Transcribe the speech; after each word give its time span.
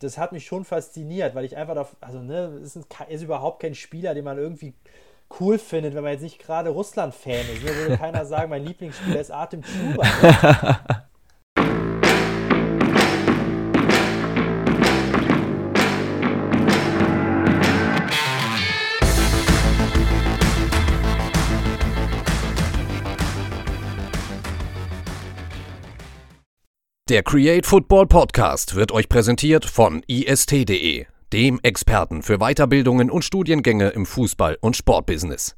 das 0.00 0.18
hat 0.18 0.32
mich 0.32 0.46
schon 0.46 0.64
fasziniert, 0.64 1.34
weil 1.34 1.44
ich 1.44 1.56
einfach, 1.56 1.74
da, 1.74 1.88
also 2.00 2.18
ne, 2.20 2.60
ist, 2.62 2.76
ist 3.08 3.22
überhaupt 3.22 3.60
kein 3.60 3.74
Spieler, 3.74 4.14
den 4.14 4.24
man 4.24 4.38
irgendwie 4.38 4.74
cool 5.40 5.58
findet, 5.58 5.94
wenn 5.94 6.02
man 6.02 6.12
jetzt 6.12 6.22
nicht 6.22 6.38
gerade 6.38 6.70
Russland-Fan 6.70 7.46
ist. 7.54 7.66
Da 7.66 7.74
würde 7.74 7.96
keiner 7.96 8.24
sagen, 8.26 8.50
mein 8.50 8.64
Lieblingsspieler 8.64 9.20
ist 9.20 9.30
Artem 9.30 9.62
Chuba. 9.62 10.04
Ne? 10.04 10.78
Der 27.08 27.22
Create 27.22 27.64
Football 27.64 28.08
Podcast 28.08 28.74
wird 28.74 28.90
euch 28.90 29.08
präsentiert 29.08 29.64
von 29.64 30.02
ist.de, 30.08 31.06
dem 31.32 31.60
Experten 31.62 32.24
für 32.24 32.38
Weiterbildungen 32.38 33.12
und 33.12 33.24
Studiengänge 33.24 33.90
im 33.90 34.06
Fußball- 34.06 34.56
und 34.60 34.74
Sportbusiness. 34.74 35.54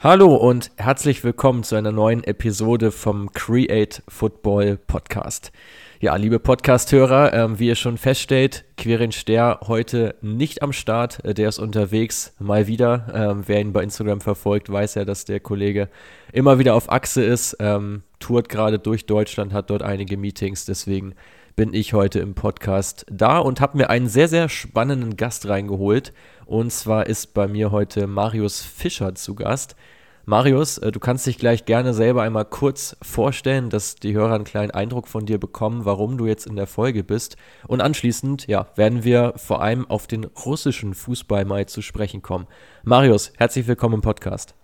Hallo 0.00 0.34
und 0.34 0.72
herzlich 0.76 1.22
willkommen 1.22 1.62
zu 1.62 1.76
einer 1.76 1.92
neuen 1.92 2.24
Episode 2.24 2.90
vom 2.90 3.32
Create 3.32 4.02
Football 4.08 4.76
Podcast. 4.76 5.52
Ja, 6.00 6.16
liebe 6.16 6.40
Podcast-Hörer, 6.40 7.32
ähm, 7.32 7.60
wie 7.60 7.68
ihr 7.68 7.76
schon 7.76 7.96
feststellt, 7.96 8.64
Quirin 8.76 9.12
Ster 9.12 9.60
heute 9.68 10.16
nicht 10.22 10.60
am 10.60 10.72
Start. 10.72 11.24
Äh, 11.24 11.34
der 11.34 11.50
ist 11.50 11.60
unterwegs, 11.60 12.34
mal 12.40 12.66
wieder. 12.66 13.06
Ähm, 13.14 13.44
wer 13.46 13.60
ihn 13.60 13.72
bei 13.72 13.84
Instagram 13.84 14.20
verfolgt, 14.20 14.72
weiß 14.72 14.96
ja, 14.96 15.04
dass 15.04 15.24
der 15.24 15.38
Kollege 15.38 15.88
immer 16.32 16.58
wieder 16.58 16.74
auf 16.74 16.90
Achse 16.90 17.22
ist, 17.22 17.56
ähm, 17.60 18.02
tourt 18.24 18.48
gerade 18.48 18.78
durch 18.78 19.04
Deutschland, 19.04 19.52
hat 19.52 19.68
dort 19.68 19.82
einige 19.82 20.16
Meetings. 20.16 20.64
Deswegen 20.64 21.14
bin 21.56 21.74
ich 21.74 21.92
heute 21.92 22.20
im 22.20 22.34
Podcast 22.34 23.04
da 23.10 23.38
und 23.38 23.60
habe 23.60 23.76
mir 23.76 23.90
einen 23.90 24.08
sehr, 24.08 24.28
sehr 24.28 24.48
spannenden 24.48 25.18
Gast 25.18 25.46
reingeholt. 25.46 26.14
Und 26.46 26.72
zwar 26.72 27.06
ist 27.06 27.34
bei 27.34 27.46
mir 27.46 27.70
heute 27.70 28.06
Marius 28.06 28.62
Fischer 28.62 29.14
zu 29.14 29.34
Gast. 29.34 29.76
Marius, 30.24 30.78
äh, 30.78 30.90
du 30.90 31.00
kannst 31.00 31.26
dich 31.26 31.36
gleich 31.36 31.66
gerne 31.66 31.92
selber 31.92 32.22
einmal 32.22 32.46
kurz 32.46 32.96
vorstellen, 33.02 33.68
dass 33.68 33.96
die 33.96 34.14
Hörer 34.14 34.36
einen 34.36 34.44
kleinen 34.44 34.70
Eindruck 34.70 35.06
von 35.06 35.26
dir 35.26 35.38
bekommen, 35.38 35.84
warum 35.84 36.16
du 36.16 36.24
jetzt 36.24 36.46
in 36.46 36.56
der 36.56 36.66
Folge 36.66 37.04
bist. 37.04 37.36
Und 37.68 37.82
anschließend, 37.82 38.46
ja, 38.46 38.68
werden 38.74 39.04
wir 39.04 39.34
vor 39.36 39.60
allem 39.60 39.88
auf 39.90 40.06
den 40.06 40.24
russischen 40.24 40.94
Fußball 40.94 41.44
mal 41.44 41.66
zu 41.66 41.82
sprechen 41.82 42.22
kommen. 42.22 42.46
Marius, 42.84 43.34
herzlich 43.36 43.66
willkommen 43.66 43.96
im 43.96 44.00
Podcast. 44.00 44.54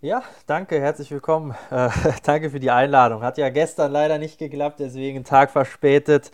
Ja, 0.00 0.22
danke, 0.46 0.80
herzlich 0.80 1.10
willkommen. 1.10 1.56
Äh, 1.70 1.90
danke 2.22 2.50
für 2.50 2.60
die 2.60 2.70
Einladung. 2.70 3.22
Hat 3.22 3.36
ja 3.36 3.48
gestern 3.48 3.90
leider 3.90 4.18
nicht 4.18 4.38
geklappt, 4.38 4.78
deswegen 4.78 5.16
einen 5.18 5.24
Tag 5.24 5.50
verspätet. 5.50 6.30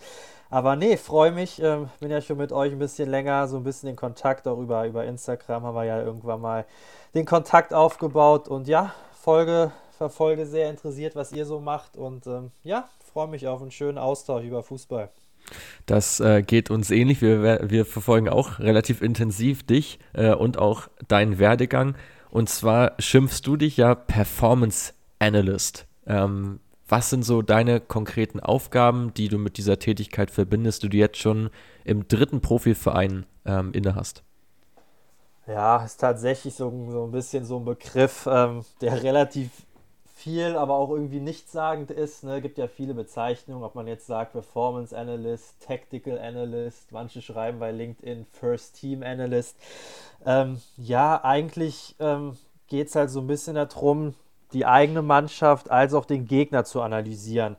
Aber 0.50 0.76
nee, 0.76 0.98
freue 0.98 1.32
mich. 1.32 1.62
Ähm, 1.62 1.88
bin 1.98 2.10
ja 2.10 2.20
schon 2.20 2.36
mit 2.36 2.52
euch 2.52 2.72
ein 2.72 2.78
bisschen 2.78 3.08
länger, 3.08 3.48
so 3.48 3.56
ein 3.56 3.64
bisschen 3.64 3.88
in 3.88 3.96
Kontakt, 3.96 4.46
auch 4.46 4.58
über, 4.58 4.86
über 4.86 5.06
Instagram 5.06 5.62
haben 5.62 5.74
wir 5.74 5.84
ja 5.84 6.02
irgendwann 6.02 6.42
mal 6.42 6.66
den 7.14 7.24
Kontakt 7.24 7.72
aufgebaut 7.72 8.48
und 8.48 8.68
ja, 8.68 8.92
folge, 9.14 9.72
verfolge 9.96 10.44
sehr 10.44 10.68
interessiert, 10.68 11.16
was 11.16 11.32
ihr 11.32 11.46
so 11.46 11.58
macht 11.58 11.96
und 11.96 12.26
ähm, 12.26 12.50
ja, 12.64 12.90
freue 13.12 13.28
mich 13.28 13.48
auf 13.48 13.62
einen 13.62 13.70
schönen 13.70 13.96
Austausch 13.96 14.44
über 14.44 14.62
Fußball. 14.62 15.08
Das 15.86 16.20
äh, 16.20 16.42
geht 16.42 16.70
uns 16.70 16.90
ähnlich. 16.90 17.22
Wir, 17.22 17.70
wir 17.70 17.86
verfolgen 17.86 18.28
auch 18.28 18.58
relativ 18.58 19.00
intensiv 19.00 19.64
dich 19.64 19.98
äh, 20.12 20.34
und 20.34 20.58
auch 20.58 20.88
deinen 21.08 21.38
Werdegang. 21.38 21.96
Und 22.34 22.48
zwar 22.48 22.94
schimpfst 22.98 23.42
du 23.44 23.56
dich 23.56 23.76
ja 23.76 23.94
Performance 23.94 24.92
Analyst. 25.20 25.86
Ähm, 26.04 26.58
was 26.88 27.08
sind 27.08 27.22
so 27.22 27.42
deine 27.42 27.78
konkreten 27.78 28.40
Aufgaben, 28.40 29.14
die 29.14 29.28
du 29.28 29.38
mit 29.38 29.56
dieser 29.56 29.78
Tätigkeit 29.78 30.32
verbindest, 30.32 30.82
die 30.82 30.88
du 30.88 30.96
jetzt 30.96 31.18
schon 31.18 31.48
im 31.84 32.08
dritten 32.08 32.40
Profiverein 32.40 33.24
ähm, 33.46 33.70
inne? 33.72 33.94
Ja, 35.46 35.84
ist 35.84 35.98
tatsächlich 35.98 36.56
so, 36.56 36.88
so 36.90 37.04
ein 37.04 37.12
bisschen 37.12 37.44
so 37.44 37.58
ein 37.60 37.64
Begriff, 37.64 38.28
ähm, 38.28 38.64
der 38.80 39.04
relativ 39.04 39.50
viel, 40.24 40.56
aber 40.56 40.74
auch 40.74 40.90
irgendwie 40.90 41.20
nichtssagend 41.20 41.90
ist. 41.90 42.24
Ne? 42.24 42.40
Gibt 42.40 42.56
ja 42.56 42.66
viele 42.66 42.94
Bezeichnungen, 42.94 43.62
ob 43.62 43.74
man 43.74 43.86
jetzt 43.86 44.06
sagt 44.06 44.32
Performance 44.32 44.96
Analyst, 44.96 45.54
Tactical 45.66 46.18
Analyst, 46.18 46.92
manche 46.92 47.20
schreiben 47.20 47.58
bei 47.58 47.70
LinkedIn 47.72 48.24
First 48.32 48.80
Team 48.80 49.02
Analyst. 49.02 49.54
Ähm, 50.24 50.62
ja, 50.78 51.22
eigentlich 51.22 51.94
ähm, 52.00 52.38
geht 52.68 52.88
es 52.88 52.96
halt 52.96 53.10
so 53.10 53.20
ein 53.20 53.26
bisschen 53.26 53.54
darum, 53.54 54.14
die 54.54 54.64
eigene 54.64 55.02
Mannschaft 55.02 55.70
als 55.70 55.92
auch 55.92 56.06
den 56.06 56.26
Gegner 56.26 56.64
zu 56.64 56.80
analysieren. 56.80 57.56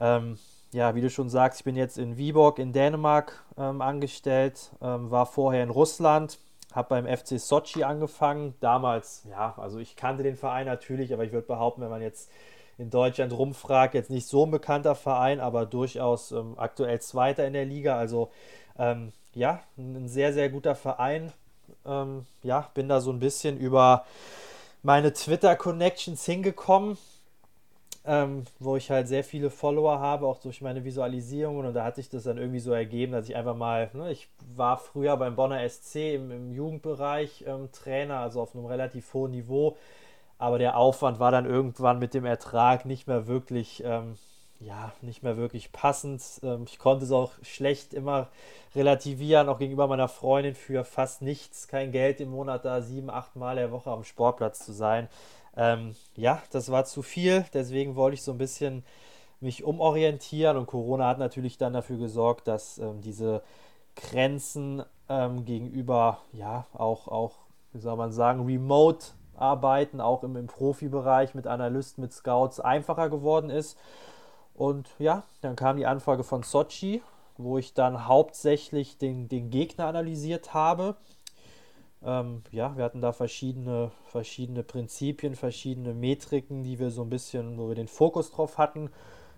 Ähm, 0.00 0.38
ja, 0.72 0.94
wie 0.94 1.02
du 1.02 1.10
schon 1.10 1.28
sagst, 1.28 1.60
ich 1.60 1.64
bin 1.64 1.76
jetzt 1.76 1.98
in 1.98 2.16
Viborg 2.16 2.58
in 2.58 2.72
Dänemark 2.72 3.44
ähm, 3.58 3.82
angestellt, 3.82 4.70
ähm, 4.80 5.10
war 5.10 5.26
vorher 5.26 5.62
in 5.62 5.70
Russland, 5.70 6.38
habe 6.74 6.88
beim 6.88 7.06
FC 7.06 7.38
Sochi 7.38 7.84
angefangen. 7.84 8.54
Damals, 8.60 9.24
ja, 9.28 9.54
also 9.58 9.78
ich 9.78 9.96
kannte 9.96 10.22
den 10.22 10.36
Verein 10.36 10.66
natürlich, 10.66 11.12
aber 11.12 11.24
ich 11.24 11.32
würde 11.32 11.46
behaupten, 11.46 11.82
wenn 11.82 11.90
man 11.90 12.02
jetzt 12.02 12.30
in 12.78 12.90
Deutschland 12.90 13.32
rumfragt, 13.32 13.94
jetzt 13.94 14.10
nicht 14.10 14.26
so 14.26 14.46
ein 14.46 14.50
bekannter 14.50 14.94
Verein, 14.94 15.40
aber 15.40 15.66
durchaus 15.66 16.32
ähm, 16.32 16.54
aktuell 16.56 17.00
Zweiter 17.00 17.46
in 17.46 17.52
der 17.52 17.66
Liga. 17.66 17.96
Also 17.96 18.30
ähm, 18.78 19.12
ja, 19.34 19.60
ein 19.76 20.08
sehr, 20.08 20.32
sehr 20.32 20.48
guter 20.48 20.74
Verein. 20.74 21.32
Ähm, 21.84 22.26
ja, 22.42 22.70
bin 22.74 22.88
da 22.88 23.00
so 23.00 23.10
ein 23.12 23.20
bisschen 23.20 23.58
über 23.58 24.06
meine 24.82 25.12
Twitter-Connections 25.12 26.24
hingekommen 26.24 26.96
ähm, 28.04 28.44
wo 28.58 28.76
ich 28.76 28.90
halt 28.90 29.08
sehr 29.08 29.24
viele 29.24 29.50
Follower 29.50 29.98
habe, 30.00 30.26
auch 30.26 30.38
durch 30.38 30.62
meine 30.62 30.84
Visualisierungen. 30.84 31.66
Und 31.66 31.74
da 31.74 31.84
hat 31.84 31.96
sich 31.96 32.08
das 32.08 32.24
dann 32.24 32.38
irgendwie 32.38 32.60
so 32.60 32.72
ergeben, 32.72 33.12
dass 33.12 33.28
ich 33.28 33.36
einfach 33.36 33.56
mal, 33.56 33.90
ne, 33.92 34.10
ich 34.10 34.28
war 34.56 34.78
früher 34.78 35.16
beim 35.16 35.36
Bonner 35.36 35.68
SC 35.68 36.14
im, 36.14 36.30
im 36.30 36.52
Jugendbereich 36.52 37.44
ähm, 37.46 37.70
Trainer, 37.72 38.18
also 38.18 38.40
auf 38.40 38.54
einem 38.54 38.66
relativ 38.66 39.12
hohen 39.12 39.32
Niveau. 39.32 39.76
Aber 40.38 40.58
der 40.58 40.76
Aufwand 40.78 41.20
war 41.20 41.30
dann 41.30 41.44
irgendwann 41.44 41.98
mit 41.98 42.14
dem 42.14 42.24
Ertrag 42.24 42.86
nicht 42.86 43.06
mehr 43.06 43.26
wirklich, 43.26 43.82
ähm, 43.84 44.16
ja, 44.60 44.92
nicht 45.02 45.22
mehr 45.22 45.36
wirklich 45.36 45.70
passend. 45.72 46.22
Ähm, 46.42 46.64
ich 46.66 46.78
konnte 46.78 47.04
es 47.04 47.12
auch 47.12 47.32
schlecht 47.42 47.92
immer 47.92 48.28
relativieren, 48.74 49.48
auch 49.50 49.58
gegenüber 49.58 49.86
meiner 49.86 50.08
Freundin 50.08 50.54
für 50.54 50.84
fast 50.84 51.20
nichts, 51.22 51.68
kein 51.68 51.92
Geld 51.92 52.20
im 52.20 52.30
Monat 52.30 52.64
da 52.64 52.80
sieben, 52.80 53.10
acht 53.10 53.36
Mal 53.36 53.56
der 53.56 53.72
Woche 53.72 53.90
am 53.90 54.04
Sportplatz 54.04 54.64
zu 54.64 54.72
sein. 54.72 55.08
Ähm, 55.56 55.94
ja, 56.16 56.42
das 56.50 56.70
war 56.70 56.84
zu 56.84 57.02
viel, 57.02 57.44
deswegen 57.52 57.96
wollte 57.96 58.14
ich 58.14 58.22
so 58.22 58.32
ein 58.32 58.38
bisschen 58.38 58.84
mich 59.40 59.64
umorientieren. 59.64 60.56
Und 60.56 60.66
Corona 60.66 61.08
hat 61.08 61.18
natürlich 61.18 61.58
dann 61.58 61.72
dafür 61.72 61.98
gesorgt, 61.98 62.48
dass 62.48 62.78
ähm, 62.78 63.00
diese 63.00 63.42
Grenzen 63.96 64.82
ähm, 65.08 65.44
gegenüber, 65.44 66.18
ja, 66.32 66.66
auch, 66.72 67.08
auch, 67.08 67.38
wie 67.72 67.80
soll 67.80 67.96
man 67.96 68.12
sagen, 68.12 68.44
remote 68.46 69.06
arbeiten, 69.34 70.00
auch 70.00 70.22
im, 70.22 70.36
im 70.36 70.46
Profibereich 70.46 71.34
mit 71.34 71.46
Analysten, 71.46 72.02
mit 72.02 72.12
Scouts 72.12 72.60
einfacher 72.60 73.08
geworden 73.08 73.50
ist. 73.50 73.78
Und 74.54 74.88
ja, 74.98 75.22
dann 75.40 75.56
kam 75.56 75.76
die 75.76 75.86
Anfrage 75.86 76.22
von 76.22 76.42
Sochi, 76.42 77.02
wo 77.38 77.56
ich 77.56 77.72
dann 77.72 78.06
hauptsächlich 78.06 78.98
den, 78.98 79.28
den 79.28 79.50
Gegner 79.50 79.86
analysiert 79.86 80.52
habe 80.52 80.96
ähm, 82.02 82.42
ja, 82.50 82.76
wir 82.76 82.84
hatten 82.84 83.00
da 83.00 83.12
verschiedene, 83.12 83.90
verschiedene 84.06 84.62
Prinzipien, 84.62 85.34
verschiedene 85.34 85.92
Metriken, 85.92 86.62
die 86.62 86.78
wir 86.78 86.90
so 86.90 87.02
ein 87.02 87.10
bisschen, 87.10 87.58
wo 87.58 87.68
wir 87.68 87.74
den 87.74 87.88
Fokus 87.88 88.30
drauf 88.30 88.58
hatten. 88.58 88.90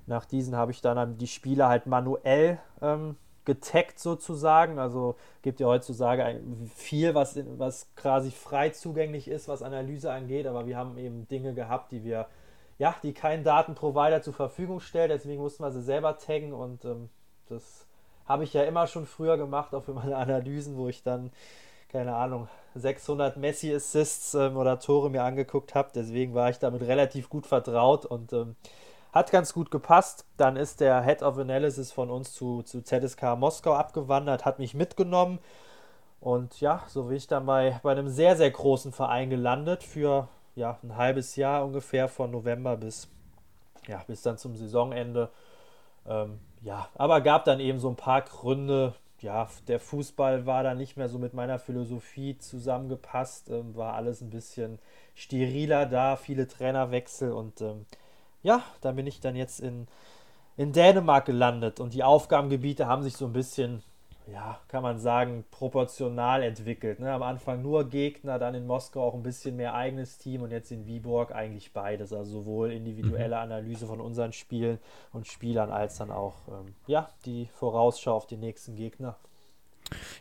Nach 0.06 0.24
diesen 0.24 0.56
habe 0.56 0.72
ich 0.72 0.80
dann 0.80 1.18
die 1.18 1.26
Spieler 1.26 1.68
halt 1.68 1.86
manuell 1.86 2.58
ähm, 2.80 3.16
getaggt 3.44 3.98
sozusagen. 3.98 4.78
Also 4.78 5.16
gibt 5.42 5.60
ja 5.60 5.66
heutzutage 5.66 6.40
viel, 6.74 7.14
was, 7.14 7.38
was 7.58 7.92
quasi 7.96 8.30
frei 8.30 8.70
zugänglich 8.70 9.28
ist, 9.28 9.48
was 9.48 9.62
Analyse 9.62 10.12
angeht, 10.12 10.46
aber 10.46 10.66
wir 10.66 10.76
haben 10.76 10.98
eben 10.98 11.26
Dinge 11.28 11.54
gehabt, 11.54 11.92
die 11.92 12.04
wir, 12.04 12.26
ja, 12.78 12.94
die 13.02 13.12
kein 13.12 13.44
Datenprovider 13.44 14.22
zur 14.22 14.34
Verfügung 14.34 14.80
stellt, 14.80 15.10
deswegen 15.10 15.42
mussten 15.42 15.64
wir 15.64 15.72
sie 15.72 15.82
selber 15.82 16.18
taggen 16.18 16.52
und 16.52 16.84
ähm, 16.84 17.08
das 17.48 17.86
habe 18.24 18.44
ich 18.44 18.52
ja 18.54 18.62
immer 18.62 18.86
schon 18.86 19.06
früher 19.06 19.36
gemacht, 19.36 19.74
auch 19.74 19.84
für 19.84 19.94
meine 19.94 20.16
Analysen, 20.16 20.76
wo 20.76 20.88
ich 20.88 21.02
dann 21.02 21.30
keine 21.92 22.16
Ahnung, 22.16 22.48
600 22.74 23.36
Messi-Assists 23.36 24.34
ähm, 24.34 24.56
oder 24.56 24.80
Tore 24.80 25.10
mir 25.10 25.22
angeguckt 25.22 25.74
habe. 25.74 25.90
Deswegen 25.94 26.34
war 26.34 26.48
ich 26.50 26.58
damit 26.58 26.82
relativ 26.82 27.28
gut 27.28 27.46
vertraut 27.46 28.06
und 28.06 28.32
ähm, 28.32 28.56
hat 29.12 29.30
ganz 29.30 29.52
gut 29.52 29.70
gepasst. 29.70 30.24
Dann 30.38 30.56
ist 30.56 30.80
der 30.80 31.02
Head 31.02 31.22
of 31.22 31.38
Analysis 31.38 31.92
von 31.92 32.10
uns 32.10 32.32
zu, 32.32 32.62
zu 32.62 32.82
ZSK 32.82 33.36
Moskau 33.36 33.74
abgewandert, 33.74 34.44
hat 34.44 34.58
mich 34.58 34.74
mitgenommen. 34.74 35.38
Und 36.20 36.60
ja, 36.60 36.82
so 36.88 37.04
bin 37.04 37.16
ich 37.16 37.26
dann 37.26 37.44
bei, 37.44 37.78
bei 37.82 37.92
einem 37.92 38.08
sehr, 38.08 38.36
sehr 38.36 38.50
großen 38.50 38.92
Verein 38.92 39.28
gelandet 39.28 39.82
für 39.82 40.28
ja, 40.54 40.78
ein 40.82 40.96
halbes 40.96 41.36
Jahr 41.36 41.64
ungefähr 41.64 42.08
von 42.08 42.30
November 42.30 42.76
bis, 42.76 43.08
ja, 43.86 44.02
bis 44.06 44.22
dann 44.22 44.38
zum 44.38 44.56
Saisonende. 44.56 45.30
Ähm, 46.06 46.38
ja, 46.62 46.88
aber 46.94 47.20
gab 47.20 47.44
dann 47.44 47.60
eben 47.60 47.80
so 47.80 47.88
ein 47.88 47.96
paar 47.96 48.22
Gründe, 48.22 48.94
ja, 49.22 49.48
der 49.68 49.80
Fußball 49.80 50.46
war 50.46 50.62
da 50.62 50.74
nicht 50.74 50.96
mehr 50.96 51.08
so 51.08 51.18
mit 51.18 51.34
meiner 51.34 51.58
Philosophie 51.58 52.38
zusammengepasst, 52.38 53.50
ähm, 53.50 53.74
war 53.76 53.94
alles 53.94 54.20
ein 54.20 54.30
bisschen 54.30 54.78
steriler 55.14 55.86
da, 55.86 56.16
viele 56.16 56.48
Trainerwechsel 56.48 57.32
und 57.32 57.60
ähm, 57.60 57.86
ja, 58.42 58.62
da 58.80 58.92
bin 58.92 59.06
ich 59.06 59.20
dann 59.20 59.36
jetzt 59.36 59.60
in, 59.60 59.86
in 60.56 60.72
Dänemark 60.72 61.26
gelandet 61.26 61.80
und 61.80 61.94
die 61.94 62.02
Aufgabengebiete 62.02 62.86
haben 62.86 63.02
sich 63.02 63.16
so 63.16 63.26
ein 63.26 63.32
bisschen 63.32 63.82
ja, 64.30 64.58
kann 64.68 64.82
man 64.82 64.98
sagen, 64.98 65.44
proportional 65.50 66.42
entwickelt. 66.42 67.00
Ne? 67.00 67.12
Am 67.12 67.22
Anfang 67.22 67.62
nur 67.62 67.88
Gegner, 67.88 68.38
dann 68.38 68.54
in 68.54 68.66
Moskau 68.66 69.02
auch 69.02 69.14
ein 69.14 69.22
bisschen 69.22 69.56
mehr 69.56 69.74
eigenes 69.74 70.18
Team 70.18 70.42
und 70.42 70.50
jetzt 70.50 70.70
in 70.70 70.86
Viborg 70.86 71.34
eigentlich 71.34 71.72
beides. 71.72 72.12
Also 72.12 72.40
sowohl 72.40 72.72
individuelle 72.72 73.36
mhm. 73.36 73.42
Analyse 73.42 73.86
von 73.86 74.00
unseren 74.00 74.32
Spielen 74.32 74.78
und 75.12 75.26
Spielern 75.26 75.70
als 75.70 75.98
dann 75.98 76.10
auch 76.10 76.36
ähm, 76.48 76.74
ja, 76.86 77.08
die 77.24 77.48
Vorausschau 77.54 78.14
auf 78.14 78.26
die 78.26 78.36
nächsten 78.36 78.76
Gegner. 78.76 79.16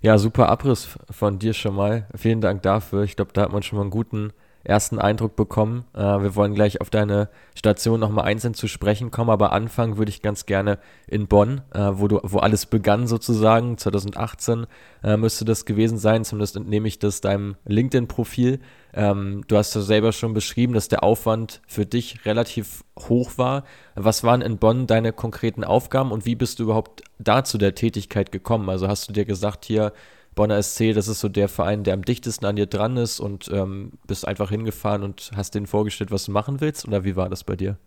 Ja, 0.02 0.18
super 0.18 0.50
Abriss 0.50 0.98
von 1.10 1.40
dir 1.40 1.54
schon 1.54 1.76
mal. 1.76 2.08
Vielen 2.16 2.42
Dank 2.42 2.62
dafür. 2.64 3.04
Ich 3.04 3.16
glaube, 3.16 3.32
da 3.34 3.44
hat 3.44 3.52
man 3.52 3.64
schon 3.64 3.78
mal 3.78 3.84
einen 3.84 3.92
guten 3.92 4.34
ersten 4.64 5.00
Eindruck 5.00 5.36
bekommen. 5.36 5.86
Äh, 5.94 6.00
wir 6.00 6.36
wollen 6.36 6.54
gleich 6.54 6.82
auf 6.82 6.90
deine 6.90 7.30
Station 7.56 8.00
nochmal 8.00 8.26
einzeln 8.26 8.54
zu 8.54 8.68
sprechen 8.68 9.12
kommen, 9.12 9.30
aber 9.30 9.52
anfangen 9.52 9.98
würde 9.98 10.10
ich 10.10 10.22
ganz 10.22 10.46
gerne 10.46 10.80
in 11.08 11.28
Bonn, 11.28 11.62
äh, 11.74 11.92
wo, 11.94 12.08
du, 12.08 12.20
wo 12.24 12.40
alles 12.40 12.66
begann 12.66 13.08
sozusagen. 13.08 13.78
2018 13.78 14.68
äh, 15.04 15.18
müsste 15.18 15.46
das 15.46 15.66
gewesen 15.66 15.98
sein, 15.98 16.24
zumindest 16.24 16.56
entnehme 16.56 16.88
ich 16.88 17.00
das 17.00 17.22
deinem 17.22 17.56
LinkedIn-Profil. 17.66 18.60
Ähm, 18.94 19.44
du 19.48 19.58
hast 19.58 19.74
ja 19.74 19.82
selber 19.82 20.12
schon 20.12 20.34
beschrieben, 20.34 20.74
dass 20.74 20.90
der 20.90 21.04
Aufwand 21.04 21.62
für 21.68 21.86
dich 21.86 22.26
relativ 22.26 22.84
hoch 23.00 23.38
war. 23.38 23.64
Was 23.96 24.24
waren 24.24 24.42
in 24.42 24.58
Bonn 24.58 24.88
deine 24.88 25.14
konkreten 25.14 25.64
Aufgaben 25.64 26.12
und 26.12 26.26
wie 26.26 26.36
bist 26.36 26.60
du 26.60 26.64
überhaupt 26.64 27.04
da 27.20 27.44
zu 27.44 27.58
der 27.58 27.76
Tätigkeit 27.76 28.32
gekommen? 28.32 28.70
Also 28.70 28.88
hast 28.88 29.08
du 29.08 29.14
dir 29.14 29.26
gesagt, 29.26 29.66
hier 29.66 29.94
Bonner 30.42 30.58
SC, 30.58 30.94
das 30.96 31.08
ist 31.08 31.20
so 31.20 31.30
der 31.30 31.48
Verein, 31.48 31.84
der 31.84 31.94
am 31.94 32.04
dichtesten 32.04 32.48
an 32.48 32.56
dir 32.56 32.66
dran 32.66 32.98
ist 32.98 33.20
und 33.20 33.48
ähm, 33.54 33.92
bist 34.08 34.28
einfach 34.28 34.50
hingefahren 34.50 35.04
und 35.04 35.30
hast 35.36 35.54
denen 35.54 35.68
vorgestellt, 35.68 36.10
was 36.10 36.26
du 36.26 36.32
machen 36.32 36.62
willst? 36.62 36.88
Oder 36.88 37.04
wie 37.04 37.16
war 37.16 37.30
das 37.30 37.44
bei 37.44 37.56
dir? 37.56 37.78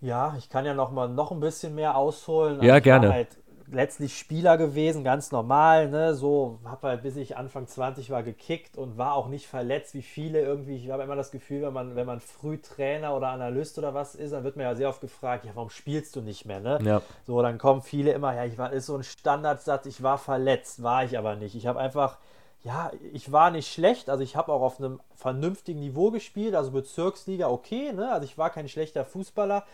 Ja, 0.00 0.36
ich 0.38 0.48
kann 0.48 0.64
ja 0.64 0.74
noch 0.74 0.92
mal 0.92 1.08
noch 1.08 1.32
ein 1.32 1.40
bisschen 1.40 1.74
mehr 1.74 1.96
ausholen. 1.96 2.62
Ja, 2.62 2.78
gerne. 2.78 3.08
Halt 3.08 3.36
letztlich 3.72 4.18
Spieler 4.18 4.56
gewesen, 4.56 5.04
ganz 5.04 5.30
normal, 5.30 5.88
ne? 5.88 6.14
So, 6.14 6.58
habe 6.64 6.88
halt 6.88 7.02
bis 7.02 7.16
ich 7.16 7.36
Anfang 7.36 7.66
20 7.66 8.10
war 8.10 8.22
gekickt 8.22 8.76
und 8.76 8.98
war 8.98 9.14
auch 9.14 9.28
nicht 9.28 9.46
verletzt, 9.46 9.94
wie 9.94 10.02
viele 10.02 10.40
irgendwie. 10.40 10.76
Ich 10.76 10.90
habe 10.90 11.02
immer 11.02 11.16
das 11.16 11.30
Gefühl, 11.30 11.62
wenn 11.62 11.72
man, 11.72 11.96
wenn 11.96 12.06
man 12.06 12.20
früh 12.20 12.58
Trainer 12.58 13.14
oder 13.16 13.28
Analyst 13.28 13.78
oder 13.78 13.94
was 13.94 14.14
ist, 14.14 14.32
dann 14.32 14.44
wird 14.44 14.56
man 14.56 14.66
ja 14.66 14.74
sehr 14.74 14.88
oft 14.88 15.00
gefragt, 15.00 15.44
ja, 15.44 15.52
warum 15.54 15.70
spielst 15.70 16.16
du 16.16 16.20
nicht 16.20 16.44
mehr, 16.46 16.60
ne? 16.60 16.78
Ja. 16.82 17.02
So, 17.26 17.40
dann 17.42 17.58
kommen 17.58 17.82
viele 17.82 18.12
immer, 18.12 18.34
ja, 18.34 18.44
ich 18.44 18.58
war, 18.58 18.72
ist 18.72 18.86
so 18.86 18.96
ein 18.96 19.04
Standardsatz, 19.04 19.86
ich 19.86 20.02
war 20.02 20.18
verletzt, 20.18 20.82
war 20.82 21.04
ich 21.04 21.16
aber 21.16 21.36
nicht. 21.36 21.54
Ich 21.54 21.66
habe 21.66 21.78
einfach, 21.78 22.18
ja, 22.62 22.90
ich 23.12 23.30
war 23.30 23.50
nicht 23.50 23.72
schlecht, 23.72 24.10
also 24.10 24.22
ich 24.22 24.36
habe 24.36 24.52
auch 24.52 24.62
auf 24.62 24.78
einem 24.78 25.00
vernünftigen 25.14 25.80
Niveau 25.80 26.10
gespielt, 26.10 26.54
also 26.54 26.72
Bezirksliga 26.72 27.48
okay, 27.48 27.92
ne? 27.92 28.12
Also 28.12 28.24
ich 28.24 28.36
war 28.36 28.50
kein 28.50 28.68
schlechter 28.68 29.04
Fußballer, 29.04 29.64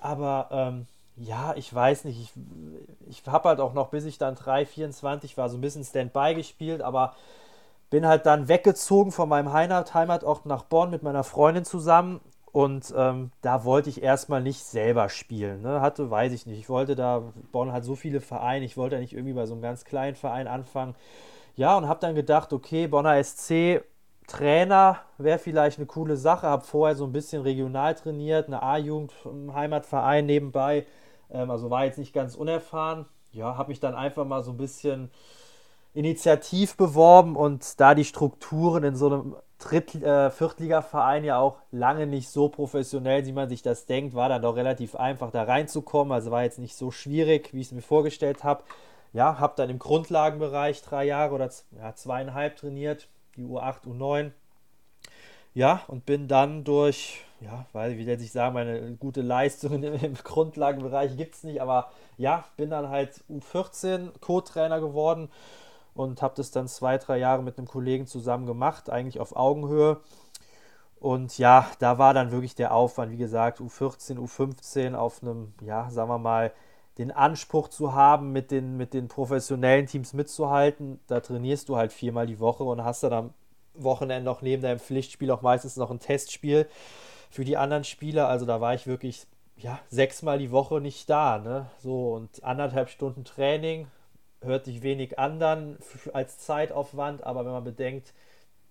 aber 0.00 0.48
ähm, 0.50 0.86
ja, 1.16 1.54
ich 1.56 1.72
weiß 1.72 2.04
nicht. 2.04 2.20
Ich, 2.20 2.32
ich 3.08 3.26
habe 3.26 3.48
halt 3.48 3.60
auch 3.60 3.74
noch, 3.74 3.88
bis 3.88 4.04
ich 4.04 4.18
dann 4.18 4.34
3, 4.34 4.66
24 4.66 5.36
war, 5.36 5.48
so 5.48 5.58
ein 5.58 5.60
bisschen 5.60 5.84
Standby 5.84 6.34
gespielt, 6.34 6.82
aber 6.82 7.14
bin 7.90 8.06
halt 8.06 8.24
dann 8.26 8.48
weggezogen 8.48 9.12
von 9.12 9.28
meinem 9.28 9.52
Heimat, 9.52 9.94
Heimatort 9.94 10.46
nach 10.46 10.64
Bonn 10.64 10.90
mit 10.90 11.02
meiner 11.02 11.24
Freundin 11.24 11.64
zusammen. 11.64 12.20
Und 12.52 12.92
ähm, 12.96 13.30
da 13.42 13.64
wollte 13.64 13.90
ich 13.90 14.02
erstmal 14.02 14.42
nicht 14.42 14.64
selber 14.64 15.08
spielen. 15.08 15.62
Ne? 15.62 15.80
Hatte, 15.80 16.10
weiß 16.10 16.32
ich 16.32 16.46
nicht. 16.46 16.58
Ich 16.58 16.68
wollte 16.68 16.96
da, 16.96 17.22
Bonn 17.52 17.72
hat 17.72 17.84
so 17.84 17.94
viele 17.94 18.20
Vereine, 18.20 18.64
ich 18.64 18.76
wollte 18.76 18.96
da 18.96 19.00
nicht 19.00 19.12
irgendwie 19.12 19.34
bei 19.34 19.46
so 19.46 19.54
einem 19.54 19.62
ganz 19.62 19.84
kleinen 19.84 20.16
Verein 20.16 20.48
anfangen. 20.48 20.96
Ja, 21.56 21.76
und 21.76 21.86
habe 21.86 22.00
dann 22.00 22.14
gedacht, 22.14 22.52
okay, 22.52 22.86
Bonner 22.88 23.22
SC, 23.22 23.82
Trainer 24.30 25.00
wäre 25.18 25.40
vielleicht 25.40 25.78
eine 25.78 25.86
coole 25.86 26.16
Sache. 26.16 26.46
Habe 26.46 26.64
vorher 26.64 26.94
so 26.94 27.04
ein 27.04 27.12
bisschen 27.12 27.42
regional 27.42 27.96
trainiert, 27.96 28.46
eine 28.46 28.62
A-Jugend 28.62 29.12
im 29.24 29.52
Heimatverein 29.52 30.24
nebenbei. 30.24 30.86
Ähm, 31.30 31.50
also 31.50 31.68
war 31.68 31.84
jetzt 31.84 31.98
nicht 31.98 32.12
ganz 32.12 32.36
unerfahren. 32.36 33.06
Ja, 33.32 33.56
habe 33.56 33.70
mich 33.70 33.80
dann 33.80 33.94
einfach 33.94 34.24
mal 34.24 34.44
so 34.44 34.52
ein 34.52 34.56
bisschen 34.56 35.10
initiativ 35.94 36.76
beworben 36.76 37.34
und 37.34 37.80
da 37.80 37.96
die 37.96 38.04
Strukturen 38.04 38.84
in 38.84 38.94
so 38.94 39.06
einem 39.06 39.36
Dritt-, 39.58 39.96
äh, 39.96 40.30
Viertligaverein 40.30 41.24
ja 41.24 41.38
auch 41.38 41.56
lange 41.72 42.06
nicht 42.06 42.28
so 42.30 42.48
professionell, 42.48 43.26
wie 43.26 43.32
man 43.32 43.48
sich 43.48 43.62
das 43.62 43.86
denkt, 43.86 44.14
war 44.14 44.28
dann 44.28 44.42
doch 44.42 44.54
relativ 44.54 44.94
einfach 44.94 45.32
da 45.32 45.42
reinzukommen. 45.42 46.12
Also 46.12 46.30
war 46.30 46.44
jetzt 46.44 46.60
nicht 46.60 46.76
so 46.76 46.92
schwierig, 46.92 47.52
wie 47.52 47.60
ich 47.60 47.66
es 47.66 47.72
mir 47.72 47.82
vorgestellt 47.82 48.44
habe. 48.44 48.62
Ja, 49.12 49.40
habe 49.40 49.54
dann 49.56 49.70
im 49.70 49.80
Grundlagenbereich 49.80 50.82
drei 50.82 51.04
Jahre 51.04 51.34
oder 51.34 51.50
ja, 51.76 51.94
zweieinhalb 51.96 52.56
trainiert, 52.56 53.08
die 53.36 53.44
U8, 53.44 53.84
U9. 53.86 54.32
Ja, 55.54 55.82
und 55.88 56.06
bin 56.06 56.28
dann 56.28 56.64
durch 56.64 57.24
ja, 57.40 57.64
weil, 57.72 57.96
wie 57.96 58.04
lässt 58.04 58.20
sich 58.20 58.32
sagen, 58.32 58.54
meine 58.54 58.96
gute 58.96 59.22
Leistung 59.22 59.72
im, 59.82 59.94
im 59.94 60.14
Grundlagenbereich 60.14 61.16
gibt 61.16 61.34
es 61.34 61.44
nicht, 61.44 61.60
aber 61.60 61.90
ja, 62.16 62.44
bin 62.56 62.70
dann 62.70 62.88
halt 62.88 63.22
U14 63.30 64.10
Co-Trainer 64.20 64.80
geworden 64.80 65.30
und 65.94 66.22
habe 66.22 66.34
das 66.36 66.50
dann 66.50 66.68
zwei, 66.68 66.98
drei 66.98 67.18
Jahre 67.18 67.42
mit 67.42 67.58
einem 67.58 67.66
Kollegen 67.66 68.06
zusammen 68.06 68.46
gemacht, 68.46 68.90
eigentlich 68.90 69.20
auf 69.20 69.34
Augenhöhe. 69.36 70.00
Und 71.00 71.38
ja, 71.38 71.66
da 71.78 71.98
war 71.98 72.12
dann 72.12 72.30
wirklich 72.30 72.54
der 72.54 72.74
Aufwand, 72.74 73.10
wie 73.10 73.16
gesagt, 73.16 73.60
U14, 73.60 74.18
U15 74.18 74.94
auf 74.94 75.22
einem, 75.22 75.54
ja, 75.62 75.90
sagen 75.90 76.10
wir 76.10 76.18
mal, 76.18 76.52
den 77.00 77.10
Anspruch 77.10 77.68
zu 77.68 77.94
haben, 77.94 78.30
mit 78.30 78.50
den, 78.50 78.76
mit 78.76 78.92
den 78.92 79.08
professionellen 79.08 79.86
Teams 79.86 80.12
mitzuhalten. 80.12 81.00
Da 81.06 81.20
trainierst 81.20 81.70
du 81.70 81.76
halt 81.76 81.94
viermal 81.94 82.26
die 82.26 82.40
Woche 82.40 82.62
und 82.62 82.84
hast 82.84 83.02
dann 83.02 83.12
am 83.14 83.34
Wochenende 83.72 84.24
noch 84.24 84.42
neben 84.42 84.62
deinem 84.62 84.78
Pflichtspiel 84.78 85.30
auch 85.30 85.40
meistens 85.40 85.76
noch 85.76 85.90
ein 85.90 85.98
Testspiel 85.98 86.68
für 87.30 87.44
die 87.44 87.56
anderen 87.56 87.84
Spieler. 87.84 88.28
Also 88.28 88.44
da 88.44 88.60
war 88.60 88.74
ich 88.74 88.86
wirklich 88.86 89.26
ja, 89.56 89.78
sechsmal 89.88 90.38
die 90.38 90.50
Woche 90.50 90.82
nicht 90.82 91.08
da. 91.08 91.38
Ne? 91.38 91.70
So 91.78 92.12
und 92.12 92.44
anderthalb 92.44 92.90
Stunden 92.90 93.24
Training 93.24 93.86
hört 94.42 94.66
sich 94.66 94.82
wenig 94.82 95.18
an 95.18 95.40
dann 95.40 95.78
als 96.12 96.38
Zeitaufwand, 96.38 97.24
aber 97.24 97.46
wenn 97.46 97.52
man 97.52 97.64
bedenkt, 97.64 98.12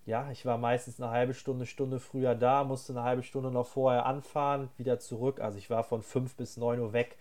ja, 0.05 0.29
ich 0.31 0.45
war 0.45 0.59
meistens 0.59 1.01
eine 1.01 1.09
halbe 1.09 1.33
Stunde, 1.33 1.65
Stunde 1.65 1.99
früher 1.99 2.35
da, 2.35 2.63
musste 2.63 2.93
eine 2.93 3.03
halbe 3.03 3.23
Stunde 3.23 3.49
noch 3.49 3.65
vorher 3.65 4.05
anfahren, 4.05 4.69
wieder 4.77 4.99
zurück. 4.99 5.39
Also 5.39 5.57
ich 5.57 5.71
war 5.71 5.83
von 5.83 6.03
fünf 6.03 6.35
bis 6.35 6.57
neun 6.57 6.79
Uhr 6.79 6.93
weg 6.93 7.17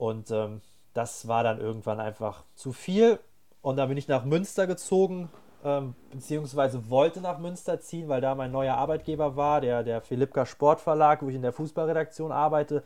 und 0.00 0.30
ähm, 0.30 0.62
das 0.94 1.28
war 1.28 1.44
dann 1.44 1.60
irgendwann 1.60 2.00
einfach 2.00 2.44
zu 2.54 2.72
viel. 2.72 3.20
Und 3.60 3.76
dann 3.76 3.90
bin 3.90 3.98
ich 3.98 4.08
nach 4.08 4.24
Münster 4.24 4.66
gezogen, 4.66 5.28
ähm, 5.62 5.94
beziehungsweise 6.10 6.88
wollte 6.88 7.20
nach 7.20 7.38
Münster 7.38 7.80
ziehen, 7.80 8.08
weil 8.08 8.22
da 8.22 8.34
mein 8.34 8.50
neuer 8.50 8.76
Arbeitgeber 8.76 9.36
war, 9.36 9.60
der, 9.60 9.82
der 9.82 10.00
Philippka 10.00 10.46
Sportverlag, 10.46 11.20
wo 11.20 11.28
ich 11.28 11.34
in 11.34 11.42
der 11.42 11.52
Fußballredaktion 11.52 12.32
arbeite. 12.32 12.82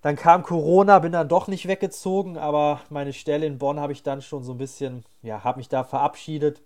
Dann 0.00 0.16
kam 0.16 0.42
Corona, 0.42 0.98
bin 0.98 1.12
dann 1.12 1.28
doch 1.28 1.46
nicht 1.46 1.68
weggezogen, 1.68 2.36
aber 2.36 2.80
meine 2.90 3.12
Stelle 3.12 3.46
in 3.46 3.58
Bonn 3.58 3.78
habe 3.78 3.92
ich 3.92 4.02
dann 4.02 4.20
schon 4.20 4.42
so 4.42 4.50
ein 4.50 4.58
bisschen, 4.58 5.04
ja, 5.22 5.44
habe 5.44 5.58
mich 5.58 5.68
da 5.68 5.84
verabschiedet. 5.84 6.60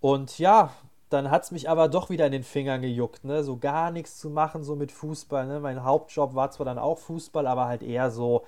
Und 0.00 0.40
ja, 0.40 0.70
dann 1.10 1.30
hat 1.30 1.42
es 1.42 1.50
mich 1.50 1.68
aber 1.68 1.88
doch 1.88 2.08
wieder 2.08 2.26
in 2.26 2.32
den 2.32 2.44
Fingern 2.44 2.80
gejuckt, 2.80 3.24
ne? 3.24 3.42
so 3.42 3.56
gar 3.56 3.90
nichts 3.90 4.18
zu 4.18 4.30
machen, 4.30 4.62
so 4.62 4.76
mit 4.76 4.92
Fußball. 4.92 5.46
Ne? 5.46 5.60
Mein 5.60 5.84
Hauptjob 5.84 6.34
war 6.34 6.50
zwar 6.50 6.64
dann 6.64 6.78
auch 6.78 6.98
Fußball, 6.98 7.46
aber 7.46 7.66
halt 7.66 7.82
eher 7.82 8.10
so, 8.10 8.44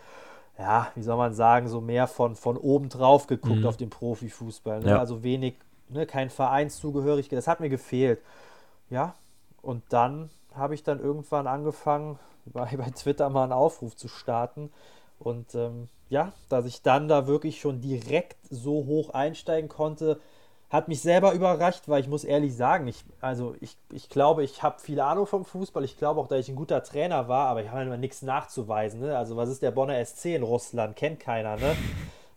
ja, 0.58 0.90
wie 0.94 1.02
soll 1.02 1.16
man 1.16 1.34
sagen, 1.34 1.68
so 1.68 1.80
mehr 1.80 2.06
von, 2.06 2.36
von 2.36 2.56
oben 2.56 2.88
drauf 2.88 3.26
geguckt 3.26 3.60
mhm. 3.60 3.66
auf 3.66 3.76
den 3.76 3.90
Profifußball. 3.90 4.80
Ne? 4.80 4.90
Ja. 4.90 4.98
Also 4.98 5.22
wenig, 5.24 5.56
ne, 5.88 6.06
kein 6.06 6.30
Vereinszugehörigkeit, 6.30 7.36
das 7.36 7.48
hat 7.48 7.60
mir 7.60 7.68
gefehlt. 7.68 8.20
Ja, 8.90 9.14
und 9.60 9.82
dann 9.88 10.30
habe 10.54 10.74
ich 10.74 10.84
dann 10.84 11.00
irgendwann 11.00 11.46
angefangen, 11.48 12.18
bei, 12.46 12.76
bei 12.76 12.90
Twitter 12.90 13.28
mal 13.28 13.44
einen 13.44 13.52
Aufruf 13.52 13.96
zu 13.96 14.06
starten. 14.08 14.70
Und 15.18 15.54
ähm, 15.54 15.88
ja, 16.10 16.32
dass 16.48 16.66
ich 16.66 16.82
dann 16.82 17.08
da 17.08 17.26
wirklich 17.26 17.60
schon 17.60 17.80
direkt 17.80 18.36
so 18.50 18.84
hoch 18.86 19.10
einsteigen 19.10 19.68
konnte, 19.68 20.20
hat 20.72 20.88
mich 20.88 21.02
selber 21.02 21.34
überrascht, 21.34 21.82
weil 21.86 22.00
ich 22.00 22.08
muss 22.08 22.24
ehrlich 22.24 22.56
sagen, 22.56 22.88
ich, 22.88 23.04
also 23.20 23.54
ich, 23.60 23.76
ich 23.92 24.08
glaube, 24.08 24.42
ich 24.42 24.62
habe 24.62 24.80
viel 24.80 25.00
Ahnung 25.00 25.26
vom 25.26 25.44
Fußball. 25.44 25.84
Ich 25.84 25.98
glaube 25.98 26.18
auch, 26.18 26.28
dass 26.28 26.40
ich 26.40 26.48
ein 26.48 26.56
guter 26.56 26.82
Trainer 26.82 27.28
war, 27.28 27.48
aber 27.48 27.62
ich 27.62 27.70
habe 27.70 27.82
immer 27.82 27.98
nichts 27.98 28.22
nachzuweisen. 28.22 29.00
Ne? 29.00 29.16
Also 29.16 29.36
was 29.36 29.50
ist 29.50 29.60
der 29.60 29.70
Bonner 29.70 30.02
SC 30.02 30.34
in 30.34 30.42
Russland? 30.42 30.96
Kennt 30.96 31.20
keiner, 31.20 31.56
ne? 31.56 31.76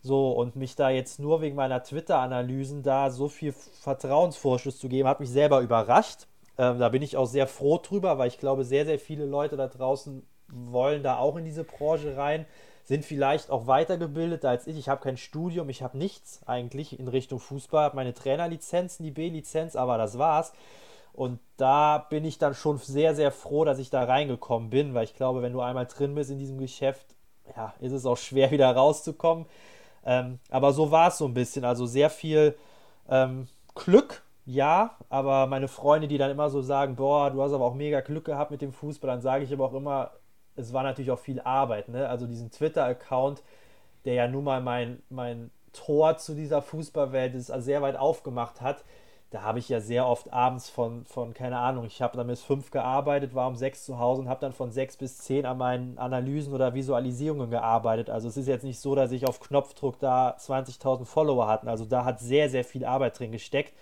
So, 0.02 0.32
und 0.32 0.54
mich 0.54 0.76
da 0.76 0.90
jetzt 0.90 1.18
nur 1.18 1.40
wegen 1.40 1.56
meiner 1.56 1.82
Twitter-Analysen 1.82 2.82
da 2.82 3.10
so 3.10 3.28
viel 3.28 3.52
Vertrauensvorschuss 3.52 4.78
zu 4.78 4.88
geben, 4.88 5.08
hat 5.08 5.18
mich 5.18 5.30
selber 5.30 5.62
überrascht. 5.62 6.26
Ähm, 6.58 6.78
da 6.78 6.90
bin 6.90 7.02
ich 7.02 7.16
auch 7.16 7.26
sehr 7.26 7.46
froh 7.46 7.78
drüber, 7.78 8.18
weil 8.18 8.28
ich 8.28 8.38
glaube, 8.38 8.64
sehr, 8.64 8.84
sehr 8.84 8.98
viele 8.98 9.24
Leute 9.24 9.56
da 9.56 9.66
draußen 9.66 10.24
wollen 10.48 11.02
da 11.02 11.16
auch 11.16 11.36
in 11.36 11.44
diese 11.44 11.64
Branche 11.64 12.16
rein 12.16 12.46
sind 12.86 13.04
vielleicht 13.04 13.50
auch 13.50 13.66
weitergebildet 13.66 14.44
als 14.44 14.68
ich. 14.68 14.78
Ich 14.78 14.88
habe 14.88 15.02
kein 15.02 15.16
Studium, 15.16 15.68
ich 15.68 15.82
habe 15.82 15.98
nichts 15.98 16.40
eigentlich 16.46 16.98
in 16.98 17.08
Richtung 17.08 17.40
Fußball, 17.40 17.84
habe 17.84 17.96
meine 17.96 18.14
Trainerlizenzen, 18.14 19.04
die 19.04 19.10
B-Lizenz, 19.10 19.74
aber 19.74 19.98
das 19.98 20.18
war's. 20.18 20.52
Und 21.12 21.40
da 21.56 21.98
bin 21.98 22.24
ich 22.24 22.38
dann 22.38 22.54
schon 22.54 22.78
sehr, 22.78 23.16
sehr 23.16 23.32
froh, 23.32 23.64
dass 23.64 23.80
ich 23.80 23.90
da 23.90 24.04
reingekommen 24.04 24.70
bin, 24.70 24.94
weil 24.94 25.04
ich 25.04 25.16
glaube, 25.16 25.42
wenn 25.42 25.52
du 25.52 25.60
einmal 25.60 25.86
drin 25.86 26.14
bist 26.14 26.30
in 26.30 26.38
diesem 26.38 26.58
Geschäft, 26.58 27.06
ja, 27.56 27.74
ist 27.80 27.92
es 27.92 28.06
auch 28.06 28.18
schwer 28.18 28.50
wieder 28.52 28.70
rauszukommen. 28.70 29.46
Ähm, 30.04 30.38
aber 30.50 30.72
so 30.72 30.92
war 30.92 31.08
es 31.08 31.18
so 31.18 31.26
ein 31.26 31.34
bisschen. 31.34 31.64
Also 31.64 31.86
sehr 31.86 32.08
viel 32.08 32.54
ähm, 33.08 33.48
Glück, 33.74 34.22
ja, 34.44 34.96
aber 35.08 35.48
meine 35.48 35.66
Freunde, 35.66 36.06
die 36.06 36.18
dann 36.18 36.30
immer 36.30 36.50
so 36.50 36.62
sagen, 36.62 36.94
boah, 36.94 37.30
du 37.30 37.42
hast 37.42 37.52
aber 37.52 37.64
auch 37.64 37.74
mega 37.74 38.00
Glück 38.00 38.26
gehabt 38.26 38.52
mit 38.52 38.62
dem 38.62 38.72
Fußball, 38.72 39.08
dann 39.10 39.20
sage 39.20 39.42
ich 39.42 39.52
aber 39.52 39.64
auch 39.64 39.74
immer, 39.74 40.12
es 40.56 40.72
war 40.72 40.82
natürlich 40.82 41.10
auch 41.10 41.18
viel 41.18 41.40
Arbeit. 41.40 41.88
Ne? 41.88 42.08
Also 42.08 42.26
diesen 42.26 42.50
Twitter-Account, 42.50 43.42
der 44.04 44.14
ja 44.14 44.28
nun 44.28 44.44
mal 44.44 44.60
mein, 44.60 45.02
mein 45.08 45.50
Tor 45.72 46.16
zu 46.16 46.34
dieser 46.34 46.62
Fußballwelt, 46.62 47.34
das 47.34 47.48
es 47.48 47.64
sehr 47.64 47.82
weit 47.82 47.96
aufgemacht 47.96 48.60
hat, 48.60 48.84
da 49.30 49.42
habe 49.42 49.58
ich 49.58 49.68
ja 49.68 49.80
sehr 49.80 50.06
oft 50.06 50.32
abends 50.32 50.70
von, 50.70 51.04
von 51.04 51.34
keine 51.34 51.58
Ahnung, 51.58 51.84
ich 51.84 52.00
habe 52.00 52.16
dann 52.16 52.28
bis 52.28 52.42
fünf 52.42 52.70
gearbeitet, 52.70 53.34
war 53.34 53.48
um 53.48 53.56
sechs 53.56 53.84
zu 53.84 53.98
Hause 53.98 54.22
und 54.22 54.28
habe 54.28 54.40
dann 54.40 54.52
von 54.52 54.70
sechs 54.70 54.96
bis 54.96 55.18
zehn 55.18 55.44
an 55.46 55.58
meinen 55.58 55.98
Analysen 55.98 56.54
oder 56.54 56.74
Visualisierungen 56.74 57.50
gearbeitet. 57.50 58.08
Also 58.08 58.28
es 58.28 58.36
ist 58.36 58.46
jetzt 58.46 58.62
nicht 58.62 58.78
so, 58.78 58.94
dass 58.94 59.10
ich 59.10 59.26
auf 59.26 59.40
Knopfdruck 59.40 59.98
da 59.98 60.36
20.000 60.38 61.04
Follower 61.04 61.48
hatten. 61.48 61.68
Also 61.68 61.84
da 61.84 62.04
hat 62.04 62.20
sehr, 62.20 62.48
sehr 62.48 62.64
viel 62.64 62.84
Arbeit 62.84 63.18
drin 63.18 63.32
gesteckt. 63.32 63.74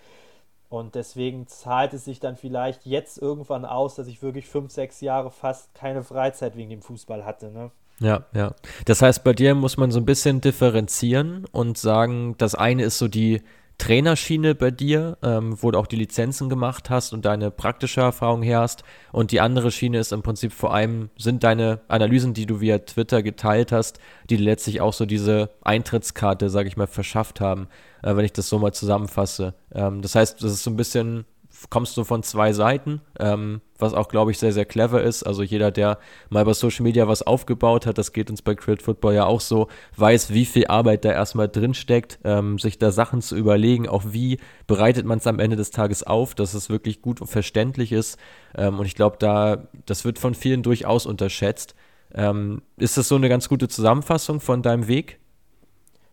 Und 0.74 0.96
deswegen 0.96 1.46
zahlt 1.46 1.94
es 1.94 2.04
sich 2.04 2.18
dann 2.18 2.34
vielleicht 2.34 2.84
jetzt 2.84 3.18
irgendwann 3.22 3.64
aus, 3.64 3.94
dass 3.94 4.08
ich 4.08 4.22
wirklich 4.22 4.48
fünf, 4.48 4.72
sechs 4.72 5.00
Jahre 5.00 5.30
fast 5.30 5.72
keine 5.72 6.02
Freizeit 6.02 6.56
wegen 6.56 6.70
dem 6.70 6.82
Fußball 6.82 7.24
hatte. 7.24 7.52
Ne? 7.52 7.70
Ja, 8.00 8.24
ja. 8.34 8.56
Das 8.84 9.00
heißt, 9.00 9.22
bei 9.22 9.34
dir 9.34 9.54
muss 9.54 9.76
man 9.76 9.92
so 9.92 10.00
ein 10.00 10.04
bisschen 10.04 10.40
differenzieren 10.40 11.46
und 11.52 11.78
sagen, 11.78 12.34
das 12.38 12.56
eine 12.56 12.82
ist 12.82 12.98
so 12.98 13.06
die 13.06 13.42
Trainerschiene 13.78 14.54
bei 14.54 14.70
dir, 14.70 15.18
ähm, 15.22 15.56
wo 15.60 15.70
du 15.70 15.78
auch 15.78 15.86
die 15.86 15.96
Lizenzen 15.96 16.48
gemacht 16.48 16.90
hast 16.90 17.12
und 17.12 17.24
deine 17.24 17.50
praktische 17.50 18.00
Erfahrung 18.00 18.42
her 18.42 18.60
hast. 18.60 18.84
Und 19.12 19.32
die 19.32 19.40
andere 19.40 19.70
Schiene 19.70 19.98
ist 19.98 20.12
im 20.12 20.22
Prinzip 20.22 20.52
vor 20.52 20.72
allem, 20.72 21.10
sind 21.18 21.44
deine 21.44 21.80
Analysen, 21.88 22.34
die 22.34 22.46
du 22.46 22.60
via 22.60 22.78
Twitter 22.78 23.22
geteilt 23.22 23.72
hast, 23.72 23.98
die 24.30 24.36
letztlich 24.36 24.80
auch 24.80 24.92
so 24.92 25.06
diese 25.06 25.50
Eintrittskarte, 25.62 26.50
sage 26.50 26.68
ich 26.68 26.76
mal, 26.76 26.86
verschafft 26.86 27.40
haben, 27.40 27.68
äh, 28.02 28.14
wenn 28.16 28.24
ich 28.24 28.32
das 28.32 28.48
so 28.48 28.58
mal 28.58 28.72
zusammenfasse. 28.72 29.54
Ähm, 29.72 30.02
das 30.02 30.14
heißt, 30.14 30.42
das 30.42 30.52
ist 30.52 30.62
so 30.62 30.70
ein 30.70 30.76
bisschen 30.76 31.24
kommst 31.70 31.96
du 31.96 32.04
von 32.04 32.22
zwei 32.22 32.52
Seiten, 32.52 33.00
ähm, 33.18 33.60
was 33.78 33.94
auch, 33.94 34.08
glaube 34.08 34.30
ich, 34.30 34.38
sehr, 34.38 34.52
sehr 34.52 34.64
clever 34.64 35.02
ist. 35.02 35.22
Also 35.22 35.42
jeder, 35.42 35.70
der 35.70 35.98
mal 36.30 36.44
bei 36.44 36.52
Social 36.52 36.82
Media 36.82 37.08
was 37.08 37.22
aufgebaut 37.22 37.86
hat, 37.86 37.98
das 37.98 38.12
geht 38.12 38.30
uns 38.30 38.42
bei 38.42 38.54
Create 38.54 38.82
Football 38.82 39.14
ja 39.14 39.26
auch 39.26 39.40
so, 39.40 39.68
weiß, 39.96 40.32
wie 40.32 40.44
viel 40.44 40.66
Arbeit 40.66 41.04
da 41.04 41.12
erstmal 41.12 41.48
drin 41.48 41.74
steckt, 41.74 42.18
ähm, 42.24 42.58
sich 42.58 42.78
da 42.78 42.90
Sachen 42.90 43.22
zu 43.22 43.36
überlegen, 43.36 43.88
auch 43.88 44.02
wie 44.06 44.38
bereitet 44.66 45.06
man 45.06 45.18
es 45.18 45.26
am 45.26 45.38
Ende 45.38 45.56
des 45.56 45.70
Tages 45.70 46.02
auf, 46.02 46.34
dass 46.34 46.54
es 46.54 46.70
wirklich 46.70 47.02
gut 47.02 47.20
und 47.20 47.26
verständlich 47.28 47.92
ist. 47.92 48.18
Ähm, 48.56 48.78
und 48.78 48.86
ich 48.86 48.94
glaube, 48.94 49.16
da, 49.18 49.68
das 49.86 50.04
wird 50.04 50.18
von 50.18 50.34
vielen 50.34 50.62
durchaus 50.62 51.06
unterschätzt. 51.06 51.74
Ähm, 52.14 52.62
ist 52.76 52.96
das 52.96 53.08
so 53.08 53.16
eine 53.16 53.28
ganz 53.28 53.48
gute 53.48 53.68
Zusammenfassung 53.68 54.40
von 54.40 54.62
deinem 54.62 54.86
Weg? 54.86 55.18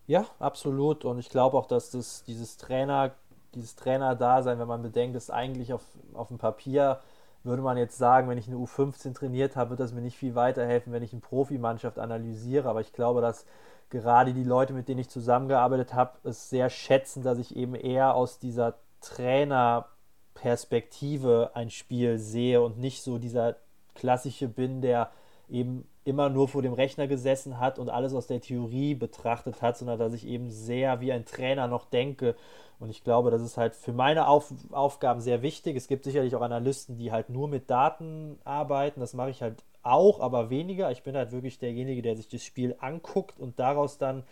Ja, 0.08 0.26
absolut. 0.40 1.06
Und 1.06 1.20
ich 1.20 1.30
glaube 1.30 1.58
auch, 1.58 1.68
dass 1.68 1.92
das, 1.92 2.24
dieses 2.24 2.58
Trainer 2.58 3.14
dieses 3.56 3.76
Trainer-Dasein, 3.76 4.60
wenn 4.60 4.68
man 4.68 4.82
bedenkt, 4.82 5.16
dass 5.16 5.30
eigentlich 5.30 5.74
auf, 5.74 5.84
auf 6.14 6.30
dem 6.30 6.38
Papier 6.38 7.00
würde 7.44 7.62
man 7.62 7.78
jetzt 7.78 7.98
sagen, 7.98 8.30
wenn 8.30 8.38
ich 8.38 8.48
eine 8.48 8.58
U15 8.58 9.16
trainiert 9.16 9.56
habe, 9.56 9.72
wird 9.72 9.80
das 9.80 9.94
mir 9.94 10.02
nicht 10.02 10.18
viel 10.18 10.36
weiterhelfen, 10.36 10.94
wenn 10.94 11.04
ich 11.04 11.12
eine 11.12 11.22
Profimannschaft 11.22 11.98
analysiere. 11.98 12.70
Aber 12.70 12.82
ich 12.82 12.94
glaube, 12.94 13.22
dass 13.22 13.46
gerade 13.90 14.34
die 14.34 14.44
Leute, 14.44 14.74
mit 14.74 14.88
denen 14.88 15.00
ich 15.00 15.10
zusammengearbeitet 15.10 15.94
habe, 15.94 16.18
es 16.24 16.50
sehr 16.50 16.70
schätzen, 16.70 17.24
dass 17.24 17.40
ich 17.40 17.56
eben 17.56 17.76
eher 17.76 18.16
aus 18.16 18.40
dieser 18.40 18.76
Trainerperspektive 19.02 21.52
ein 21.56 21.72
Spiel 21.72 22.20
sehe 22.20 22.62
und 22.62 22.78
nicht 22.78 23.04
so 23.04 23.18
dieser 23.18 23.56
klassische 23.96 24.48
bin, 24.48 24.82
der 24.82 25.10
eben 25.50 25.88
immer 26.04 26.30
nur 26.30 26.48
vor 26.48 26.62
dem 26.62 26.74
Rechner 26.74 27.08
gesessen 27.08 27.60
hat 27.60 27.78
und 27.78 27.90
alles 27.90 28.14
aus 28.14 28.28
der 28.28 28.42
Theorie 28.42 28.96
betrachtet 28.96 29.62
hat, 29.62 29.78
sondern 29.78 30.00
dass 30.00 30.14
ich 30.14 30.26
eben 30.26 30.50
sehr 30.50 31.02
wie 31.02 31.12
ein 31.12 31.26
Trainer 31.26 31.68
noch 31.68 31.86
denke 31.86 32.36
und 32.82 32.90
ich 32.90 33.04
glaube, 33.04 33.30
das 33.30 33.44
ist 33.44 33.58
halt 33.58 33.76
für 33.76 33.94
meine 33.94 34.28
Auf 34.28 34.52
Aufgaben 34.72 35.22
sehr 35.22 35.44
wichtig. 35.44 35.78
Es 35.78 35.88
gibt 35.88 36.04
sicherlich 36.04 36.36
auch 36.36 36.42
Analysten, 36.42 36.98
die 36.98 37.12
halt 37.12 37.30
nur 37.30 37.48
mit 37.48 37.70
Daten 37.70 38.40
arbeiten. 38.44 39.00
Das 39.00 39.14
mache 39.14 39.30
ich 39.30 39.44
halt 39.44 39.64
auch, 39.84 40.20
aber 40.20 40.50
weniger. 40.50 40.90
Ich 40.90 41.04
bin 41.04 41.16
halt 41.16 41.32
wirklich 41.32 41.60
derjenige, 41.60 42.02
der 42.02 42.16
sich 42.16 42.28
das 42.28 42.44
Spiel 42.44 42.76
anguckt 42.80 43.40
und 43.40 43.60
daraus 43.60 44.00
dann 44.00 44.24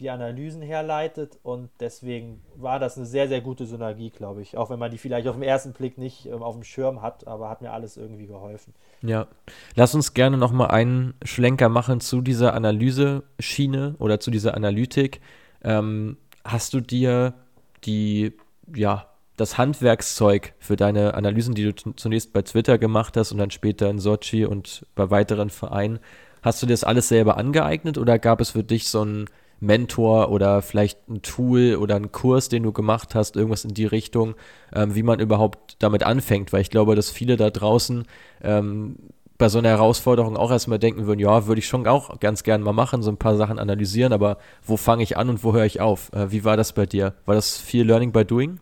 die 0.00 0.10
Analysen 0.10 0.62
herleitet. 0.62 1.38
Und 1.44 1.70
deswegen 1.78 2.42
war 2.56 2.80
das 2.80 2.96
eine 2.96 3.06
sehr, 3.06 3.28
sehr 3.28 3.40
gute 3.40 3.66
Synergie, 3.66 4.10
glaube 4.10 4.42
ich. 4.42 4.56
Auch 4.56 4.68
wenn 4.68 4.80
man 4.80 4.90
die 4.90 4.98
vielleicht 4.98 5.28
auf 5.28 5.36
den 5.36 5.44
ersten 5.44 5.72
Blick 5.72 5.96
nicht 5.96 6.26
ähm, 6.26 6.42
auf 6.42 6.56
dem 6.56 6.64
Schirm 6.64 7.02
hat, 7.02 7.28
aber 7.28 7.48
hat 7.48 7.62
mir 7.62 7.72
alles 7.72 7.96
irgendwie 7.96 8.26
geholfen. 8.26 8.74
Ja, 9.02 9.28
lass 9.76 9.94
uns 9.94 10.12
gerne 10.12 10.38
nochmal 10.38 10.72
einen 10.72 11.14
Schlenker 11.22 11.68
machen 11.68 12.00
zu 12.00 12.20
dieser 12.20 12.54
Analyseschiene 12.54 13.94
oder 14.00 14.18
zu 14.18 14.32
dieser 14.32 14.56
Analytik. 14.56 15.20
Ähm, 15.62 16.16
hast 16.44 16.74
du 16.74 16.80
dir 16.80 17.34
die, 17.84 18.32
ja, 18.74 19.08
das 19.36 19.58
Handwerkszeug 19.58 20.54
für 20.58 20.76
deine 20.76 21.14
Analysen, 21.14 21.54
die 21.54 21.64
du 21.64 21.74
zunächst 21.96 22.32
bei 22.32 22.42
Twitter 22.42 22.78
gemacht 22.78 23.16
hast 23.16 23.32
und 23.32 23.38
dann 23.38 23.50
später 23.50 23.88
in 23.88 23.98
Sochi 23.98 24.44
und 24.44 24.86
bei 24.94 25.10
weiteren 25.10 25.50
Vereinen, 25.50 26.00
hast 26.42 26.62
du 26.62 26.66
dir 26.66 26.74
das 26.74 26.84
alles 26.84 27.08
selber 27.08 27.36
angeeignet 27.36 27.98
oder 27.98 28.18
gab 28.18 28.40
es 28.40 28.50
für 28.50 28.64
dich 28.64 28.88
so 28.88 29.00
einen 29.00 29.26
Mentor 29.60 30.30
oder 30.30 30.60
vielleicht 30.60 31.08
ein 31.08 31.22
Tool 31.22 31.76
oder 31.76 31.94
einen 31.94 32.10
Kurs, 32.10 32.48
den 32.48 32.64
du 32.64 32.72
gemacht 32.72 33.14
hast, 33.14 33.36
irgendwas 33.36 33.64
in 33.64 33.74
die 33.74 33.86
Richtung, 33.86 34.34
ähm, 34.74 34.94
wie 34.94 35.04
man 35.04 35.20
überhaupt 35.20 35.76
damit 35.78 36.02
anfängt? 36.02 36.52
Weil 36.52 36.62
ich 36.62 36.70
glaube, 36.70 36.96
dass 36.96 37.10
viele 37.10 37.36
da 37.36 37.48
draußen 37.48 38.04
ähm, 38.42 38.96
bei 39.38 39.48
so 39.48 39.58
einer 39.58 39.70
Herausforderung 39.70 40.36
auch 40.36 40.50
erstmal 40.50 40.78
denken 40.78 41.06
würden, 41.06 41.20
ja, 41.20 41.46
würde 41.46 41.58
ich 41.58 41.66
schon 41.66 41.86
auch 41.86 42.20
ganz 42.20 42.42
gern 42.42 42.62
mal 42.62 42.72
machen, 42.72 43.02
so 43.02 43.10
ein 43.10 43.16
paar 43.16 43.36
Sachen 43.36 43.58
analysieren, 43.58 44.12
aber 44.12 44.38
wo 44.64 44.76
fange 44.76 45.02
ich 45.02 45.16
an 45.16 45.28
und 45.28 45.42
wo 45.44 45.52
höre 45.52 45.64
ich 45.64 45.80
auf? 45.80 46.12
Äh, 46.12 46.30
wie 46.30 46.44
war 46.44 46.56
das 46.56 46.72
bei 46.72 46.86
dir? 46.86 47.14
War 47.24 47.34
das 47.34 47.58
viel 47.58 47.86
Learning 47.86 48.12
by 48.12 48.24
Doing? 48.24 48.60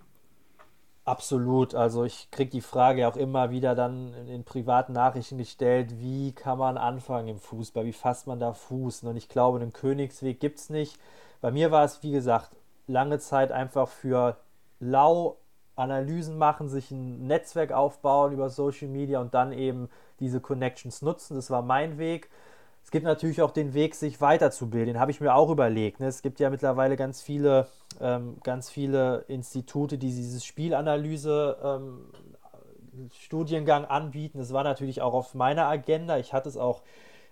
Absolut. 1.04 1.74
Also 1.74 2.04
ich 2.04 2.30
kriege 2.30 2.50
die 2.50 2.60
Frage 2.60 3.08
auch 3.08 3.16
immer 3.16 3.50
wieder 3.50 3.74
dann 3.74 4.14
in 4.28 4.44
privaten 4.44 4.92
Nachrichten 4.92 5.38
gestellt, 5.38 5.98
wie 5.98 6.32
kann 6.32 6.58
man 6.58 6.78
anfangen 6.78 7.26
im 7.26 7.38
Fußball, 7.38 7.84
wie 7.84 7.92
fasst 7.92 8.26
man 8.28 8.38
da 8.38 8.52
Fuß? 8.52 9.02
Und 9.04 9.16
ich 9.16 9.28
glaube, 9.28 9.58
einen 9.58 9.72
Königsweg 9.72 10.38
gibt 10.38 10.60
es 10.60 10.70
nicht. 10.70 10.98
Bei 11.40 11.50
mir 11.50 11.70
war 11.72 11.84
es, 11.84 12.02
wie 12.02 12.12
gesagt, 12.12 12.50
lange 12.86 13.18
Zeit 13.18 13.50
einfach 13.50 13.88
für 13.88 14.36
lau 14.78 15.36
Analysen 15.74 16.38
machen, 16.38 16.68
sich 16.68 16.90
ein 16.90 17.26
Netzwerk 17.26 17.72
aufbauen 17.72 18.32
über 18.32 18.50
Social 18.50 18.88
Media 18.88 19.20
und 19.20 19.34
dann 19.34 19.52
eben 19.52 19.88
diese 20.20 20.40
Connections 20.40 21.02
nutzen. 21.02 21.34
Das 21.34 21.50
war 21.50 21.62
mein 21.62 21.98
Weg. 21.98 22.30
Es 22.84 22.90
gibt 22.90 23.04
natürlich 23.04 23.42
auch 23.42 23.50
den 23.50 23.74
Weg, 23.74 23.94
sich 23.94 24.20
weiterzubilden. 24.20 24.94
Den 24.94 25.00
habe 25.00 25.10
ich 25.10 25.20
mir 25.20 25.34
auch 25.34 25.50
überlegt. 25.50 26.00
Ne? 26.00 26.06
Es 26.06 26.22
gibt 26.22 26.40
ja 26.40 26.50
mittlerweile 26.50 26.96
ganz 26.96 27.20
viele, 27.20 27.68
ähm, 28.00 28.38
ganz 28.42 28.70
viele 28.70 29.24
Institute, 29.28 29.98
die 29.98 30.08
dieses 30.08 30.44
Spielanalyse 30.44 31.58
ähm, 31.62 32.06
Studiengang 33.12 33.84
anbieten. 33.84 34.38
Das 34.38 34.52
war 34.52 34.64
natürlich 34.64 35.02
auch 35.02 35.14
auf 35.14 35.34
meiner 35.34 35.66
Agenda. 35.66 36.18
Ich 36.18 36.32
hatte 36.32 36.48
es 36.48 36.56
auch, 36.56 36.82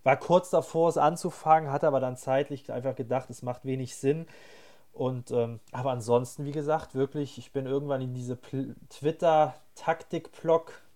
war 0.04 0.16
kurz 0.16 0.50
davor, 0.50 0.88
es 0.88 0.98
anzufangen, 0.98 1.70
hatte 1.72 1.86
aber 1.86 2.00
dann 2.00 2.16
zeitlich 2.16 2.70
einfach 2.72 2.94
gedacht, 2.94 3.30
es 3.30 3.42
macht 3.42 3.64
wenig 3.64 3.96
Sinn. 3.96 4.26
Und 4.92 5.30
ähm, 5.30 5.60
aber 5.72 5.92
ansonsten, 5.92 6.44
wie 6.44 6.52
gesagt, 6.52 6.94
wirklich, 6.94 7.38
ich 7.38 7.52
bin 7.52 7.66
irgendwann 7.66 8.00
in 8.00 8.14
diese 8.14 8.36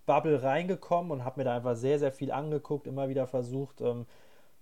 Twitter-Taktik-Block-Bubble 0.03 0.43
reingekommen 0.43 1.11
und 1.11 1.25
habe 1.25 1.39
mir 1.39 1.45
da 1.45 1.55
einfach 1.55 1.75
sehr, 1.75 1.99
sehr 1.99 2.11
viel 2.11 2.31
angeguckt, 2.31 2.87
immer 2.87 3.09
wieder 3.09 3.27
versucht, 3.27 3.81
ähm, 3.81 4.05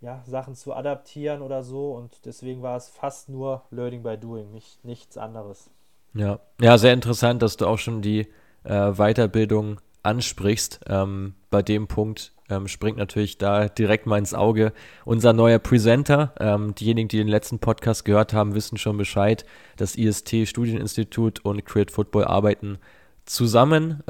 ja, 0.01 0.23
Sachen 0.25 0.55
zu 0.55 0.73
adaptieren 0.73 1.41
oder 1.41 1.63
so. 1.63 1.91
Und 1.91 2.25
deswegen 2.25 2.61
war 2.61 2.77
es 2.77 2.89
fast 2.89 3.29
nur 3.29 3.63
Learning 3.71 4.03
by 4.03 4.17
Doing, 4.17 4.51
nicht, 4.51 4.83
nichts 4.83 5.17
anderes. 5.17 5.69
Ja. 6.13 6.39
ja, 6.59 6.77
sehr 6.77 6.93
interessant, 6.93 7.41
dass 7.41 7.57
du 7.57 7.67
auch 7.67 7.77
schon 7.77 8.01
die 8.01 8.27
äh, 8.63 8.91
Weiterbildung 8.93 9.79
ansprichst. 10.03 10.81
Ähm, 10.87 11.35
bei 11.49 11.61
dem 11.61 11.87
Punkt 11.87 12.33
ähm, 12.49 12.67
springt 12.67 12.97
natürlich 12.97 13.37
da 13.37 13.69
direkt 13.69 14.07
mal 14.07 14.17
ins 14.17 14.33
Auge 14.33 14.73
unser 15.05 15.31
neuer 15.31 15.59
Presenter. 15.59 16.33
Ähm, 16.39 16.75
diejenigen, 16.75 17.07
die 17.07 17.17
den 17.17 17.27
letzten 17.27 17.59
Podcast 17.59 18.03
gehört 18.03 18.33
haben, 18.33 18.55
wissen 18.55 18.77
schon 18.77 18.97
Bescheid. 18.97 19.45
Das 19.77 19.95
IST 19.95 20.47
Studieninstitut 20.47 21.45
und 21.45 21.63
Create 21.63 21.91
Football 21.91 22.25
arbeiten 22.25 22.79
zusammen. 23.25 24.03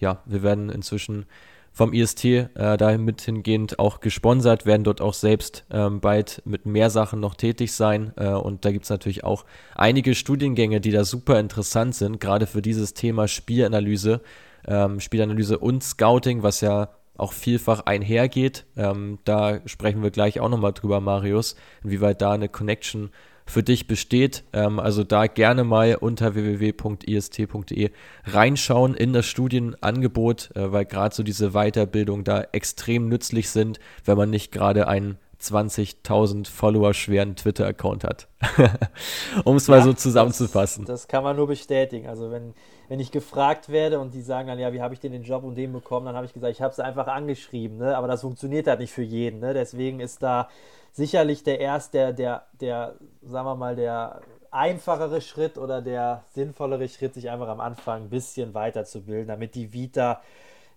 Ja, 0.00 0.22
wir 0.26 0.42
werden 0.42 0.70
inzwischen 0.70 1.26
vom 1.72 1.92
IST 1.92 2.24
äh, 2.24 2.48
dahin 2.76 3.04
mit 3.04 3.20
hingehend 3.20 3.78
auch 3.78 4.00
gesponsert, 4.00 4.66
werden 4.66 4.82
dort 4.82 5.00
auch 5.00 5.14
selbst 5.14 5.64
ähm, 5.70 6.00
bald 6.00 6.42
mit 6.44 6.66
mehr 6.66 6.90
Sachen 6.90 7.20
noch 7.20 7.36
tätig 7.36 7.72
sein. 7.72 8.12
Äh, 8.16 8.30
und 8.30 8.64
da 8.64 8.72
gibt 8.72 8.84
es 8.84 8.90
natürlich 8.90 9.22
auch 9.22 9.44
einige 9.76 10.16
Studiengänge, 10.16 10.80
die 10.80 10.90
da 10.90 11.04
super 11.04 11.38
interessant 11.38 11.94
sind, 11.94 12.20
gerade 12.20 12.48
für 12.48 12.62
dieses 12.62 12.94
Thema 12.94 13.28
Spielanalyse, 13.28 14.22
ähm, 14.66 14.98
Spielanalyse 14.98 15.58
und 15.58 15.84
Scouting, 15.84 16.42
was 16.42 16.62
ja 16.62 16.90
auch 17.16 17.32
vielfach 17.32 17.80
einhergeht. 17.86 18.64
Ähm, 18.76 19.18
da 19.24 19.60
sprechen 19.66 20.02
wir 20.02 20.10
gleich 20.10 20.40
auch 20.40 20.48
nochmal 20.48 20.72
drüber, 20.72 21.00
Marius, 21.00 21.54
inwieweit 21.84 22.22
da 22.22 22.32
eine 22.32 22.48
Connection 22.48 23.10
für 23.48 23.62
dich 23.62 23.86
besteht. 23.86 24.44
Ähm, 24.52 24.78
also 24.78 25.04
da 25.04 25.26
gerne 25.26 25.64
mal 25.64 25.96
unter 25.96 26.34
www.ist.de 26.34 27.90
reinschauen 28.24 28.94
in 28.94 29.12
das 29.12 29.26
Studienangebot, 29.26 30.54
äh, 30.54 30.72
weil 30.72 30.84
gerade 30.84 31.14
so 31.14 31.22
diese 31.22 31.52
Weiterbildung 31.52 32.24
da 32.24 32.42
extrem 32.52 33.08
nützlich 33.08 33.50
sind, 33.50 33.80
wenn 34.04 34.16
man 34.16 34.30
nicht 34.30 34.52
gerade 34.52 34.86
einen 34.86 35.18
20.000 35.40 36.48
Follower 36.48 36.92
schweren 36.94 37.36
Twitter-Account 37.36 38.02
hat. 38.02 38.28
um 39.44 39.56
es 39.56 39.68
mal 39.68 39.78
ja, 39.78 39.84
so 39.84 39.92
zusammenzufassen. 39.92 40.84
Das, 40.84 41.02
das, 41.02 41.08
kann 41.08 41.22
man 41.22 41.36
nur 41.36 41.46
bestätigen. 41.46 42.08
Also 42.08 42.32
wenn, 42.32 42.54
wenn 42.88 42.98
ich 42.98 43.12
gefragt 43.12 43.68
werde 43.68 44.00
und 44.00 44.14
die 44.14 44.22
sagen 44.22 44.48
dann, 44.48 44.58
ja, 44.58 44.72
wie 44.72 44.82
habe 44.82 44.94
ich 44.94 45.00
denn 45.00 45.12
den 45.12 45.22
Job 45.22 45.44
und 45.44 45.54
den 45.54 45.72
bekommen, 45.72 46.06
dann 46.06 46.16
habe 46.16 46.26
ich 46.26 46.32
gesagt, 46.32 46.52
ich 46.52 46.60
habe 46.60 46.72
es 46.72 46.80
einfach 46.80 47.06
angeschrieben. 47.06 47.78
Ne? 47.78 47.96
Aber 47.96 48.08
das 48.08 48.22
funktioniert 48.22 48.66
halt 48.66 48.80
nicht 48.80 48.92
für 48.92 49.02
jeden. 49.02 49.38
Ne? 49.38 49.54
Deswegen 49.54 50.00
ist 50.00 50.24
da 50.24 50.48
sicherlich 50.92 51.42
der 51.42 51.60
erste, 51.60 51.98
der, 51.98 52.12
der, 52.12 52.46
der, 52.60 52.94
sagen 53.22 53.46
wir 53.46 53.54
mal, 53.56 53.76
der 53.76 54.20
einfachere 54.50 55.20
Schritt 55.20 55.58
oder 55.58 55.82
der 55.82 56.24
sinnvollere 56.32 56.88
Schritt, 56.88 57.14
sich 57.14 57.30
einfach 57.30 57.48
am 57.48 57.60
Anfang 57.60 58.04
ein 58.04 58.10
bisschen 58.10 58.54
weiterzubilden, 58.54 59.28
damit 59.28 59.54
die 59.54 59.72
Vita 59.72 60.22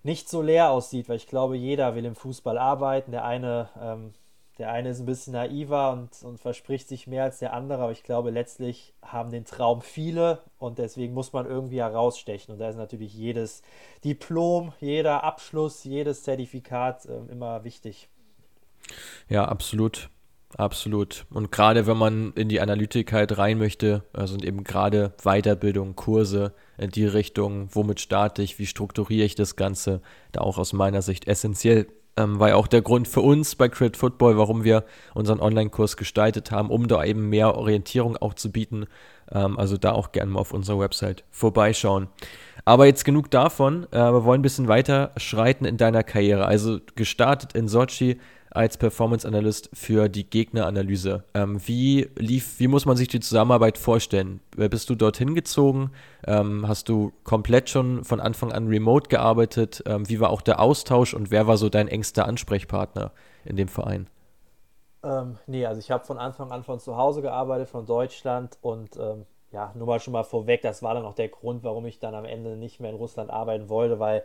nicht 0.03 0.29
so 0.29 0.41
leer 0.41 0.71
aussieht, 0.71 1.09
weil 1.09 1.17
ich 1.17 1.27
glaube, 1.27 1.55
jeder 1.55 1.95
will 1.95 2.05
im 2.05 2.15
Fußball 2.15 2.57
arbeiten. 2.57 3.11
Der 3.11 3.23
eine, 3.23 3.69
ähm, 3.79 4.13
der 4.57 4.71
eine 4.71 4.89
ist 4.89 4.99
ein 4.99 5.05
bisschen 5.05 5.33
naiver 5.33 5.91
und, 5.91 6.23
und 6.23 6.39
verspricht 6.39 6.87
sich 6.87 7.07
mehr 7.07 7.23
als 7.23 7.39
der 7.39 7.53
andere, 7.53 7.83
aber 7.83 7.91
ich 7.91 8.03
glaube, 8.03 8.31
letztlich 8.31 8.93
haben 9.01 9.31
den 9.31 9.45
Traum 9.45 9.81
viele 9.81 10.39
und 10.57 10.79
deswegen 10.79 11.13
muss 11.13 11.33
man 11.33 11.45
irgendwie 11.45 11.79
herausstechen. 11.79 12.53
Und 12.53 12.59
da 12.59 12.69
ist 12.69 12.77
natürlich 12.77 13.13
jedes 13.13 13.61
Diplom, 14.03 14.73
jeder 14.79 15.23
Abschluss, 15.23 15.83
jedes 15.83 16.23
Zertifikat 16.23 17.05
äh, 17.05 17.17
immer 17.31 17.63
wichtig. 17.63 18.09
Ja, 19.29 19.45
absolut. 19.45 20.09
Absolut. 20.57 21.25
Und 21.29 21.51
gerade 21.51 21.87
wenn 21.87 21.97
man 21.97 22.33
in 22.33 22.49
die 22.49 22.59
Analytik 22.59 23.13
halt 23.13 23.37
rein 23.37 23.57
möchte, 23.57 24.03
also 24.13 24.37
eben 24.37 24.63
gerade 24.63 25.13
Weiterbildung, 25.23 25.95
Kurse 25.95 26.53
in 26.77 26.89
die 26.89 27.05
Richtung, 27.05 27.69
womit 27.71 28.01
starte 28.01 28.41
ich, 28.41 28.59
wie 28.59 28.65
strukturiere 28.65 29.25
ich 29.25 29.35
das 29.35 29.55
Ganze, 29.55 30.01
da 30.31 30.41
auch 30.41 30.57
aus 30.57 30.73
meiner 30.73 31.01
Sicht 31.01 31.27
essentiell. 31.27 31.87
Ähm, 32.17 32.39
war 32.39 32.49
ja 32.49 32.55
auch 32.55 32.67
der 32.67 32.81
Grund 32.81 33.07
für 33.07 33.21
uns 33.21 33.55
bei 33.55 33.69
Crit 33.69 33.95
Football, 33.95 34.37
warum 34.37 34.65
wir 34.65 34.83
unseren 35.13 35.39
Online-Kurs 35.39 35.95
gestaltet 35.95 36.51
haben, 36.51 36.69
um 36.69 36.89
da 36.89 37.05
eben 37.05 37.29
mehr 37.29 37.55
Orientierung 37.55 38.17
auch 38.17 38.33
zu 38.33 38.51
bieten. 38.51 38.87
Ähm, 39.31 39.57
also 39.57 39.77
da 39.77 39.93
auch 39.93 40.11
gerne 40.11 40.31
mal 40.31 40.41
auf 40.41 40.53
unserer 40.53 40.79
Website 40.79 41.23
vorbeischauen. 41.31 42.09
Aber 42.65 42.85
jetzt 42.85 43.05
genug 43.05 43.31
davon. 43.31 43.87
Äh, 43.91 43.97
wir 43.97 44.25
wollen 44.25 44.41
ein 44.41 44.43
bisschen 44.43 44.67
weiter 44.67 45.11
schreiten 45.15 45.63
in 45.63 45.77
deiner 45.77 46.03
Karriere. 46.03 46.45
Also 46.45 46.79
gestartet 46.95 47.53
in 47.53 47.69
Sochi, 47.69 48.19
als 48.51 48.77
Performance 48.77 49.27
Analyst 49.27 49.69
für 49.73 50.09
die 50.09 50.29
Gegneranalyse. 50.29 51.23
Ähm, 51.33 51.59
wie 51.65 52.09
lief, 52.17 52.59
wie 52.59 52.67
muss 52.67 52.85
man 52.85 52.97
sich 52.97 53.07
die 53.07 53.19
Zusammenarbeit 53.19 53.77
vorstellen? 53.77 54.41
Bist 54.55 54.89
du 54.89 54.95
dorthin 54.95 55.35
gezogen? 55.35 55.91
Ähm, 56.27 56.67
hast 56.67 56.89
du 56.89 57.11
komplett 57.23 57.69
schon 57.69 58.03
von 58.03 58.19
Anfang 58.19 58.51
an 58.51 58.67
remote 58.67 59.09
gearbeitet? 59.09 59.83
Ähm, 59.85 60.07
wie 60.09 60.19
war 60.19 60.29
auch 60.29 60.41
der 60.41 60.59
Austausch 60.59 61.13
und 61.13 61.31
wer 61.31 61.47
war 61.47 61.57
so 61.57 61.69
dein 61.69 61.87
engster 61.87 62.25
Ansprechpartner 62.25 63.11
in 63.45 63.55
dem 63.55 63.67
Verein? 63.67 64.07
Ähm, 65.03 65.37
nee, 65.47 65.65
also 65.65 65.79
ich 65.79 65.89
habe 65.89 66.05
von 66.05 66.19
Anfang 66.19 66.51
an 66.51 66.63
von 66.63 66.79
zu 66.79 66.95
Hause 66.95 67.21
gearbeitet, 67.21 67.69
von 67.69 67.85
Deutschland 67.85 68.57
und 68.61 68.97
ähm, 68.97 69.25
ja, 69.51 69.71
nur 69.75 69.87
mal 69.87 69.99
schon 69.99 70.13
mal 70.13 70.23
vorweg, 70.23 70.61
das 70.61 70.83
war 70.83 70.93
dann 70.93 71.05
auch 71.05 71.13
der 71.15 71.29
Grund, 71.29 71.63
warum 71.63 71.85
ich 71.85 71.99
dann 71.99 72.15
am 72.15 72.25
Ende 72.25 72.55
nicht 72.55 72.79
mehr 72.79 72.91
in 72.91 72.97
Russland 72.97 73.29
arbeiten 73.29 73.67
wollte, 73.67 73.99
weil 73.99 74.23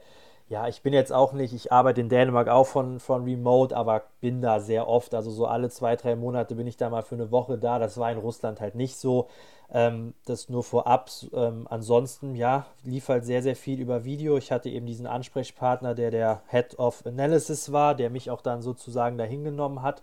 ja, 0.49 0.69
ich 0.69 0.83
bin 0.83 0.93
jetzt 0.93 1.13
auch 1.13 1.33
nicht, 1.33 1.53
ich 1.53 1.73
arbeite 1.73 2.01
in 2.01 2.09
Dänemark 2.09 2.49
auch 2.49 2.69
von, 2.69 3.01
von 3.01 3.25
Remote, 3.25 3.77
aber 3.77 4.05
bin 4.21 4.41
da 4.41 4.61
sehr 4.61 4.87
oft. 4.87 5.13
Also 5.13 5.33
so 5.33 5.47
alle 5.47 5.71
zwei, 5.71 5.97
drei 5.97 6.15
Monate 6.15 6.55
bin 6.55 6.69
ich 6.69 6.77
da 6.77 6.89
mal 6.89 7.03
für 7.03 7.17
eine 7.17 7.33
Woche 7.33 7.59
da. 7.59 7.81
Das 7.81 7.99
war 7.99 8.13
in 8.13 8.19
Russland 8.19 8.61
halt 8.61 8.77
nicht 8.77 8.97
so. 8.97 9.27
Ähm, 9.73 10.15
das 10.25 10.49
nur 10.49 10.63
vorab. 10.63 11.11
Ähm, 11.33 11.67
ansonsten, 11.69 12.37
ja, 12.37 12.67
lief 12.85 13.09
halt 13.09 13.25
sehr, 13.25 13.43
sehr 13.43 13.57
viel 13.57 13.81
über 13.81 14.05
Video. 14.05 14.37
Ich 14.37 14.53
hatte 14.53 14.69
eben 14.69 14.87
diesen 14.87 15.09
Ansprechpartner, 15.09 15.97
der 15.97 16.13
der 16.13 16.43
Head 16.49 16.79
of 16.79 17.05
Analysis 17.05 17.73
war, 17.73 17.97
der 17.97 18.09
mich 18.11 18.31
auch 18.31 18.41
dann 18.41 18.63
sozusagen 18.63 19.19
dahin 19.19 19.43
genommen 19.43 19.83
hat. 19.83 20.01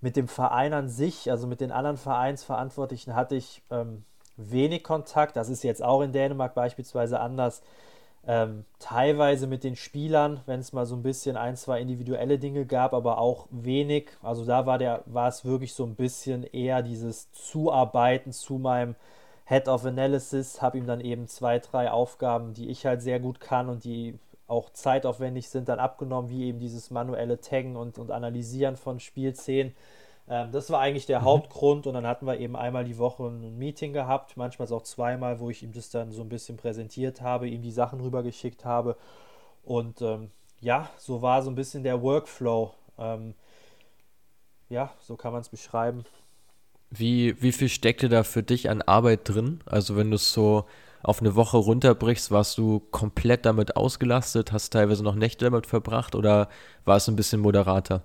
Mit 0.00 0.14
dem 0.14 0.28
Verein 0.28 0.74
an 0.74 0.88
sich, 0.88 1.28
also 1.28 1.48
mit 1.48 1.60
den 1.60 1.72
anderen 1.72 1.96
Vereinsverantwortlichen, 1.96 3.16
hatte 3.16 3.34
ich 3.34 3.62
ähm, 3.70 4.04
wenig 4.36 4.84
Kontakt. 4.84 5.34
Das 5.34 5.48
ist 5.48 5.64
jetzt 5.64 5.82
auch 5.82 6.02
in 6.02 6.12
Dänemark 6.12 6.54
beispielsweise 6.54 7.18
anders. 7.18 7.62
Ähm, 8.24 8.64
teilweise 8.78 9.48
mit 9.48 9.64
den 9.64 9.74
Spielern, 9.74 10.40
wenn 10.46 10.60
es 10.60 10.72
mal 10.72 10.86
so 10.86 10.94
ein 10.94 11.02
bisschen 11.02 11.36
ein, 11.36 11.56
zwei 11.56 11.80
individuelle 11.80 12.38
Dinge 12.38 12.66
gab, 12.66 12.94
aber 12.94 13.18
auch 13.18 13.46
wenig. 13.50 14.10
Also 14.22 14.44
da 14.44 14.64
war 14.64 14.78
der, 14.78 15.02
war 15.06 15.28
es 15.28 15.44
wirklich 15.44 15.74
so 15.74 15.84
ein 15.84 15.96
bisschen 15.96 16.44
eher 16.44 16.82
dieses 16.82 17.32
Zuarbeiten 17.32 18.32
zu 18.32 18.58
meinem 18.58 18.94
Head 19.46 19.68
of 19.68 19.84
Analysis, 19.84 20.62
habe 20.62 20.78
ihm 20.78 20.86
dann 20.86 21.00
eben 21.00 21.26
zwei, 21.26 21.58
drei 21.58 21.90
Aufgaben, 21.90 22.54
die 22.54 22.68
ich 22.70 22.86
halt 22.86 23.02
sehr 23.02 23.18
gut 23.18 23.40
kann 23.40 23.68
und 23.68 23.84
die 23.84 24.18
auch 24.46 24.70
zeitaufwendig 24.70 25.48
sind, 25.48 25.68
dann 25.68 25.80
abgenommen, 25.80 26.30
wie 26.30 26.44
eben 26.44 26.60
dieses 26.60 26.90
manuelle 26.90 27.40
Taggen 27.40 27.76
und, 27.76 27.98
und 27.98 28.10
Analysieren 28.10 28.76
von 28.76 29.00
Spielszenen. 29.00 29.74
Ähm, 30.28 30.50
das 30.52 30.70
war 30.70 30.80
eigentlich 30.80 31.06
der 31.06 31.20
mhm. 31.20 31.24
Hauptgrund 31.24 31.86
und 31.86 31.94
dann 31.94 32.06
hatten 32.06 32.26
wir 32.26 32.38
eben 32.38 32.56
einmal 32.56 32.84
die 32.84 32.98
Woche 32.98 33.24
ein 33.24 33.58
Meeting 33.58 33.92
gehabt, 33.92 34.36
manchmal 34.36 34.72
auch 34.72 34.82
zweimal, 34.82 35.40
wo 35.40 35.50
ich 35.50 35.62
ihm 35.62 35.72
das 35.72 35.90
dann 35.90 36.12
so 36.12 36.22
ein 36.22 36.28
bisschen 36.28 36.56
präsentiert 36.56 37.20
habe, 37.20 37.48
ihm 37.48 37.62
die 37.62 37.72
Sachen 37.72 38.00
rübergeschickt 38.00 38.64
habe 38.64 38.96
und 39.62 40.02
ähm, 40.02 40.30
ja, 40.60 40.88
so 40.96 41.22
war 41.22 41.42
so 41.42 41.50
ein 41.50 41.56
bisschen 41.56 41.82
der 41.82 42.02
Workflow. 42.02 42.72
Ähm, 42.98 43.34
ja, 44.68 44.92
so 45.00 45.16
kann 45.16 45.32
man 45.32 45.42
es 45.42 45.48
beschreiben. 45.48 46.04
Wie, 46.90 47.40
wie 47.42 47.52
viel 47.52 47.68
steckte 47.68 48.08
da 48.08 48.22
für 48.22 48.42
dich 48.42 48.70
an 48.70 48.82
Arbeit 48.82 49.28
drin? 49.28 49.60
Also 49.66 49.96
wenn 49.96 50.10
du 50.10 50.16
es 50.16 50.32
so 50.32 50.66
auf 51.02 51.20
eine 51.20 51.34
Woche 51.34 51.56
runterbrichst, 51.56 52.30
warst 52.30 52.58
du 52.58 52.80
komplett 52.90 53.44
damit 53.44 53.76
ausgelastet, 53.76 54.52
hast 54.52 54.70
teilweise 54.70 55.02
noch 55.02 55.14
Nächte 55.14 55.46
damit 55.46 55.66
verbracht 55.66 56.14
oder 56.14 56.48
war 56.84 56.96
es 56.96 57.08
ein 57.08 57.16
bisschen 57.16 57.40
moderater? 57.40 58.04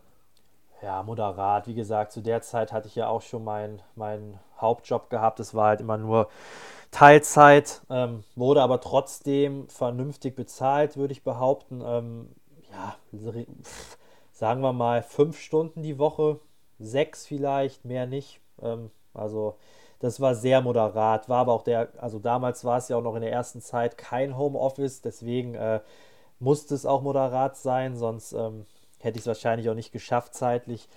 Ja, 0.87 1.03
moderat. 1.03 1.67
Wie 1.67 1.73
gesagt, 1.73 2.13
zu 2.13 2.21
der 2.21 2.41
Zeit 2.41 2.71
hatte 2.71 2.87
ich 2.87 2.95
ja 2.95 3.09
auch 3.09 3.21
schon 3.21 3.43
meinen 3.43 3.81
mein 3.95 4.39
Hauptjob 4.61 5.09
gehabt. 5.09 5.41
Es 5.41 5.53
war 5.53 5.67
halt 5.67 5.81
immer 5.81 5.97
nur 5.97 6.29
Teilzeit, 6.91 7.81
ähm, 7.89 8.23
wurde 8.37 8.61
aber 8.61 8.79
trotzdem 8.79 9.67
vernünftig 9.67 10.37
bezahlt, 10.37 10.95
würde 10.95 11.11
ich 11.11 11.25
behaupten. 11.25 11.81
Ähm, 11.85 12.29
ja, 12.71 12.95
sagen 14.31 14.61
wir 14.61 14.71
mal 14.71 15.03
fünf 15.03 15.37
Stunden 15.41 15.83
die 15.83 15.99
Woche, 15.99 16.39
sechs 16.79 17.25
vielleicht, 17.25 17.83
mehr 17.83 18.05
nicht. 18.05 18.39
Ähm, 18.61 18.89
also 19.13 19.57
das 19.99 20.21
war 20.21 20.35
sehr 20.35 20.61
moderat, 20.61 21.27
war 21.27 21.39
aber 21.39 21.51
auch 21.51 21.63
der, 21.63 21.89
also 21.97 22.17
damals 22.19 22.63
war 22.63 22.77
es 22.77 22.87
ja 22.87 22.95
auch 22.95 23.03
noch 23.03 23.15
in 23.15 23.21
der 23.23 23.33
ersten 23.33 23.59
Zeit 23.59 23.97
kein 23.97 24.37
Homeoffice, 24.37 25.01
deswegen 25.01 25.55
äh, 25.55 25.81
musste 26.39 26.75
es 26.75 26.85
auch 26.85 27.01
moderat 27.01 27.57
sein, 27.57 27.97
sonst 27.97 28.31
ähm, 28.31 28.65
hätte 28.99 29.17
ich 29.17 29.23
es 29.23 29.27
wahrscheinlich 29.27 29.69
auch 29.69 29.75
nicht 29.75 29.91
geschafft 29.91 30.33
zeitlich. 30.33 30.87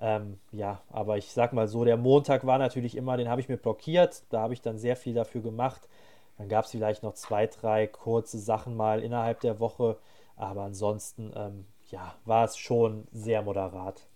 Ähm, 0.00 0.38
ja, 0.52 0.80
aber 0.90 1.18
ich 1.18 1.32
sag 1.32 1.52
mal 1.52 1.66
so, 1.66 1.84
der 1.84 1.96
Montag 1.96 2.46
war 2.46 2.58
natürlich 2.58 2.96
immer, 2.96 3.16
den 3.16 3.28
habe 3.28 3.40
ich 3.40 3.48
mir 3.48 3.56
blockiert. 3.56 4.22
Da 4.30 4.40
habe 4.40 4.54
ich 4.54 4.62
dann 4.62 4.78
sehr 4.78 4.96
viel 4.96 5.14
dafür 5.14 5.40
gemacht. 5.40 5.88
Dann 6.36 6.48
gab 6.48 6.64
es 6.64 6.70
vielleicht 6.70 7.02
noch 7.02 7.14
zwei, 7.14 7.46
drei 7.48 7.86
kurze 7.86 8.38
Sachen 8.38 8.76
mal 8.76 9.02
innerhalb 9.02 9.40
der 9.40 9.58
Woche. 9.58 9.98
Aber 10.36 10.62
ansonsten, 10.62 11.32
ähm, 11.34 11.64
ja, 11.90 12.14
war 12.24 12.44
es 12.44 12.56
schon 12.56 13.08
sehr 13.10 13.42
moderat. 13.42 14.06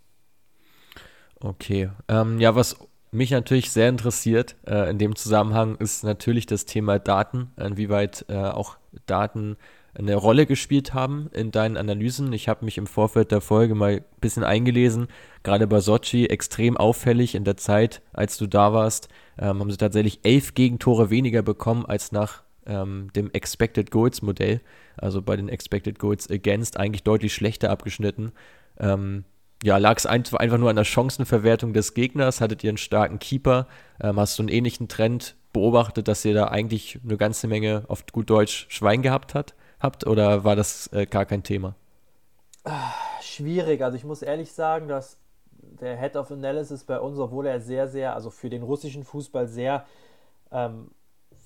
Okay. 1.40 1.90
Ähm, 2.08 2.38
ja, 2.38 2.54
was 2.54 2.76
mich 3.10 3.30
natürlich 3.30 3.72
sehr 3.72 3.88
interessiert 3.88 4.56
äh, 4.66 4.88
in 4.88 4.98
dem 4.98 5.16
Zusammenhang 5.16 5.76
ist 5.76 6.04
natürlich 6.04 6.46
das 6.46 6.64
Thema 6.64 6.98
Daten, 6.98 7.52
inwieweit 7.56 8.24
äh, 8.28 8.36
auch 8.36 8.76
Daten 9.06 9.56
eine 9.94 10.14
Rolle 10.14 10.46
gespielt 10.46 10.94
haben 10.94 11.28
in 11.32 11.50
deinen 11.50 11.76
Analysen. 11.76 12.32
Ich 12.32 12.48
habe 12.48 12.64
mich 12.64 12.78
im 12.78 12.86
Vorfeld 12.86 13.30
der 13.30 13.40
Folge 13.40 13.74
mal 13.74 13.96
ein 13.96 14.04
bisschen 14.20 14.44
eingelesen. 14.44 15.08
Gerade 15.42 15.66
bei 15.66 15.80
Sochi 15.80 16.26
extrem 16.26 16.76
auffällig 16.76 17.34
in 17.34 17.44
der 17.44 17.56
Zeit, 17.56 18.00
als 18.12 18.38
du 18.38 18.46
da 18.46 18.72
warst, 18.72 19.08
ähm, 19.38 19.60
haben 19.60 19.70
sie 19.70 19.76
tatsächlich 19.76 20.20
elf 20.22 20.54
Gegentore 20.54 21.10
weniger 21.10 21.42
bekommen 21.42 21.84
als 21.84 22.10
nach 22.10 22.42
ähm, 22.66 23.10
dem 23.14 23.30
Expected 23.32 23.90
Goals 23.90 24.22
Modell. 24.22 24.60
Also 24.96 25.20
bei 25.20 25.36
den 25.36 25.48
Expected 25.48 25.98
Goals 25.98 26.30
Against 26.30 26.78
eigentlich 26.78 27.02
deutlich 27.02 27.34
schlechter 27.34 27.70
abgeschnitten. 27.70 28.32
Ähm, 28.78 29.24
ja, 29.62 29.76
lag 29.76 29.96
es 29.96 30.06
einfach 30.06 30.58
nur 30.58 30.70
an 30.70 30.76
der 30.76 30.84
Chancenverwertung 30.84 31.72
des 31.72 31.94
Gegners? 31.94 32.40
Hattet 32.40 32.64
ihr 32.64 32.70
einen 32.70 32.78
starken 32.78 33.18
Keeper? 33.18 33.68
Ähm, 34.00 34.18
hast 34.18 34.38
du 34.38 34.42
einen 34.42 34.48
ähnlichen 34.48 34.88
Trend 34.88 35.36
beobachtet, 35.52 36.08
dass 36.08 36.24
ihr 36.24 36.34
da 36.34 36.48
eigentlich 36.48 36.98
eine 37.04 37.16
ganze 37.16 37.46
Menge 37.46 37.84
auf 37.88 38.04
gut 38.10 38.30
Deutsch 38.30 38.66
Schwein 38.70 39.02
gehabt 39.02 39.34
hat? 39.34 39.54
Habt 39.82 40.06
oder 40.06 40.44
war 40.44 40.56
das 40.56 40.88
äh, 40.92 41.06
gar 41.06 41.24
kein 41.24 41.42
Thema? 41.42 41.74
Schwierig. 43.20 43.82
Also 43.82 43.96
ich 43.96 44.04
muss 44.04 44.22
ehrlich 44.22 44.52
sagen, 44.52 44.88
dass 44.88 45.18
der 45.80 45.96
Head 45.96 46.16
of 46.16 46.30
Analysis 46.30 46.84
bei 46.84 47.00
uns, 47.00 47.18
obwohl 47.18 47.46
er 47.46 47.60
sehr, 47.60 47.88
sehr, 47.88 48.14
also 48.14 48.30
für 48.30 48.50
den 48.50 48.62
russischen 48.62 49.04
Fußball 49.04 49.48
sehr 49.48 49.86
ähm, 50.50 50.90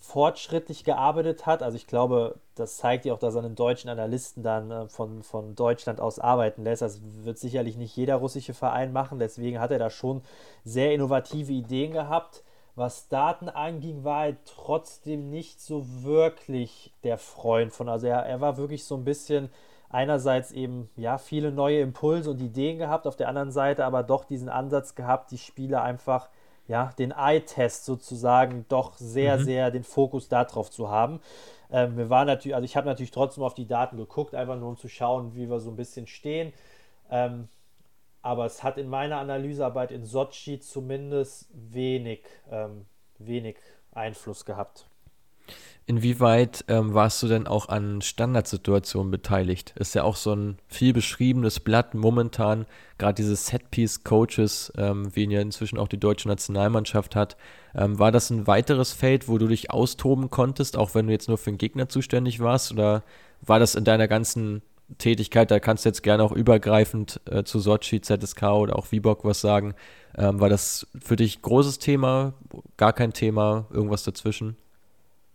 fortschrittlich 0.00 0.84
gearbeitet 0.84 1.46
hat. 1.46 1.62
Also 1.62 1.76
ich 1.76 1.86
glaube, 1.86 2.36
das 2.54 2.76
zeigt 2.76 3.04
ja 3.04 3.14
auch, 3.14 3.18
dass 3.18 3.34
er 3.34 3.44
einen 3.44 3.54
deutschen 3.54 3.90
Analysten 3.90 4.42
dann 4.42 4.70
äh, 4.70 4.88
von, 4.88 5.22
von 5.22 5.54
Deutschland 5.54 6.00
aus 6.00 6.18
arbeiten 6.18 6.64
lässt. 6.64 6.82
Das 6.82 7.00
wird 7.24 7.38
sicherlich 7.38 7.76
nicht 7.76 7.96
jeder 7.96 8.16
russische 8.16 8.54
Verein 8.54 8.92
machen. 8.92 9.18
Deswegen 9.18 9.58
hat 9.58 9.70
er 9.70 9.78
da 9.78 9.90
schon 9.90 10.22
sehr 10.64 10.94
innovative 10.94 11.52
Ideen 11.52 11.92
gehabt. 11.92 12.44
Was 12.76 13.08
Daten 13.08 13.48
anging, 13.48 14.04
war 14.04 14.26
er 14.26 14.36
trotzdem 14.44 15.30
nicht 15.30 15.62
so 15.62 15.84
wirklich 16.02 16.92
der 17.04 17.16
Freund 17.16 17.72
von. 17.72 17.88
Also 17.88 18.06
er, 18.06 18.26
er 18.26 18.42
war 18.42 18.58
wirklich 18.58 18.84
so 18.84 18.96
ein 18.96 19.04
bisschen 19.04 19.48
einerseits 19.88 20.52
eben 20.52 20.90
ja 20.94 21.16
viele 21.16 21.52
neue 21.52 21.80
Impulse 21.80 22.30
und 22.30 22.40
Ideen 22.40 22.76
gehabt, 22.76 23.06
auf 23.06 23.16
der 23.16 23.28
anderen 23.28 23.50
Seite 23.50 23.86
aber 23.86 24.02
doch 24.02 24.24
diesen 24.24 24.50
Ansatz 24.50 24.94
gehabt, 24.94 25.30
die 25.30 25.38
Spieler 25.38 25.82
einfach 25.82 26.28
ja 26.68 26.92
den 26.98 27.12
Eye-Test 27.12 27.86
sozusagen 27.86 28.66
doch 28.68 28.94
sehr 28.98 29.38
mhm. 29.38 29.44
sehr 29.44 29.70
den 29.70 29.84
Fokus 29.84 30.28
darauf 30.28 30.70
zu 30.70 30.90
haben. 30.90 31.20
Ähm, 31.70 31.96
wir 31.96 32.10
waren 32.10 32.26
natürlich, 32.26 32.54
also 32.54 32.66
ich 32.66 32.76
habe 32.76 32.86
natürlich 32.86 33.10
trotzdem 33.10 33.42
auf 33.42 33.54
die 33.54 33.66
Daten 33.66 33.96
geguckt, 33.96 34.34
einfach 34.34 34.56
nur 34.56 34.68
um 34.68 34.76
zu 34.76 34.88
schauen, 34.88 35.34
wie 35.34 35.48
wir 35.48 35.60
so 35.60 35.70
ein 35.70 35.76
bisschen 35.76 36.06
stehen. 36.06 36.52
Ähm, 37.10 37.48
aber 38.26 38.44
es 38.44 38.64
hat 38.64 38.76
in 38.76 38.88
meiner 38.88 39.18
Analysearbeit 39.18 39.92
in 39.92 40.04
Sochi 40.04 40.58
zumindest 40.58 41.48
wenig, 41.54 42.24
ähm, 42.50 42.86
wenig 43.18 43.56
Einfluss 43.92 44.44
gehabt. 44.44 44.88
Inwieweit 45.86 46.64
ähm, 46.66 46.92
warst 46.92 47.22
du 47.22 47.28
denn 47.28 47.46
auch 47.46 47.68
an 47.68 48.02
Standardsituationen 48.02 49.12
beteiligt? 49.12 49.74
Ist 49.76 49.94
ja 49.94 50.02
auch 50.02 50.16
so 50.16 50.34
ein 50.34 50.58
viel 50.66 50.92
beschriebenes 50.92 51.60
Blatt 51.60 51.94
momentan, 51.94 52.66
gerade 52.98 53.14
diese 53.14 53.36
Setpiece-Coaches, 53.36 54.72
ähm, 54.76 55.14
wie 55.14 55.22
ihn 55.22 55.30
ja 55.30 55.40
inzwischen 55.40 55.78
auch 55.78 55.86
die 55.86 56.00
deutsche 56.00 56.26
Nationalmannschaft 56.26 57.14
hat. 57.14 57.36
Ähm, 57.76 58.00
war 58.00 58.10
das 58.10 58.30
ein 58.30 58.48
weiteres 58.48 58.92
Feld, 58.92 59.28
wo 59.28 59.38
du 59.38 59.46
dich 59.46 59.70
austoben 59.70 60.30
konntest, 60.30 60.76
auch 60.76 60.96
wenn 60.96 61.06
du 61.06 61.12
jetzt 61.12 61.28
nur 61.28 61.38
für 61.38 61.52
den 61.52 61.58
Gegner 61.58 61.88
zuständig 61.88 62.40
warst? 62.40 62.72
Oder 62.72 63.04
war 63.42 63.60
das 63.60 63.76
in 63.76 63.84
deiner 63.84 64.08
ganzen 64.08 64.62
Tätigkeit, 64.98 65.50
da 65.50 65.58
kannst 65.58 65.84
du 65.84 65.88
jetzt 65.88 66.02
gerne 66.02 66.22
auch 66.22 66.32
übergreifend 66.32 67.20
äh, 67.30 67.44
zu 67.44 67.58
Sochi, 67.58 68.00
ZSK 68.00 68.42
oder 68.44 68.78
auch 68.78 68.92
Vibok 68.92 69.24
was 69.24 69.40
sagen. 69.40 69.74
Ähm, 70.16 70.40
war 70.40 70.48
das 70.48 70.86
für 71.02 71.16
dich 71.16 71.42
großes 71.42 71.78
Thema, 71.78 72.34
gar 72.76 72.92
kein 72.92 73.12
Thema, 73.12 73.66
irgendwas 73.70 74.04
dazwischen? 74.04 74.56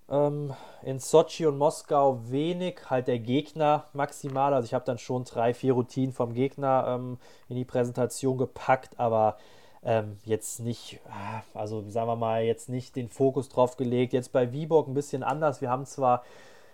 Ähm, 0.09 0.53
in 0.83 0.99
Sochi 0.99 1.45
und 1.45 1.57
Moskau 1.57 2.19
wenig, 2.29 2.89
halt 2.89 3.07
der 3.07 3.19
Gegner 3.19 3.85
maximal. 3.93 4.53
Also 4.53 4.65
ich 4.65 4.73
habe 4.73 4.85
dann 4.85 4.97
schon 4.97 5.23
drei, 5.25 5.53
vier 5.53 5.73
Routinen 5.73 6.13
vom 6.13 6.33
Gegner 6.33 6.85
ähm, 6.87 7.17
in 7.47 7.55
die 7.55 7.65
Präsentation 7.65 8.37
gepackt, 8.37 8.99
aber 8.99 9.37
ähm, 9.83 10.17
jetzt 10.25 10.59
nicht, 10.59 10.99
ah, 11.09 11.41
also 11.53 11.83
sagen 11.89 12.07
wir 12.07 12.15
mal, 12.15 12.43
jetzt 12.43 12.69
nicht 12.69 12.95
den 12.95 13.09
Fokus 13.09 13.49
drauf 13.49 13.77
gelegt. 13.77 14.13
Jetzt 14.13 14.31
bei 14.31 14.51
Viborg 14.51 14.87
ein 14.87 14.93
bisschen 14.93 15.23
anders. 15.23 15.61
Wir 15.61 15.69
haben 15.69 15.85
zwar, 15.85 16.23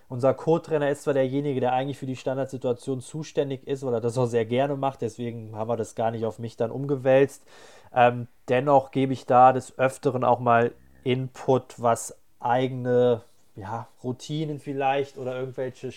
unser 0.09 0.33
Co-Trainer 0.33 0.89
ist 0.89 1.03
zwar 1.03 1.13
derjenige, 1.13 1.59
der 1.59 1.73
eigentlich 1.73 1.97
für 1.97 2.05
die 2.05 2.15
Standardsituation 2.15 3.01
zuständig 3.01 3.67
ist 3.67 3.83
oder 3.83 3.99
das 3.99 4.17
auch 4.17 4.25
sehr 4.25 4.45
gerne 4.45 4.75
macht, 4.75 5.01
deswegen 5.01 5.55
haben 5.55 5.69
wir 5.69 5.77
das 5.77 5.95
gar 5.95 6.11
nicht 6.11 6.25
auf 6.25 6.39
mich 6.39 6.55
dann 6.55 6.71
umgewälzt. 6.71 7.43
Ähm, 7.93 8.27
dennoch 8.47 8.91
gebe 8.91 9.13
ich 9.13 9.25
da 9.25 9.53
des 9.53 9.77
Öfteren 9.77 10.23
auch 10.23 10.39
mal 10.39 10.71
Input, 11.03 11.81
was 11.81 12.17
eigene 12.39 13.21
ja, 13.55 13.87
Routinen 14.03 14.59
vielleicht 14.59 15.17
oder 15.17 15.37
irgendwelche 15.37 15.91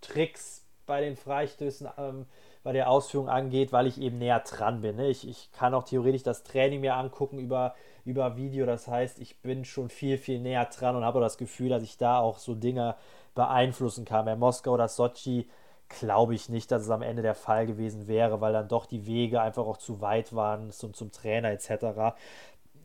Tricks 0.00 0.64
bei 0.86 1.00
den 1.00 1.16
Freistößen 1.16 1.88
ähm, 1.98 2.26
bei 2.62 2.72
der 2.72 2.90
Ausführung 2.90 3.28
angeht, 3.28 3.72
weil 3.72 3.86
ich 3.86 4.00
eben 4.00 4.18
näher 4.18 4.40
dran 4.40 4.80
bin. 4.80 4.96
Ne? 4.96 5.08
Ich, 5.08 5.28
ich 5.28 5.52
kann 5.52 5.72
auch 5.74 5.84
theoretisch 5.84 6.24
das 6.24 6.42
Training 6.42 6.80
mir 6.80 6.96
angucken 6.96 7.38
über, 7.38 7.74
über 8.04 8.36
Video. 8.36 8.66
Das 8.66 8.88
heißt, 8.88 9.20
ich 9.20 9.40
bin 9.40 9.64
schon 9.64 9.88
viel, 9.88 10.18
viel 10.18 10.40
näher 10.40 10.64
dran 10.64 10.96
und 10.96 11.04
habe 11.04 11.20
das 11.20 11.38
Gefühl, 11.38 11.68
dass 11.68 11.84
ich 11.84 11.96
da 11.96 12.18
auch 12.18 12.38
so 12.38 12.56
Dinge 12.56 12.96
beeinflussen 13.36 14.04
kann. 14.04 14.24
Bei 14.24 14.34
Moskau 14.34 14.72
oder 14.72 14.88
Sochi 14.88 15.48
glaube 15.88 16.34
ich 16.34 16.48
nicht, 16.48 16.72
dass 16.72 16.82
es 16.82 16.90
am 16.90 17.02
Ende 17.02 17.22
der 17.22 17.36
Fall 17.36 17.66
gewesen 17.66 18.08
wäre, 18.08 18.40
weil 18.40 18.52
dann 18.52 18.66
doch 18.66 18.86
die 18.86 19.06
Wege 19.06 19.40
einfach 19.40 19.64
auch 19.64 19.76
zu 19.76 20.00
weit 20.00 20.34
waren 20.34 20.72
zum, 20.72 20.94
zum 20.94 21.12
Trainer 21.12 21.52
etc 21.52 22.16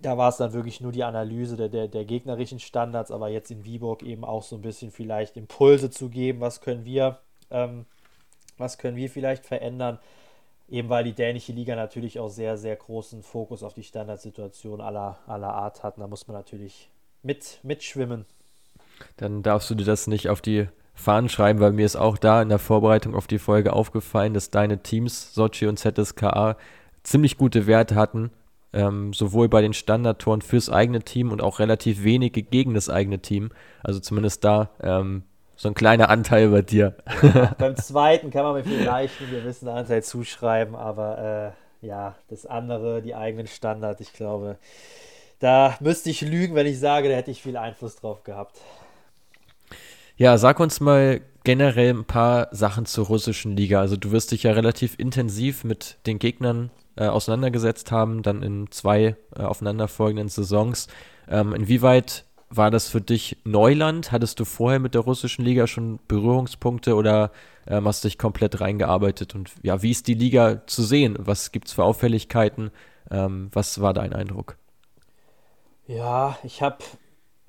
da 0.02 0.18
war 0.18 0.30
es 0.30 0.38
dann 0.38 0.54
wirklich 0.54 0.82
nur 0.82 0.92
die 0.92 1.04
Analyse 1.04 1.56
der, 1.56 1.70
der, 1.70 1.88
der, 1.88 2.06
gegnerischen 2.06 2.60
Standards, 2.60 3.12
aber 3.12 3.30
jetzt 3.30 3.52
in 3.52 3.66
Viborg 3.66 4.04
eben 4.04 4.24
auch 4.24 4.44
so 4.44 4.56
ein 4.56 4.62
bisschen 4.62 4.92
vielleicht 4.92 5.38
Impulse 5.38 5.90
zu 5.90 6.10
geben, 6.10 6.42
was 6.42 6.62
können 6.62 6.86
wir, 6.86 7.20
ähm, 7.52 7.86
was 8.58 8.78
können 8.78 8.98
wir 8.98 9.10
vielleicht 9.10 9.46
verändern, 9.46 10.00
eben 10.70 10.90
weil 10.90 11.04
die 11.04 11.14
dänische 11.14 11.52
Liga 11.52 11.76
natürlich 11.76 12.20
auch 12.20 12.30
sehr, 12.30 12.58
sehr 12.58 12.76
großen 12.76 13.22
Fokus 13.24 13.64
auf 13.64 13.74
die 13.74 13.84
Standardsituation 13.84 14.82
aller, 14.82 15.20
aller 15.28 15.54
Art 15.54 15.84
hat. 15.84 15.98
Da 15.98 16.08
muss 16.08 16.28
man 16.28 16.36
natürlich 16.36 16.90
mit, 17.22 17.60
mitschwimmen. 17.64 18.26
Dann 19.18 19.44
darfst 19.44 19.70
du 19.70 19.76
dir 19.76 19.86
das 19.86 20.08
nicht 20.08 20.30
auf 20.30 20.42
die 20.42 20.68
Fahnen 20.94 21.30
schreiben, 21.30 21.60
weil 21.60 21.72
mir 21.72 21.86
ist 21.86 21.96
auch 21.96 22.18
da 22.18 22.42
in 22.42 22.50
der 22.50 22.60
Vorbereitung 22.60 23.16
auf 23.16 23.28
die 23.28 23.40
Folge 23.40 23.74
aufgefallen, 23.74 24.34
dass 24.34 24.50
deine 24.50 24.84
Teams, 24.84 25.34
Sochi 25.34 25.68
und 25.68 25.78
ZSKA, 25.78 26.58
ziemlich 27.04 27.38
gute 27.38 27.66
Werte 27.66 27.96
hatten 27.96 28.32
ähm, 28.74 29.14
sowohl 29.14 29.50
bei 29.50 29.62
den 29.62 29.74
Standardtoren 29.74 30.42
fürs 30.42 30.70
eigene 30.70 31.02
Team 31.02 31.32
und 31.32 31.42
auch 31.42 31.60
relativ 31.60 32.04
wenige 32.04 32.44
gegen 32.44 32.74
das 32.74 32.90
eigene 32.90 33.20
Team. 33.20 33.52
Also 33.84 34.00
zumindest 34.00 34.44
da 34.44 34.70
ähm, 34.82 35.24
so 35.56 35.68
ein 35.68 35.74
kleiner 35.74 36.10
Anteil 36.10 36.50
bei 36.50 36.62
dir. 36.62 36.96
Ja, 37.22 37.56
beim 37.58 37.76
zweiten 37.76 38.32
kann 38.32 38.44
man 38.44 38.56
mir 38.56 38.64
vielleicht 38.64 39.22
einen 39.22 39.32
gewissen 39.32 39.68
Anteil 39.68 40.04
zuschreiben, 40.04 40.76
aber 40.76 41.54
äh, 41.82 41.86
ja, 41.86 42.16
das 42.30 42.46
andere, 42.46 43.02
die 43.02 43.16
eigenen 43.16 43.48
Standards, 43.48 44.02
ich 44.02 44.14
glaube, 44.14 44.58
da 45.40 45.76
müsste 45.80 46.10
ich 46.10 46.22
lügen, 46.22 46.56
wenn 46.56 46.68
ich 46.68 46.80
sage, 46.80 47.10
da 47.10 47.16
hätte 47.16 47.32
ich 47.32 47.42
viel 47.42 47.58
Einfluss 47.58 47.96
drauf 47.96 48.24
gehabt. 48.24 48.62
Ja, 50.22 50.38
sag 50.38 50.60
uns 50.60 50.80
mal 50.80 51.20
generell 51.44 51.90
ein 51.90 52.06
paar 52.06 52.50
Sachen 52.52 52.86
zur 52.86 53.08
russischen 53.08 53.58
Liga. 53.58 53.80
Also 53.80 53.98
du 53.98 54.12
wirst 54.12 54.32
dich 54.32 54.44
ja 54.44 54.52
relativ 54.52 54.94
intensiv 55.00 55.64
mit 55.64 55.98
den 56.06 56.20
Gegnern 56.20 56.70
äh, 56.96 57.08
auseinandergesetzt 57.08 57.92
haben, 57.92 58.22
dann 58.22 58.44
in 58.44 58.70
zwei 58.70 59.16
äh, 59.36 59.42
aufeinanderfolgenden 59.42 60.30
Saisons. 60.30 60.90
Ähm, 61.28 61.56
inwieweit 61.56 62.26
war 62.52 62.70
das 62.70 62.88
für 62.88 63.02
dich 63.02 63.38
Neuland? 63.46 64.12
Hattest 64.12 64.40
du 64.40 64.46
vorher 64.46 64.78
mit 64.78 64.94
der 64.94 65.02
russischen 65.02 65.44
Liga 65.44 65.66
schon 65.66 66.00
Berührungspunkte 66.08 66.94
oder 66.94 67.32
ähm, 67.66 67.88
hast 67.88 68.04
du 68.04 68.08
dich 68.08 68.20
komplett 68.20 68.62
reingearbeitet? 68.62 69.34
Und 69.34 69.50
ja, 69.64 69.82
wie 69.82 69.90
ist 69.90 70.06
die 70.06 70.14
Liga 70.14 70.68
zu 70.68 70.84
sehen? 70.84 71.16
Was 71.18 71.52
gibt 71.52 71.68
es 71.68 71.74
für 71.74 71.84
Auffälligkeiten? 71.84 72.70
Ähm, 73.10 73.50
was 73.54 73.82
war 73.82 73.96
dein 73.96 74.14
Eindruck? 74.14 74.56
Ja, 75.88 76.38
ich 76.44 76.62
habe 76.62 76.78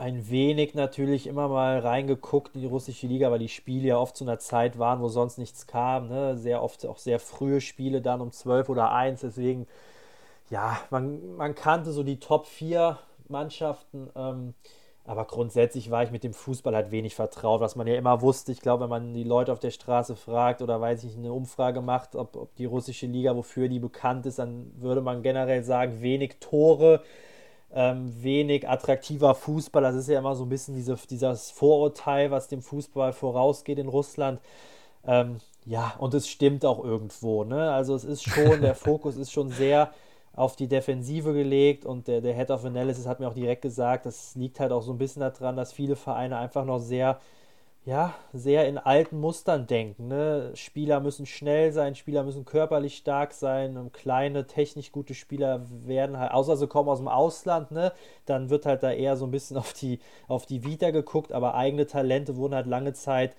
ein 0.03 0.29
wenig 0.31 0.75
natürlich 0.75 1.29
immer 1.29 1.47
mal 1.47 1.79
reingeguckt 1.79 2.57
in 2.57 2.63
die 2.63 2.67
russische 2.67 3.07
Liga, 3.07 3.31
weil 3.31 3.39
die 3.39 3.49
Spiele 3.49 3.87
ja 3.87 3.99
oft 3.99 4.17
zu 4.17 4.25
einer 4.25 4.41
Zeit 4.41 4.77
waren, 4.77 5.01
wo 5.01 5.07
sonst 5.07 5.39
nichts 5.39 5.69
kam. 5.69 6.09
Ne? 6.09 6.37
Sehr 6.37 6.61
oft 6.61 6.85
auch 6.87 6.99
sehr 6.99 7.21
frühe 7.21 7.61
Spiele 7.61 8.03
dann 8.03 8.21
um 8.21 8.33
12 8.33 8.69
oder 8.69 8.91
1. 8.91 9.21
Deswegen, 9.21 9.69
ja, 10.51 10.77
man, 10.91 11.37
man 11.37 11.55
kannte 11.55 11.93
so 11.93 12.03
die 12.03 12.19
Top 12.19 12.47
4 12.47 12.99
Mannschaften. 13.29 14.11
Ähm, 14.17 14.55
aber 15.05 15.25
grundsätzlich 15.25 15.93
war 15.93 16.03
ich 16.03 16.11
mit 16.11 16.25
dem 16.25 16.35
Fußball 16.35 16.75
halt 16.75 16.91
wenig 16.91 17.15
vertraut, 17.15 17.61
was 17.61 17.77
man 17.77 17.87
ja 17.87 17.95
immer 17.95 18.23
wusste. 18.23 18.51
Ich 18.51 18.61
glaube, 18.61 18.83
wenn 18.83 18.91
man 18.91 19.15
die 19.15 19.23
Leute 19.23 19.53
auf 19.53 19.61
der 19.61 19.71
Straße 19.71 20.17
fragt 20.17 20.63
oder 20.63 20.81
weiß 20.81 21.05
ich, 21.05 21.17
eine 21.17 21.33
Umfrage 21.33 21.81
macht, 21.81 22.17
ob, 22.17 22.35
ob 22.35 22.57
die 22.57 22.65
russische 22.65 23.07
Liga, 23.07 23.37
wofür 23.37 23.69
die 23.69 23.79
bekannt 23.79 24.27
ist, 24.27 24.41
dann 24.41 24.73
würde 24.81 25.01
man 25.01 25.23
generell 25.23 25.63
sagen, 25.63 26.03
wenig 26.03 26.39
Tore 26.41 27.05
ähm, 27.75 28.13
wenig 28.23 28.69
attraktiver 28.69 29.35
Fußball. 29.35 29.83
Das 29.83 29.95
ist 29.95 30.09
ja 30.09 30.19
immer 30.19 30.35
so 30.35 30.45
ein 30.45 30.49
bisschen 30.49 30.75
diese, 30.75 30.97
dieses 31.11 31.51
Vorurteil, 31.51 32.31
was 32.31 32.49
dem 32.49 32.63
Fußball 32.63 33.13
vorausgeht 33.13 33.79
in 33.79 33.89
Russland. 33.89 34.41
Ähm, 35.07 35.39
ja, 35.65 35.95
und 35.99 36.15
es 36.15 36.29
stimmt 36.29 36.65
auch 36.65 36.85
irgendwo. 36.85 37.45
Ne? 37.45 37.73
Also 37.73 37.95
es 37.95 38.05
ist 38.05 38.25
schon, 38.25 38.61
der 38.61 38.75
Fokus 38.77 39.17
ist 39.17 39.33
schon 39.33 39.51
sehr 39.51 39.93
auf 40.35 40.57
die 40.57 40.67
Defensive 40.67 41.33
gelegt 41.35 41.85
und 41.85 42.09
der, 42.09 42.21
der 42.21 42.35
Head 42.35 42.51
of 42.51 42.65
Analysis 42.65 43.07
hat 43.07 43.21
mir 43.21 43.29
auch 43.29 43.35
direkt 43.35 43.63
gesagt, 43.63 44.07
das 44.07 44.35
liegt 44.35 44.61
halt 44.61 44.73
auch 44.73 44.83
so 44.83 44.93
ein 44.93 44.99
bisschen 44.99 45.21
daran, 45.21 45.57
dass 45.57 45.73
viele 45.73 45.95
Vereine 45.95 46.39
einfach 46.39 46.65
noch 46.65 46.79
sehr 46.79 47.21
ja, 47.85 48.15
sehr 48.33 48.69
in 48.69 48.79
alten 48.79 49.19
Mustern 49.19 49.67
denken. 49.67 50.07
Ne? 50.07 50.53
Spieler 50.55 51.01
müssen 51.01 51.27
schnell 51.27 51.73
sein, 51.73 51.97
Spieler 51.97 52.23
müssen 52.23 52.45
körperlich 52.45 52.97
stark 52.97 53.33
sein, 53.33 53.77
und 53.77 53.93
kleine, 53.93 54.47
technisch 54.47 54.93
gute 54.93 55.15
Spieler 55.15 55.67
werden 55.85 56.17
halt, 56.19 56.31
außer 56.33 56.57
sie 56.57 56.69
kommen 56.69 56.89
aus 56.89 56.99
dem 56.99 57.09
Ausland, 57.09 57.73
ne? 57.73 57.93
dann 58.25 58.51
wird 58.51 58.67
halt 58.67 58.85
da 58.85 58.93
eher 58.93 59.17
so 59.17 59.27
ein 59.27 59.33
bisschen 59.33 59.57
auf 59.59 59.73
die, 59.73 59.99
auf 60.29 60.47
die 60.47 60.65
Vita 60.65 60.91
geguckt, 60.91 61.33
aber 61.33 61.55
eigene 61.55 61.87
Talente 61.87 62.37
wurden 62.37 62.55
halt 62.55 62.67
lange 62.67 62.93
Zeit 62.93 63.35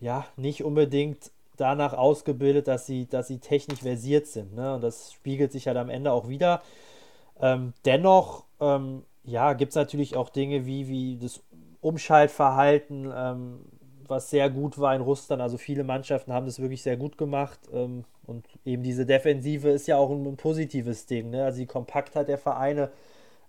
ja 0.00 0.26
nicht 0.36 0.64
unbedingt 0.64 1.30
danach 1.56 1.92
ausgebildet, 1.92 2.68
dass 2.68 2.86
sie, 2.86 3.06
dass 3.06 3.28
sie 3.28 3.38
technisch 3.38 3.80
versiert 3.80 4.26
sind. 4.26 4.54
Ne? 4.54 4.74
Und 4.74 4.80
das 4.82 5.12
spiegelt 5.12 5.52
sich 5.52 5.66
halt 5.66 5.76
am 5.76 5.90
Ende 5.90 6.12
auch 6.12 6.28
wieder. 6.28 6.62
Ähm, 7.40 7.74
dennoch, 7.84 8.44
ähm, 8.60 9.02
ja, 9.24 9.52
gibt 9.52 9.70
es 9.70 9.76
natürlich 9.76 10.16
auch 10.16 10.30
Dinge 10.30 10.66
wie, 10.66 10.88
wie 10.88 11.18
das 11.18 11.42
Umschaltverhalten, 11.80 13.12
ähm, 13.14 13.60
was 14.06 14.30
sehr 14.30 14.50
gut 14.50 14.78
war 14.78 14.94
in 14.94 15.02
Russland. 15.02 15.42
Also 15.42 15.58
viele 15.58 15.84
Mannschaften 15.84 16.32
haben 16.32 16.46
das 16.46 16.60
wirklich 16.60 16.82
sehr 16.82 16.96
gut 16.96 17.18
gemacht. 17.18 17.60
Ähm, 17.72 18.04
und 18.26 18.46
eben 18.64 18.82
diese 18.82 19.06
Defensive 19.06 19.68
ist 19.68 19.86
ja 19.86 19.96
auch 19.96 20.10
ein, 20.10 20.26
ein 20.26 20.36
positives 20.36 21.06
Ding. 21.06 21.30
Ne? 21.30 21.44
Also 21.44 21.58
die 21.58 21.66
Kompaktheit 21.66 22.28
der 22.28 22.38
Vereine 22.38 22.90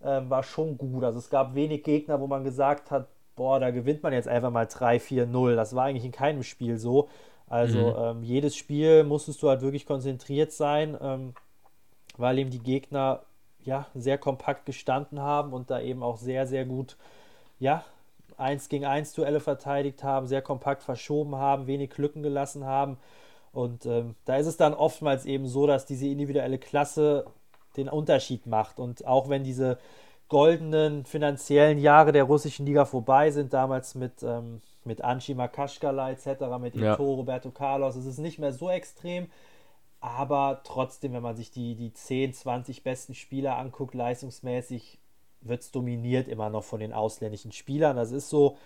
ähm, 0.03 0.29
war 0.29 0.43
schon 0.43 0.77
gut. 0.77 1.03
Also 1.03 1.19
es 1.19 1.29
gab 1.29 1.55
wenig 1.55 1.83
Gegner, 1.83 2.19
wo 2.19 2.27
man 2.27 2.43
gesagt 2.43 2.91
hat, 2.91 3.07
boah, 3.35 3.59
da 3.59 3.71
gewinnt 3.71 4.03
man 4.03 4.13
jetzt 4.13 4.27
einfach 4.27 4.51
mal 4.51 4.65
3-4-0. 4.65 5.55
Das 5.55 5.75
war 5.75 5.85
eigentlich 5.85 6.05
in 6.05 6.11
keinem 6.11 6.43
Spiel 6.43 6.77
so. 6.77 7.09
Also 7.47 7.79
mhm. 7.79 8.19
ähm, 8.19 8.23
jedes 8.23 8.55
Spiel 8.55 9.03
musstest 9.03 9.41
du 9.41 9.49
halt 9.49 9.61
wirklich 9.61 9.85
konzentriert 9.85 10.51
sein, 10.51 10.95
ähm, 11.01 11.33
weil 12.17 12.37
eben 12.37 12.51
die 12.51 12.59
Gegner 12.59 13.23
ja 13.63 13.87
sehr 13.95 14.17
kompakt 14.17 14.65
gestanden 14.65 15.19
haben 15.19 15.53
und 15.53 15.71
da 15.71 15.81
eben 15.81 16.03
auch 16.03 16.17
sehr, 16.17 16.45
sehr 16.47 16.65
gut 16.65 16.95
ja, 17.59 17.83
1 18.39 18.69
gegen 18.69 18.85
1 18.85 19.13
Duelle 19.13 19.39
verteidigt 19.39 20.03
haben, 20.03 20.27
sehr 20.27 20.41
kompakt 20.41 20.83
verschoben 20.83 21.35
haben, 21.35 21.67
wenig 21.67 21.97
Lücken 21.97 22.23
gelassen 22.23 22.65
haben. 22.65 22.97
Und 23.51 23.85
ähm, 23.85 24.15
da 24.25 24.37
ist 24.37 24.47
es 24.47 24.57
dann 24.57 24.73
oftmals 24.73 25.25
eben 25.25 25.47
so, 25.47 25.67
dass 25.67 25.85
diese 25.85 26.07
individuelle 26.07 26.57
Klasse 26.57 27.25
den 27.77 27.89
Unterschied 27.89 28.45
macht. 28.45 28.79
Und 28.79 29.05
auch 29.05 29.29
wenn 29.29 29.43
diese 29.43 29.77
goldenen 30.27 31.05
finanziellen 31.05 31.79
Jahre 31.79 32.11
der 32.11 32.23
russischen 32.23 32.65
Liga 32.65 32.85
vorbei 32.85 33.31
sind, 33.31 33.53
damals 33.53 33.95
mit, 33.95 34.21
ähm, 34.23 34.61
mit 34.85 35.03
Anchi 35.03 35.33
Makaschkala 35.33 36.11
etc., 36.11 36.27
mit 36.59 36.75
ja. 36.75 36.93
Ito, 36.93 37.15
Roberto 37.15 37.49
Carlos, 37.49 37.95
es 37.95 38.05
ist 38.05 38.19
nicht 38.19 38.39
mehr 38.39 38.53
so 38.53 38.69
extrem. 38.69 39.27
Aber 40.01 40.61
trotzdem, 40.63 41.13
wenn 41.13 41.23
man 41.23 41.35
sich 41.35 41.51
die, 41.51 41.75
die 41.75 41.91
10, 41.91 42.33
20 42.33 42.83
besten 42.83 43.15
Spieler 43.15 43.57
anguckt, 43.57 43.93
leistungsmäßig, 43.93 44.98
wird 45.41 45.61
es 45.61 45.71
dominiert 45.71 46.27
immer 46.27 46.49
noch 46.49 46.63
von 46.63 46.79
den 46.79 46.93
ausländischen 46.93 47.51
Spielern. 47.51 47.95
Das 47.95 48.11
ist 48.11 48.29
so. 48.29 48.57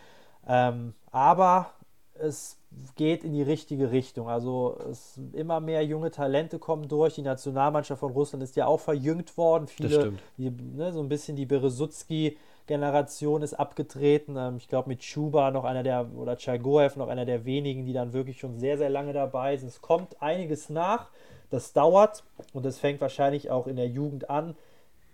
Ähm, 0.48 0.94
aber 1.12 1.72
es 2.16 2.58
geht 2.96 3.24
in 3.24 3.34
die 3.34 3.42
richtige 3.42 3.92
Richtung. 3.92 4.30
Also 4.30 4.78
es, 4.90 5.20
immer 5.34 5.60
mehr 5.60 5.84
junge 5.86 6.12
Talente 6.12 6.60
kommen 6.60 6.88
durch. 6.88 7.16
Die 7.16 7.22
Nationalmannschaft 7.22 8.00
von 8.00 8.12
Russland 8.12 8.44
ist 8.44 8.56
ja 8.56 8.68
auch 8.68 8.80
verjüngt 8.80 9.38
worden. 9.38 9.68
Viele, 9.68 10.14
die, 10.38 10.50
ne, 10.50 10.92
so 10.92 11.00
ein 11.00 11.10
bisschen 11.10 11.36
die 11.36 11.46
Beresutski-Generation 11.46 13.42
ist 13.42 13.54
abgetreten. 13.54 14.36
Ähm, 14.38 14.58
ich 14.58 14.68
glaube 14.68 14.90
mit 14.90 15.04
Schuba 15.04 15.52
noch 15.52 15.64
einer 15.64 15.84
der, 15.84 16.08
oder 16.16 16.38
Chagoev 16.38 16.96
noch 16.98 17.08
einer 17.08 17.26
der 17.26 17.46
wenigen, 17.46 17.86
die 17.86 17.94
dann 17.94 18.14
wirklich 18.14 18.40
schon 18.40 18.58
sehr, 18.58 18.78
sehr 18.78 18.90
lange 18.90 19.14
dabei 19.14 19.58
sind. 19.58 19.70
Es 19.70 19.82
kommt 19.82 20.22
einiges 20.22 20.70
nach. 20.70 21.10
Das 21.50 21.72
dauert 21.72 22.24
und 22.54 22.66
es 22.66 22.80
fängt 22.80 23.00
wahrscheinlich 23.00 23.52
auch 23.52 23.68
in 23.68 23.76
der 23.76 23.88
Jugend 23.88 24.28
an, 24.30 24.56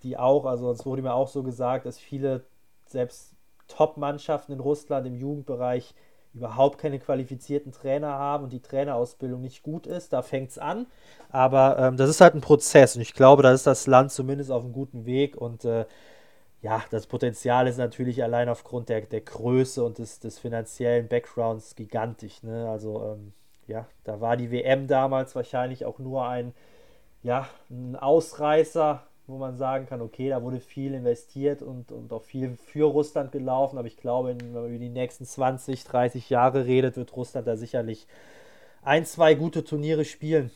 die 0.04 0.18
auch, 0.18 0.46
also 0.46 0.72
es 0.72 0.86
wurde 0.86 1.02
mir 1.02 1.14
auch 1.14 1.28
so 1.28 1.44
gesagt, 1.44 1.86
dass 1.86 1.98
viele 2.00 2.44
selbst 2.86 3.34
Top-Mannschaften 3.68 4.54
in 4.54 4.60
Russland 4.60 5.08
im 5.08 5.16
Jugendbereich 5.16 5.94
überhaupt 6.34 6.78
keine 6.78 7.00
qualifizierten 7.00 7.72
Trainer 7.72 8.10
haben 8.10 8.46
und 8.46 8.54
die 8.54 8.62
Trainerausbildung 8.62 9.42
nicht 9.42 9.64
gut 9.64 9.88
ist. 9.88 10.14
Da 10.14 10.22
fängt 10.22 10.52
es 10.52 10.60
an. 10.60 10.86
Aber 11.30 11.78
ähm, 11.80 11.98
das 11.98 12.10
ist 12.10 12.22
halt 12.22 12.36
ein 12.36 12.42
Prozess 12.42 12.96
und 12.96 13.02
ich 13.02 13.14
glaube, 13.14 13.44
da 13.44 13.52
ist 13.52 13.68
das 13.68 13.88
Land 13.88 14.12
zumindest 14.12 14.52
auf 14.52 14.64
einem 14.64 14.74
guten 14.74 15.06
Weg 15.06 15.38
und 15.38 15.66
äh, 15.66 15.86
ja, 16.62 16.84
das 16.92 17.08
Potenzial 17.08 17.68
ist 17.68 17.78
natürlich 17.78 18.22
allein 18.22 18.50
aufgrund 18.50 18.90
der, 18.90 19.02
der 19.02 19.22
Größe 19.22 19.84
und 19.84 19.98
des, 19.98 20.20
des 20.20 20.40
finanziellen 20.40 21.08
Backgrounds 21.08 21.76
gigantisch. 21.76 22.44
Ne? 22.44 22.70
Also 22.70 23.02
ähm, 23.14 23.34
ja, 23.68 23.88
da 24.04 24.20
war 24.20 24.36
die 24.36 24.52
WM 24.52 24.88
damals 24.88 25.36
wahrscheinlich 25.36 25.86
auch 25.86 26.00
nur 26.00 26.28
ein, 26.28 26.54
ja, 27.24 27.48
ein 27.70 27.96
Ausreißer 27.96 29.04
wo 29.30 29.38
man 29.38 29.58
sagen 29.58 29.86
kann, 29.86 30.02
okay, 30.02 30.30
da 30.30 30.42
wurde 30.42 30.60
viel 30.60 30.94
investiert 30.94 31.62
und, 31.62 31.92
und 31.92 32.12
auch 32.12 32.24
viel 32.24 32.58
für 32.66 32.86
Russland 32.86 33.32
gelaufen, 33.32 33.78
aber 33.78 33.88
ich 33.88 33.98
glaube, 33.98 34.30
wenn 34.30 34.52
man 34.52 34.68
über 34.68 34.80
die 34.80 34.90
nächsten 34.90 35.26
20, 35.26 35.84
30 35.84 36.30
Jahre 36.30 36.66
redet, 36.66 36.98
wird 36.98 37.16
Russland 37.16 37.48
da 37.48 37.56
sicherlich 37.56 38.08
ein, 38.82 39.06
zwei 39.06 39.36
gute 39.36 39.64
Turniere 39.64 40.04
spielen. 40.04 40.52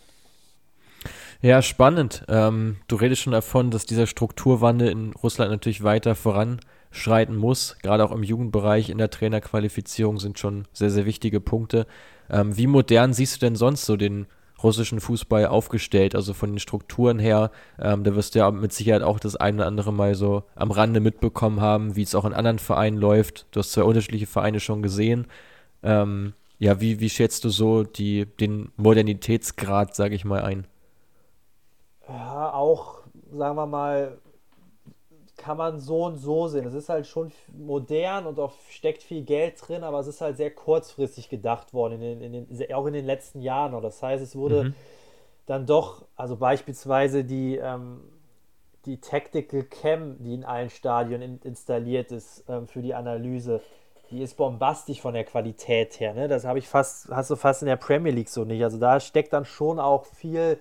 Ja, 1.41 1.61
spannend. 1.61 2.23
Ähm, 2.29 2.77
du 2.87 2.95
redest 2.95 3.21
schon 3.21 3.33
davon, 3.33 3.69
dass 3.69 3.85
dieser 3.85 4.07
Strukturwandel 4.07 4.89
in 4.89 5.11
Russland 5.11 5.51
natürlich 5.51 5.83
weiter 5.83 6.15
voranschreiten 6.15 7.35
muss. 7.35 7.77
Gerade 7.81 8.03
auch 8.05 8.11
im 8.11 8.23
Jugendbereich, 8.23 8.89
in 8.89 8.97
der 8.97 9.09
Trainerqualifizierung 9.09 10.19
sind 10.19 10.39
schon 10.39 10.67
sehr, 10.71 10.89
sehr 10.89 11.05
wichtige 11.05 11.41
Punkte. 11.41 11.85
Ähm, 12.29 12.55
wie 12.57 12.67
modern 12.67 13.13
siehst 13.13 13.35
du 13.35 13.39
denn 13.45 13.55
sonst 13.55 13.85
so 13.85 13.97
den 13.97 14.25
russischen 14.63 14.99
Fußball 14.99 15.47
aufgestellt, 15.47 16.15
also 16.15 16.33
von 16.33 16.51
den 16.51 16.59
Strukturen 16.59 17.19
her. 17.19 17.51
Ähm, 17.79 18.03
da 18.03 18.15
wirst 18.15 18.35
du 18.35 18.39
ja 18.39 18.51
mit 18.51 18.73
Sicherheit 18.73 19.01
auch 19.01 19.19
das 19.19 19.35
eine 19.35 19.57
oder 19.57 19.67
andere 19.67 19.93
Mal 19.93 20.15
so 20.15 20.43
am 20.55 20.71
Rande 20.71 20.99
mitbekommen 20.99 21.61
haben, 21.61 21.95
wie 21.95 22.03
es 22.03 22.15
auch 22.15 22.25
in 22.25 22.33
anderen 22.33 22.59
Vereinen 22.59 22.97
läuft. 22.97 23.47
Du 23.51 23.59
hast 23.59 23.71
zwei 23.71 23.83
unterschiedliche 23.83 24.27
Vereine 24.27 24.59
schon 24.59 24.81
gesehen. 24.81 25.27
Ähm, 25.83 26.33
ja, 26.59 26.79
wie, 26.79 26.99
wie 26.99 27.09
schätzt 27.09 27.43
du 27.43 27.49
so 27.49 27.83
die, 27.83 28.25
den 28.25 28.71
Modernitätsgrad, 28.77 29.95
sage 29.95 30.15
ich 30.15 30.23
mal, 30.23 30.43
ein? 30.43 30.65
Ja, 32.07 32.53
auch, 32.53 33.01
sagen 33.31 33.55
wir 33.55 33.65
mal, 33.65 34.17
kann 35.43 35.57
man 35.57 35.79
so 35.79 36.05
und 36.05 36.15
so 36.15 36.47
sehen. 36.47 36.65
Es 36.65 36.73
ist 36.73 36.87
halt 36.87 37.05
schon 37.05 37.31
modern 37.51 38.25
und 38.25 38.39
auch 38.39 38.53
steckt 38.69 39.03
viel 39.03 39.23
Geld 39.23 39.55
drin, 39.59 39.83
aber 39.83 39.99
es 39.99 40.07
ist 40.07 40.21
halt 40.21 40.37
sehr 40.37 40.51
kurzfristig 40.51 41.27
gedacht 41.27 41.73
worden, 41.73 42.01
in 42.01 42.19
den, 42.19 42.33
in 42.33 42.47
den, 42.47 42.73
auch 42.73 42.85
in 42.85 42.93
den 42.93 43.05
letzten 43.05 43.41
Jahren. 43.41 43.79
Das 43.81 44.01
heißt, 44.01 44.23
es 44.23 44.37
wurde 44.37 44.63
mhm. 44.63 44.75
dann 45.45 45.65
doch, 45.65 46.05
also 46.15 46.37
beispielsweise 46.37 47.25
die, 47.25 47.57
ähm, 47.57 47.99
die 48.85 49.01
Tactical 49.01 49.63
Cam, 49.63 50.23
die 50.23 50.33
in 50.33 50.45
allen 50.45 50.69
Stadien 50.69 51.21
in, 51.21 51.39
installiert 51.43 52.13
ist 52.13 52.45
ähm, 52.47 52.67
für 52.67 52.81
die 52.81 52.93
Analyse, 52.93 53.61
die 54.09 54.21
ist 54.21 54.37
bombastisch 54.37 55.01
von 55.01 55.13
der 55.13 55.25
Qualität 55.25 55.99
her. 55.99 56.13
Ne? 56.13 56.29
Das 56.29 56.45
habe 56.45 56.57
ich 56.57 56.69
fast, 56.69 57.09
hast 57.09 57.29
du 57.29 57.35
fast 57.35 57.63
in 57.63 57.67
der 57.67 57.75
Premier 57.75 58.13
League 58.13 58.29
so 58.29 58.45
nicht. 58.45 58.63
Also 58.63 58.77
da 58.77 59.01
steckt 59.01 59.33
dann 59.33 59.43
schon 59.43 59.77
auch 59.77 60.05
viel 60.05 60.57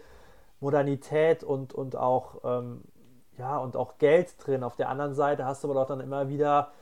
Modernität 0.58 1.44
und, 1.44 1.72
und 1.72 1.94
auch 1.94 2.40
ähm, 2.44 2.82
ja, 3.38 3.58
und 3.58 3.76
auch 3.76 3.98
Geld 3.98 4.34
drin. 4.44 4.62
Auf 4.62 4.76
der 4.76 4.88
anderen 4.88 5.14
Seite 5.14 5.44
hast 5.44 5.64
du 5.64 5.70
aber 5.70 5.80
doch 5.80 5.86
dann 5.86 6.00
immer 6.00 6.28
wieder 6.28 6.72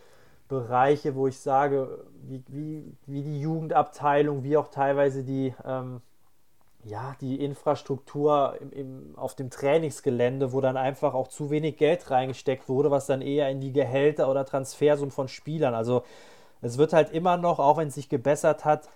Bereiche, 0.49 1.15
wo 1.15 1.29
ich 1.29 1.39
sage, 1.39 2.05
wie, 2.23 2.43
wie, 2.49 2.97
wie 3.07 3.23
die 3.23 3.41
Jugendabteilung, 3.41 4.43
wie 4.43 4.57
auch 4.57 4.69
teilweise 4.69 5.23
die, 5.23 5.55
ähm, 5.65 6.01
ja, 6.83 7.15
die 7.21 7.45
Infrastruktur 7.45 8.57
im, 8.61 8.73
im, 8.73 9.15
auf 9.17 9.37
dem 9.37 9.51
Trainingsgelände, 9.51 10.53
wo 10.53 10.61
dann 10.61 10.77
einfach 10.77 11.15
auch 11.15 11.29
zu 11.29 11.51
wenig 11.51 11.77
Geld 11.77 12.11
reingesteckt 12.11 12.69
wurde, 12.69 12.91
was 12.91 13.07
dann 13.07 13.23
eher 13.23 13.49
in 13.49 13.61
die 13.61 13.73
Gehälter 13.73 14.29
oder 14.29 14.45
Transfersum 14.45 15.13
von 15.13 15.29
Spielern. 15.29 15.75
Also 15.75 16.03
es 16.63 16.79
wird 16.79 16.93
halt 16.93 17.11
immer 17.11 17.37
noch, 17.37 17.61
auch 17.61 17.77
wenn 17.77 17.89
es 17.89 17.95
sich 17.95 18.09
gebessert 18.09 18.65
hat, 18.65 18.89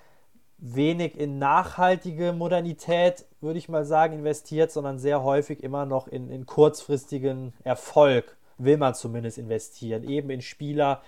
wenig 0.58 1.18
in 1.18 1.38
nachhaltige 1.38 2.32
Modernität, 2.32 3.26
würde 3.40 3.58
ich 3.58 3.68
mal 3.68 3.84
sagen, 3.84 4.14
investiert, 4.14 4.70
sondern 4.70 4.98
sehr 4.98 5.22
häufig 5.22 5.62
immer 5.62 5.86
noch 5.86 6.08
in, 6.08 6.30
in 6.30 6.46
kurzfristigen 6.46 7.52
Erfolg, 7.64 8.36
will 8.58 8.76
man 8.76 8.94
zumindest 8.94 9.38
investieren. 9.38 10.08
Eben 10.08 10.30
in 10.30 10.40
Spieler, 10.40 11.02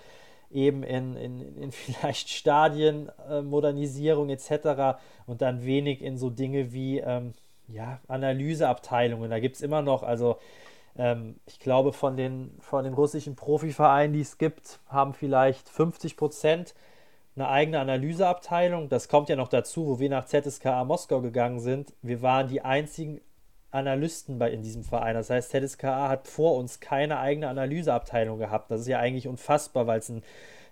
eben 0.51 0.83
in, 0.83 1.17
in, 1.17 1.57
in 1.57 1.73
vielleicht 1.73 2.29
Stadienmodernisierung 2.29 4.29
äh, 4.29 4.35
etc. 4.35 4.99
und 5.27 5.43
dann 5.43 5.65
wenig 5.65 6.03
in 6.03 6.19
so 6.19 6.31
Dinge 6.31 6.73
wie 6.73 6.99
ähm, 6.99 7.35
ja, 7.69 8.01
Analyseabteilungen. 8.09 9.31
Da 9.31 9.41
gibt 9.41 9.57
es 9.57 9.63
immer 9.63 9.83
noch, 9.83 10.03
also 10.03 10.39
ähm, 10.97 11.37
ich 11.47 11.59
glaube, 11.59 11.93
von 11.93 12.17
den, 12.17 12.53
von 12.61 12.85
den 12.85 12.95
russischen 12.95 13.37
Profivereinen, 13.37 14.13
die 14.13 14.21
es 14.21 14.39
gibt, 14.39 14.81
haben 14.89 15.15
vielleicht 15.15 15.69
50 15.69 16.17
Prozent 16.17 16.75
eine 17.37 17.49
eigene 17.49 17.79
Analyseabteilung. 17.81 18.89
Das 18.89 19.09
kommt 19.09 19.29
ja 19.29 19.37
noch 19.37 19.49
dazu, 19.49 19.87
wo 19.87 19.99
wir 20.01 20.09
nach 20.09 20.25
ZSKA 20.25 20.85
Moskau 20.85 21.21
gegangen 21.21 21.61
sind. 21.61 21.93
Wir 22.03 22.23
waren 22.23 22.49
die 22.49 22.63
einzigen 22.63 23.21
Analysten 23.71 24.39
bei, 24.39 24.51
in 24.51 24.63
diesem 24.63 24.83
Verein. 24.83 25.15
Das 25.15 25.29
heißt, 25.29 25.51
ZSKA 25.51 26.09
hat 26.09 26.29
vor 26.29 26.57
uns 26.57 26.81
keine 26.81 27.19
eigene 27.19 27.49
Analyseabteilung 27.49 28.39
gehabt. 28.39 28.71
Das 28.71 28.81
ist 28.81 28.89
ja 28.89 28.99
eigentlich 28.99 29.29
unfassbar, 29.29 29.87
weil 29.87 29.99
es 29.99 30.09
ein, 30.09 30.23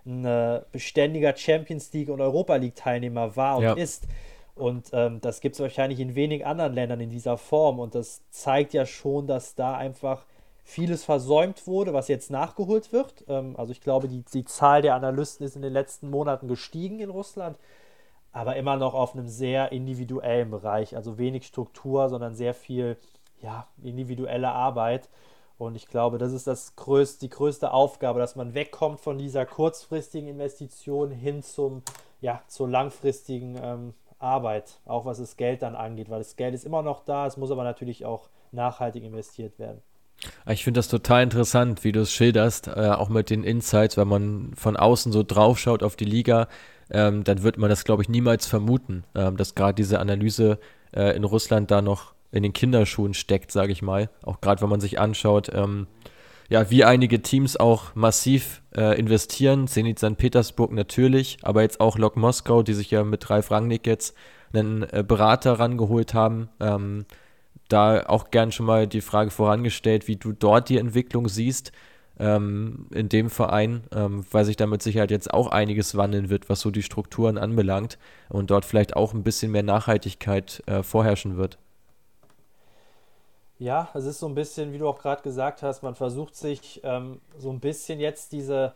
ein 0.07 0.24
äh, 0.24 0.62
beständiger 0.72 1.37
Champions 1.37 1.92
League 1.92 2.09
und 2.09 2.20
Europa 2.20 2.57
League 2.57 2.77
Teilnehmer 2.77 3.37
war 3.37 3.59
und 3.59 3.64
ja. 3.64 3.74
ist. 3.74 4.09
Und 4.55 4.90
ähm, 4.92 5.20
das 5.20 5.40
gibt 5.40 5.57
es 5.57 5.61
wahrscheinlich 5.61 6.00
in 6.00 6.14
wenig 6.14 6.46
anderen 6.46 6.72
Ländern 6.72 7.00
in 7.00 7.11
dieser 7.11 7.37
Form. 7.37 7.79
Und 7.79 7.94
das 7.94 8.22
zeigt 8.31 8.72
ja 8.72 8.87
schon, 8.87 9.27
dass 9.27 9.55
da 9.55 9.77
einfach 9.77 10.24
vieles 10.64 11.05
versäumt 11.05 11.66
wurde, 11.66 11.92
was 11.92 12.09
jetzt 12.09 12.31
nachgeholt 12.31 12.92
wird. 12.92 13.24
Ähm, 13.29 13.55
also 13.57 13.70
ich 13.70 13.81
glaube, 13.81 14.09
die, 14.09 14.22
die 14.22 14.44
Zahl 14.44 14.83
der 14.83 14.94
Analysten 14.94 15.46
ist 15.46 15.57
in 15.57 15.62
den 15.62 15.72
letzten 15.72 16.11
Monaten 16.11 16.48
gestiegen 16.48 16.98
in 17.00 17.11
Russland, 17.11 17.59
aber 18.33 18.57
immer 18.57 18.77
noch 18.77 18.94
auf 18.94 19.14
einem 19.14 19.29
sehr 19.29 19.70
individuellen 19.70 20.50
Bereich. 20.50 20.96
Also 20.96 21.18
wenig 21.18 21.46
Struktur, 21.46 22.09
sondern 22.09 22.35
sehr 22.35 22.55
viel 22.55 22.96
ja, 23.42 23.68
individuelle 23.83 24.50
Arbeit. 24.50 25.09
Und 25.59 25.77
ich 25.77 25.87
glaube, 25.87 26.18
das 26.18 26.33
ist 26.33 26.46
das 26.46 26.74
größte, 26.74 27.20
die 27.20 27.29
größte 27.29 27.72
Aufgabe, 27.72 28.18
dass 28.18 28.35
man 28.35 28.55
wegkommt 28.55 29.00
von 29.00 29.18
dieser 29.18 29.46
kurzfristigen 29.46 30.29
Investition 30.29 31.12
hin 31.12 31.42
zum, 31.42 31.83
ja, 32.20 32.42
zur 32.48 32.68
langfristigen 32.68 33.57
ähm, 33.62 33.94
Arbeit, 34.18 34.81
auch 34.87 35.05
was 35.05 35.18
das 35.18 35.37
Geld 35.37 35.62
dann 35.62 35.77
angeht, 35.77 36.11
weil 36.11 36.18
das 36.18 36.37
Geld 36.37 36.55
ist 36.55 36.64
immer 36.64 36.83
noch 36.83 37.05
da, 37.05 37.27
es 37.27 37.37
muss 37.37 37.50
aber 37.50 37.62
natürlich 37.62 38.05
auch 38.05 38.31
nachhaltig 38.50 39.05
investiert 39.05 39.59
werden. 39.59 39.83
Ich 40.48 40.64
finde 40.64 40.78
das 40.78 40.88
total 40.88 41.22
interessant, 41.22 41.84
wie 41.84 41.92
du 41.92 42.00
es 42.00 42.12
schilderst, 42.12 42.68
äh, 42.68 42.90
auch 42.90 43.08
mit 43.08 43.30
den 43.30 43.44
Insights, 43.44 43.96
wenn 43.96 44.08
man 44.08 44.52
von 44.54 44.76
außen 44.76 45.12
so 45.12 45.22
draufschaut 45.22 45.82
auf 45.82 45.96
die 45.96 46.04
Liga, 46.04 46.48
ähm, 46.90 47.24
dann 47.24 47.42
wird 47.42 47.58
man 47.58 47.70
das, 47.70 47.84
glaube 47.84 48.02
ich, 48.02 48.08
niemals 48.08 48.46
vermuten, 48.46 49.04
ähm, 49.14 49.37
dass 49.37 49.54
gerade 49.54 49.74
diese 49.74 50.00
Analyse 50.00 50.58
äh, 50.94 51.16
in 51.16 51.24
Russland 51.24 51.70
da 51.70 51.82
noch 51.82 52.14
in 52.30 52.42
den 52.42 52.52
Kinderschuhen 52.52 53.14
steckt, 53.14 53.52
sage 53.52 53.72
ich 53.72 53.80
mal. 53.80 54.10
Auch 54.22 54.40
gerade, 54.40 54.60
wenn 54.60 54.68
man 54.68 54.80
sich 54.80 54.98
anschaut, 54.98 55.50
ähm, 55.54 55.87
ja, 56.48 56.70
wie 56.70 56.84
einige 56.84 57.22
Teams 57.22 57.56
auch 57.56 57.94
massiv 57.94 58.62
äh, 58.76 58.98
investieren. 58.98 59.66
Zenit 59.66 59.98
St. 59.98 60.16
Petersburg 60.16 60.72
natürlich, 60.72 61.38
aber 61.42 61.62
jetzt 61.62 61.80
auch 61.80 61.96
Lok 61.96 62.16
Moskau, 62.16 62.62
die 62.62 62.74
sich 62.74 62.90
ja 62.90 63.02
mit 63.04 63.30
Ralf 63.30 63.50
Rangnick 63.50 63.87
jetzt 63.87 64.14
einen 64.52 64.82
äh, 64.82 65.04
Berater 65.06 65.58
rangeholt 65.58 66.12
haben. 66.12 66.48
Ähm, 66.60 67.06
da 67.68 68.07
auch 68.07 68.31
gern 68.31 68.53
schon 68.53 68.66
mal 68.66 68.87
die 68.87 69.00
Frage 69.00 69.31
vorangestellt, 69.31 70.09
wie 70.09 70.16
du 70.16 70.33
dort 70.33 70.68
die 70.68 70.79
Entwicklung 70.79 71.29
siehst 71.29 71.72
ähm, 72.18 72.87
in 72.92 73.09
dem 73.09 73.31
Verein, 73.31 73.85
ähm, 73.92 74.24
weil 74.31 74.44
sich 74.44 74.57
damit 74.57 74.83
sicher 74.83 75.09
jetzt 75.09 75.33
auch 75.33 75.48
einiges 75.48 75.96
wandeln 75.96 76.31
wird, 76.31 76.48
was 76.48 76.61
so 76.61 76.70
die 76.70 76.83
Strukturen 76.83 77.38
anbelangt 77.38 77.98
und 78.29 78.50
dort 78.50 78.64
vielleicht 78.64 78.96
auch 78.96 79.14
ein 79.14 79.22
bisschen 79.22 79.50
mehr 79.50 79.62
Nachhaltigkeit 79.62 80.62
äh, 80.66 80.83
vorherrschen 80.83 81.37
wird. 81.37 81.59
Ja, 83.59 83.88
es 83.94 84.05
ist 84.05 84.18
so 84.18 84.27
ein 84.27 84.35
bisschen, 84.35 84.72
wie 84.72 84.79
du 84.79 84.88
auch 84.88 84.98
gerade 84.98 85.22
gesagt 85.22 85.62
hast, 85.62 85.83
man 85.83 85.94
versucht 85.94 86.37
sich 86.37 86.81
ähm, 86.85 87.20
so 87.38 87.50
ein 87.50 87.61
bisschen 87.61 88.00
jetzt 88.00 88.33
diese, 88.33 88.74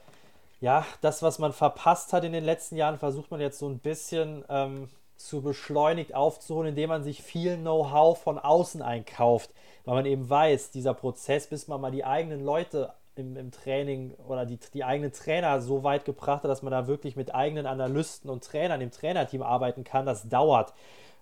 ja, 0.61 0.85
das, 1.01 1.23
was 1.23 1.39
man 1.39 1.53
verpasst 1.53 2.13
hat 2.13 2.25
in 2.25 2.33
den 2.33 2.45
letzten 2.45 2.77
Jahren, 2.77 2.99
versucht 2.99 3.31
man 3.31 3.41
jetzt 3.41 3.59
so 3.59 3.69
ein 3.69 3.81
bisschen 3.81 4.45
ähm, 4.49 4.89
zu 5.19 5.43
beschleunigt 5.43 6.15
aufzuholen, 6.15 6.71
indem 6.71 6.89
man 6.89 7.03
sich 7.03 7.23
viel 7.23 7.57
Know-how 7.57 8.19
von 8.19 8.39
außen 8.39 8.81
einkauft, 8.83 9.51
weil 9.85 9.97
man 9.97 10.07
eben 10.07 10.31
weiß, 10.31 10.71
dieser 10.71 10.95
Prozess, 10.95 11.49
bis 11.49 11.69
man 11.69 11.81
mal 11.81 11.91
die 11.91 12.05
eigenen 12.05 12.43
Leute 12.45 12.93
im, 13.17 13.37
im 13.37 13.51
Training 13.51 14.15
oder 14.29 14.47
die, 14.47 14.59
die 14.73 14.85
eigenen 14.85 15.13
Trainer 15.13 15.61
so 15.61 15.83
weit 15.83 16.05
gebracht 16.05 16.45
hat, 16.45 16.51
dass 16.51 16.63
man 16.63 16.71
da 16.71 16.87
wirklich 16.87 17.17
mit 17.17 17.35
eigenen 17.35 17.67
Analysten 17.67 18.31
und 18.31 18.45
Trainern 18.45 18.81
im 18.81 18.93
Trainerteam 18.93 19.43
arbeiten 19.43 19.83
kann, 19.83 20.07
das 20.07 20.29
dauert. 20.29 20.73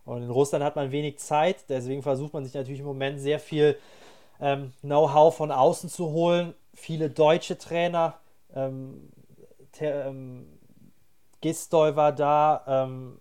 Und 0.04 0.22
in 0.22 0.30
Russland 0.30 0.62
hat 0.62 0.76
man 0.76 0.92
wenig 0.92 1.18
Zeit, 1.18 1.64
deswegen 1.68 2.02
versucht 2.02 2.35
man 2.35 2.44
sich 2.44 2.54
natürlich 2.54 2.80
im 2.80 2.87
Moment 2.87 3.18
sehr 3.18 3.40
viel 3.40 3.78
ähm, 4.40 4.72
Know-how 4.82 5.35
von 5.35 5.50
außen 5.50 5.88
zu 5.88 6.11
holen. 6.12 6.54
Viele 6.74 7.09
deutsche 7.09 7.56
Trainer, 7.56 8.14
ähm, 8.54 9.09
ähm, 9.80 10.46
Gistol 11.40 11.96
war 11.96 12.12
da, 12.12 12.62
ähm, 12.66 13.18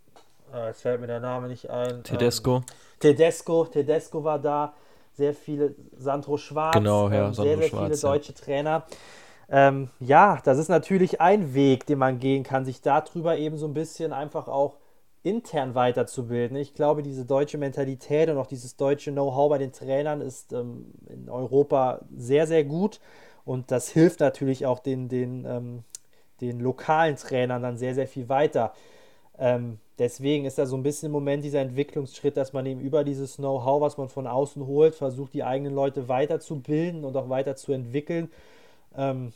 äh, 0.55 0.67
jetzt 0.67 0.81
fällt 0.81 1.01
mir 1.01 1.07
der 1.07 1.19
Name 1.19 1.47
nicht 1.47 1.69
ein. 1.69 2.03
Tedesco. 2.03 2.57
Ähm, 2.57 2.63
Tedesco, 2.99 3.65
Tedesco 3.65 4.23
war 4.23 4.39
da, 4.39 4.73
sehr 5.13 5.33
viele, 5.33 5.75
Sandro 5.97 6.37
Schwarz, 6.37 6.73
genau, 6.73 7.09
ja, 7.09 7.27
ähm, 7.27 7.33
Sandro 7.33 7.43
sehr, 7.43 7.57
sehr 7.57 7.69
Schwarz, 7.69 7.83
viele 7.83 7.95
ja. 7.95 8.13
deutsche 8.13 8.33
Trainer. 8.33 8.85
Ähm, 9.49 9.89
ja, 9.99 10.39
das 10.43 10.57
ist 10.57 10.69
natürlich 10.69 11.21
ein 11.21 11.53
Weg, 11.53 11.85
den 11.85 11.99
man 11.99 12.19
gehen 12.19 12.43
kann, 12.43 12.65
sich 12.65 12.81
darüber 12.81 13.37
eben 13.37 13.57
so 13.57 13.67
ein 13.67 13.73
bisschen 13.73 14.11
einfach 14.11 14.47
auch 14.47 14.77
intern 15.23 15.73
weiterzubilden. 15.73 16.57
Ich 16.57 16.73
glaube, 16.73 17.01
diese 17.01 17.25
deutsche 17.25 17.57
Mentalität 17.57 18.29
und 18.29 18.37
auch 18.37 18.47
dieses 18.47 18.75
deutsche 18.75 19.11
Know-how 19.11 19.49
bei 19.49 19.57
den 19.57 19.71
Trainern 19.71 20.21
ist 20.21 20.53
ähm, 20.53 20.93
in 21.07 21.29
Europa 21.29 22.01
sehr, 22.15 22.47
sehr 22.47 22.63
gut 22.63 22.99
und 23.43 23.71
das 23.71 23.89
hilft 23.89 24.19
natürlich 24.19 24.65
auch 24.65 24.79
den, 24.79 25.07
den, 25.07 25.45
ähm, 25.45 25.83
den 26.41 26.59
lokalen 26.59 27.15
Trainern 27.15 27.61
dann 27.61 27.77
sehr, 27.77 27.95
sehr 27.95 28.07
viel 28.07 28.29
weiter. 28.29 28.73
Ähm, 29.37 29.79
deswegen 29.99 30.45
ist 30.45 30.57
da 30.57 30.65
so 30.65 30.75
ein 30.75 30.83
bisschen 30.83 31.07
im 31.07 31.11
Moment 31.11 31.43
dieser 31.43 31.59
Entwicklungsschritt, 31.59 32.37
dass 32.37 32.53
man 32.53 32.65
eben 32.65 32.79
über 32.79 33.03
dieses 33.03 33.37
Know-how, 33.37 33.81
was 33.81 33.97
man 33.97 34.09
von 34.09 34.27
außen 34.27 34.65
holt, 34.65 34.95
versucht, 34.95 35.33
die 35.33 35.43
eigenen 35.43 35.73
Leute 35.73 36.07
weiterzubilden 36.07 37.03
und 37.03 37.15
auch 37.17 37.29
weiterzuentwickeln. 37.29 38.31
Ähm, 38.95 39.33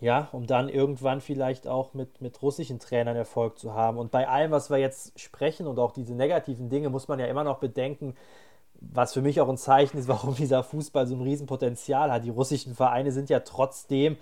ja, 0.00 0.28
um 0.32 0.46
dann 0.46 0.68
irgendwann 0.68 1.20
vielleicht 1.20 1.68
auch 1.68 1.92
mit, 1.92 2.22
mit 2.22 2.40
russischen 2.40 2.78
Trainern 2.78 3.16
Erfolg 3.16 3.58
zu 3.58 3.74
haben. 3.74 3.98
Und 3.98 4.10
bei 4.10 4.26
allem, 4.28 4.50
was 4.50 4.70
wir 4.70 4.78
jetzt 4.78 5.18
sprechen 5.20 5.66
und 5.66 5.78
auch 5.78 5.92
diese 5.92 6.14
negativen 6.14 6.70
Dinge, 6.70 6.88
muss 6.88 7.08
man 7.08 7.18
ja 7.18 7.26
immer 7.26 7.44
noch 7.44 7.58
bedenken, 7.58 8.16
was 8.80 9.12
für 9.12 9.20
mich 9.20 9.40
auch 9.40 9.48
ein 9.48 9.58
Zeichen 9.58 9.98
ist, 9.98 10.08
warum 10.08 10.34
dieser 10.34 10.62
Fußball 10.62 11.06
so 11.06 11.14
ein 11.14 11.20
Riesenpotenzial 11.20 12.10
hat. 12.10 12.24
Die 12.24 12.30
russischen 12.30 12.74
Vereine 12.74 13.12
sind 13.12 13.28
ja 13.28 13.40
trotzdem 13.40 14.16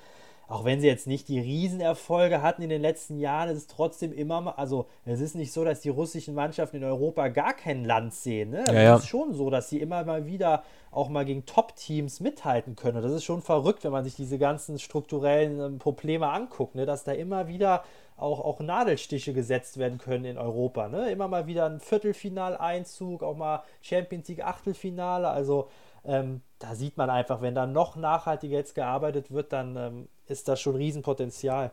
auch 0.48 0.64
wenn 0.64 0.80
sie 0.80 0.87
jetzt 0.87 1.06
nicht 1.06 1.28
die 1.28 1.38
Riesenerfolge 1.38 2.40
hatten 2.40 2.62
in 2.62 2.70
den 2.70 2.80
letzten 2.80 3.18
Jahren, 3.18 3.50
ist 3.50 3.58
es 3.58 3.66
trotzdem 3.66 4.14
immer 4.14 4.40
mal, 4.40 4.52
also 4.52 4.87
es 5.04 5.20
ist 5.20 5.34
nicht 5.34 5.52
so, 5.52 5.62
dass 5.62 5.82
die 5.82 5.90
russischen 5.90 6.34
Mannschaften 6.34 6.78
in 6.78 6.84
Europa 6.84 7.28
gar 7.28 7.52
kein 7.52 7.84
Land 7.84 8.14
sehen. 8.14 8.50
Ne? 8.50 8.64
Ja, 8.68 8.72
ja. 8.72 8.96
Es 8.96 9.02
ist 9.02 9.08
schon 9.08 9.34
so, 9.34 9.50
dass 9.50 9.68
sie 9.68 9.78
immer 9.78 10.04
mal 10.04 10.26
wieder 10.26 10.64
auch 10.90 11.11
mal 11.11 11.26
gegen 11.26 11.44
Top-Teams 11.44 12.20
mithalten 12.20 12.76
können. 12.76 12.96
Und 12.96 13.02
das 13.02 13.12
ist 13.12 13.24
schon 13.24 13.42
verrückt, 13.42 13.84
wenn 13.84 13.92
man 13.92 14.04
sich 14.04 14.14
diese 14.14 14.38
ganzen 14.38 14.78
strukturellen 14.78 15.61
ähm, 15.61 15.78
Probleme 15.78 16.28
anguckt, 16.30 16.74
ne? 16.74 16.87
dass 16.87 17.04
da 17.04 17.12
immer 17.12 17.46
wieder 17.48 17.84
auch, 18.16 18.40
auch 18.40 18.61
Nadelstiche 18.61 19.34
gesetzt 19.34 19.76
werden 19.76 19.98
können 19.98 20.24
in 20.24 20.38
Europa. 20.38 20.88
Ne? 20.88 21.11
Immer 21.11 21.28
mal 21.28 21.46
wieder 21.46 21.66
ein 21.66 21.78
Viertelfinaleinzug, 21.78 23.22
auch 23.22 23.37
mal 23.37 23.64
Champions 23.82 24.28
League 24.28 24.44
Achtelfinale. 24.44 25.28
Also 25.28 25.68
ähm, 26.06 26.40
da 26.58 26.74
sieht 26.74 26.96
man 26.96 27.11
einfach, 27.11 27.42
wenn 27.42 27.54
da 27.54 27.66
noch 27.66 27.96
nachhaltiger 27.96 28.56
jetzt 28.56 28.74
gearbeitet 28.74 29.30
wird, 29.30 29.52
dann 29.52 29.76
ähm, 29.76 30.08
ist 30.30 30.48
das 30.48 30.60
schon 30.60 30.76
Riesenpotenzial. 30.76 31.72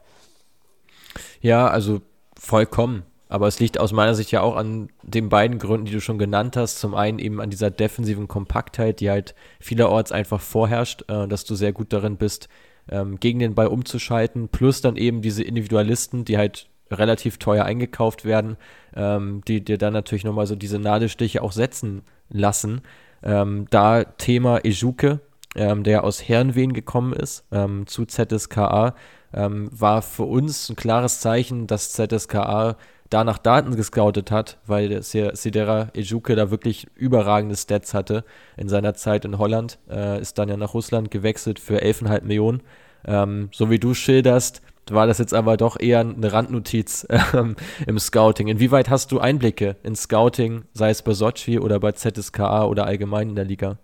Ja, 1.42 1.68
also 1.68 2.02
vollkommen. 2.38 3.04
Aber 3.28 3.48
es 3.48 3.60
liegt 3.60 3.80
aus 3.80 3.92
meiner 3.92 4.14
Sicht 4.14 4.32
ja 4.32 4.42
auch 4.42 4.56
an 4.56 4.90
den 5.02 5.30
beiden 5.30 5.58
Gründen, 5.58 5.88
die 5.88 5.92
du 5.92 6.02
schon 6.02 6.20
genannt 6.20 6.56
hast. 6.56 6.80
Zum 6.80 6.94
einen 6.94 7.18
eben 7.18 7.42
an 7.42 7.50
dieser 7.50 7.72
defensiven 7.72 8.28
Kompaktheit, 8.28 9.00
die 9.00 9.10
halt 9.10 9.34
vielerorts 9.60 10.12
einfach 10.12 10.40
vorherrscht, 10.40 11.10
äh, 11.10 11.28
dass 11.28 11.44
du 11.44 11.56
sehr 11.56 11.74
gut 11.74 11.92
darin 11.92 12.18
bist, 12.18 12.50
ähm, 12.90 13.20
gegen 13.20 13.40
den 13.40 13.56
Ball 13.56 13.68
umzuschalten. 13.68 14.50
Plus 14.50 14.82
dann 14.82 14.96
eben 14.96 15.22
diese 15.22 15.44
Individualisten, 15.44 16.24
die 16.24 16.38
halt 16.38 16.70
relativ 16.92 17.40
teuer 17.40 17.66
eingekauft 17.66 18.26
werden, 18.26 18.58
ähm, 18.96 19.42
die 19.48 19.64
dir 19.64 19.80
dann 19.80 19.94
natürlich 19.94 20.24
nochmal 20.24 20.46
so 20.46 20.56
diese 20.56 20.78
Nadelstiche 20.78 21.42
auch 21.42 21.52
setzen 21.52 22.04
lassen. 22.30 22.82
Ähm, 23.24 23.66
da 23.72 24.04
Thema 24.04 24.64
Ejuke, 24.64 25.20
ähm, 25.56 25.84
der 25.84 26.04
aus 26.04 26.22
Herrenwehen 26.28 26.74
gekommen 26.74 27.14
ist, 27.14 27.46
ähm, 27.52 27.88
zu 27.88 28.06
ZSKA, 28.06 28.96
ähm, 29.34 29.70
war 29.72 30.02
für 30.02 30.24
uns 30.24 30.70
ein 30.70 30.76
klares 30.76 31.20
Zeichen, 31.20 31.68
dass 31.68 31.92
ZSKA 31.92 32.78
da 33.10 33.24
nach 33.24 33.38
Daten 33.38 33.76
gescoutet 33.76 34.32
hat, 34.32 34.58
weil 34.66 34.90
der 34.90 35.04
Sidera 35.04 35.90
Ejuke 35.94 36.36
da 36.36 36.50
wirklich 36.50 36.88
überragende 36.96 37.56
Stats 37.56 37.94
hatte 37.94 38.24
in 38.58 38.68
seiner 38.68 38.96
Zeit 38.96 39.26
in 39.26 39.38
Holland, 39.38 39.78
äh, 39.90 40.20
ist 40.20 40.38
dann 40.38 40.50
ja 40.50 40.58
nach 40.58 40.74
Russland 40.74 41.12
gewechselt 41.12 41.60
für 41.60 41.82
11,5 41.82 42.24
Millionen. 42.24 42.62
Ähm, 43.06 43.50
so 43.52 43.70
wie 43.70 43.78
du 43.78 43.94
schilderst, 43.94 44.62
war 44.90 45.08
das 45.08 45.18
jetzt 45.18 45.34
aber 45.34 45.58
doch 45.58 45.80
eher 45.80 46.00
eine 46.00 46.34
Randnotiz 46.34 47.08
ähm, 47.34 47.56
im 47.86 48.00
Scouting. 48.00 48.48
Inwieweit 48.48 48.90
hast 48.90 49.12
du 49.12 49.20
Einblicke 49.20 49.76
in 49.84 49.96
Scouting, 49.96 50.64
sei 50.74 50.90
es 50.90 51.02
bei 51.02 51.14
Sochi 51.14 51.60
oder 51.60 51.80
bei 51.80 51.92
ZSKA 51.92 52.66
oder 52.66 52.86
allgemein 52.86 53.30
in 53.30 53.36
der 53.36 53.46
Liga? 53.46 53.78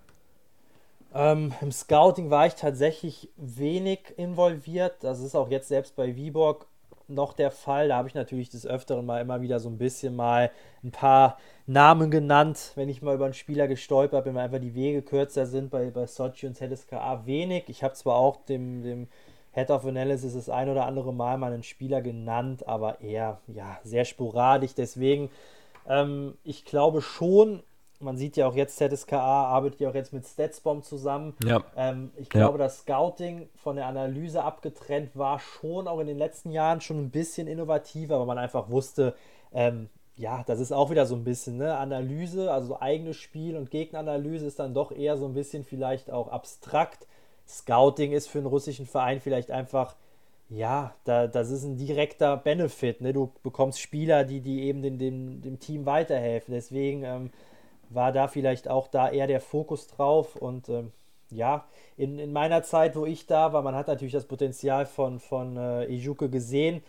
Ähm, 1.14 1.54
Im 1.62 1.72
Scouting 1.72 2.30
war 2.30 2.48
ich 2.48 2.56
tatsächlich 2.56 3.30
wenig 3.36 4.14
involviert. 4.18 4.96
Das 5.02 5.20
ist 5.20 5.36
auch 5.36 5.50
jetzt 5.50 5.68
selbst 5.68 5.96
bei 5.96 6.16
Viborg 6.16 6.68
noch 7.08 7.34
der 7.34 7.52
Fall. 7.52 7.90
Da 7.90 7.98
habe 7.98 8.08
ich 8.08 8.14
natürlich 8.14 8.50
des 8.50 8.66
Öfteren 8.66 9.06
mal 9.06 9.20
immer 9.20 9.42
wieder 9.42 9.60
so 9.60 9.70
ein 9.70 9.78
bisschen 9.78 10.16
mal 10.16 10.52
ein 10.84 10.92
paar 10.92 11.38
Namen 11.68 12.12
genannt, 12.12 12.72
wenn 12.76 12.88
ich 12.90 13.02
mal 13.02 13.16
über 13.16 13.26
einen 13.26 13.34
Spieler 13.34 13.68
gestolpert 13.68 14.24
bin, 14.24 14.36
weil 14.36 14.46
einfach 14.46 14.60
die 14.60 14.76
Wege 14.76 15.02
kürzer 15.02 15.46
sind 15.46 15.70
bei, 15.70 15.90
bei 15.92 16.08
Sochi 16.08 16.48
und 16.48 16.56
ZSKA 16.56 17.26
wenig. 17.26 17.66
Ich 17.68 17.84
habe 17.84 17.94
zwar 17.94 18.16
auch 18.16 18.38
dem, 18.46 18.82
dem 18.82 19.08
Head 19.52 19.70
of 19.70 19.86
Analysis 19.86 20.34
das 20.34 20.50
ein 20.50 20.70
oder 20.70 20.86
andere 20.86 21.14
Mal 21.14 21.38
mal 21.38 21.52
einen 21.52 21.64
Spieler 21.64 22.02
genannt, 22.02 22.68
aber 22.68 23.02
eher 23.02 23.40
ja, 23.48 23.80
sehr 23.84 24.06
sporadisch. 24.06 24.76
Deswegen, 24.76 25.30
ähm, 25.88 26.38
ich 26.46 26.64
glaube 26.64 27.02
schon, 27.02 27.64
man 28.02 28.18
sieht 28.18 28.38
ja 28.38 28.48
auch 28.48 28.56
jetzt, 28.56 28.78
ZSKA 28.78 29.46
arbeitet 29.46 29.80
ja 29.80 29.90
auch 29.90 29.96
jetzt 29.96 30.14
mit 30.14 30.26
Statsbomb 30.26 30.84
zusammen. 30.84 31.36
Ja. 31.44 31.64
Ähm, 31.76 32.12
ich 32.18 32.30
glaube, 32.30 32.58
ja. 32.58 32.66
das 32.66 32.80
Scouting 32.80 33.50
von 33.56 33.76
der 33.76 33.88
Analyse 33.88 34.44
abgetrennt 34.44 35.16
war 35.16 35.40
schon 35.40 35.88
auch 35.88 36.00
in 36.00 36.08
den 36.08 36.18
letzten 36.18 36.52
Jahren 36.52 36.82
schon 36.82 36.98
ein 36.98 37.10
bisschen 37.10 37.48
innovativer, 37.48 38.20
weil 38.20 38.28
man 38.28 38.38
einfach 38.38 38.70
wusste, 38.70 39.16
ähm, 39.54 39.90
ja, 40.16 40.44
das 40.46 40.60
ist 40.60 40.72
auch 40.72 40.92
wieder 40.92 41.06
so 41.06 41.16
ein 41.16 41.24
bisschen 41.24 41.58
ne? 41.58 41.78
Analyse, 41.78 42.52
also 42.52 42.80
eigenes 42.80 43.18
Spiel 43.18 43.56
und 43.56 43.72
Gegneranalyse 43.72 44.46
ist 44.46 44.60
dann 44.60 44.74
doch 44.74 44.92
eher 44.92 45.18
so 45.18 45.26
ein 45.26 45.34
bisschen 45.34 45.64
vielleicht 45.64 46.12
auch 46.12 46.28
abstrakt. 46.28 47.08
Scouting 47.48 48.12
ist 48.12 48.28
für 48.28 48.38
einen 48.38 48.48
russischen 48.48 48.86
Verein 48.86 49.20
vielleicht 49.20 49.52
einfach, 49.52 49.96
ja, 50.50 50.94
da, 51.06 51.28
das 51.28 51.50
ist 51.50 51.64
ein 51.64 51.78
direkter 51.78 52.38
Benefit. 52.38 53.02
Ne? 53.02 53.14
Du 53.14 53.32
bekommst 53.42 53.80
Spieler, 53.80 54.24
die, 54.24 54.42
die 54.42 54.64
eben 54.64 54.82
dem, 54.82 55.00
dem, 55.00 55.42
dem 55.42 55.60
Team 55.60 55.86
weiterhelfen. 55.86 56.54
Deswegen 56.54 57.04
ähm, 57.04 57.32
war 57.94 58.12
da 58.12 58.28
vielleicht 58.28 58.68
auch 58.68 58.88
da 58.88 59.10
eher 59.10 59.28
der 59.28 59.42
Fokus 59.42 59.88
drauf. 59.88 60.36
Und 60.36 60.70
ähm, 60.70 60.92
ja, 61.30 61.66
in, 61.98 62.20
in 62.20 62.34
meiner 62.34 62.64
Zeit, 62.64 62.96
wo 62.96 63.06
ich 63.06 63.26
da 63.28 63.54
war, 63.54 63.62
man 63.62 63.76
hat 63.76 63.88
natürlich 63.88 64.14
das 64.14 64.26
Potenzial 64.26 64.86
von, 64.86 65.20
von 65.20 65.58
äh, 65.58 65.86
Ijuke 65.86 66.30
gesehen, 66.30 66.84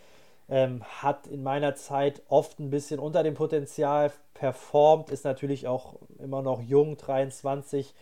ähm, 0.49 0.83
hat 0.83 1.27
in 1.27 1.43
meiner 1.43 1.75
Zeit 1.75 2.21
oft 2.27 2.59
ein 2.59 2.69
bisschen 2.69 2.99
unter 2.99 3.23
dem 3.23 3.33
Potenzial 3.33 4.11
performt, 4.33 5.09
ist 5.09 5.23
natürlich 5.23 5.67
auch 5.67 5.95
immer 6.19 6.41
noch 6.41 6.61
jung, 6.61 6.97
23 6.97 7.93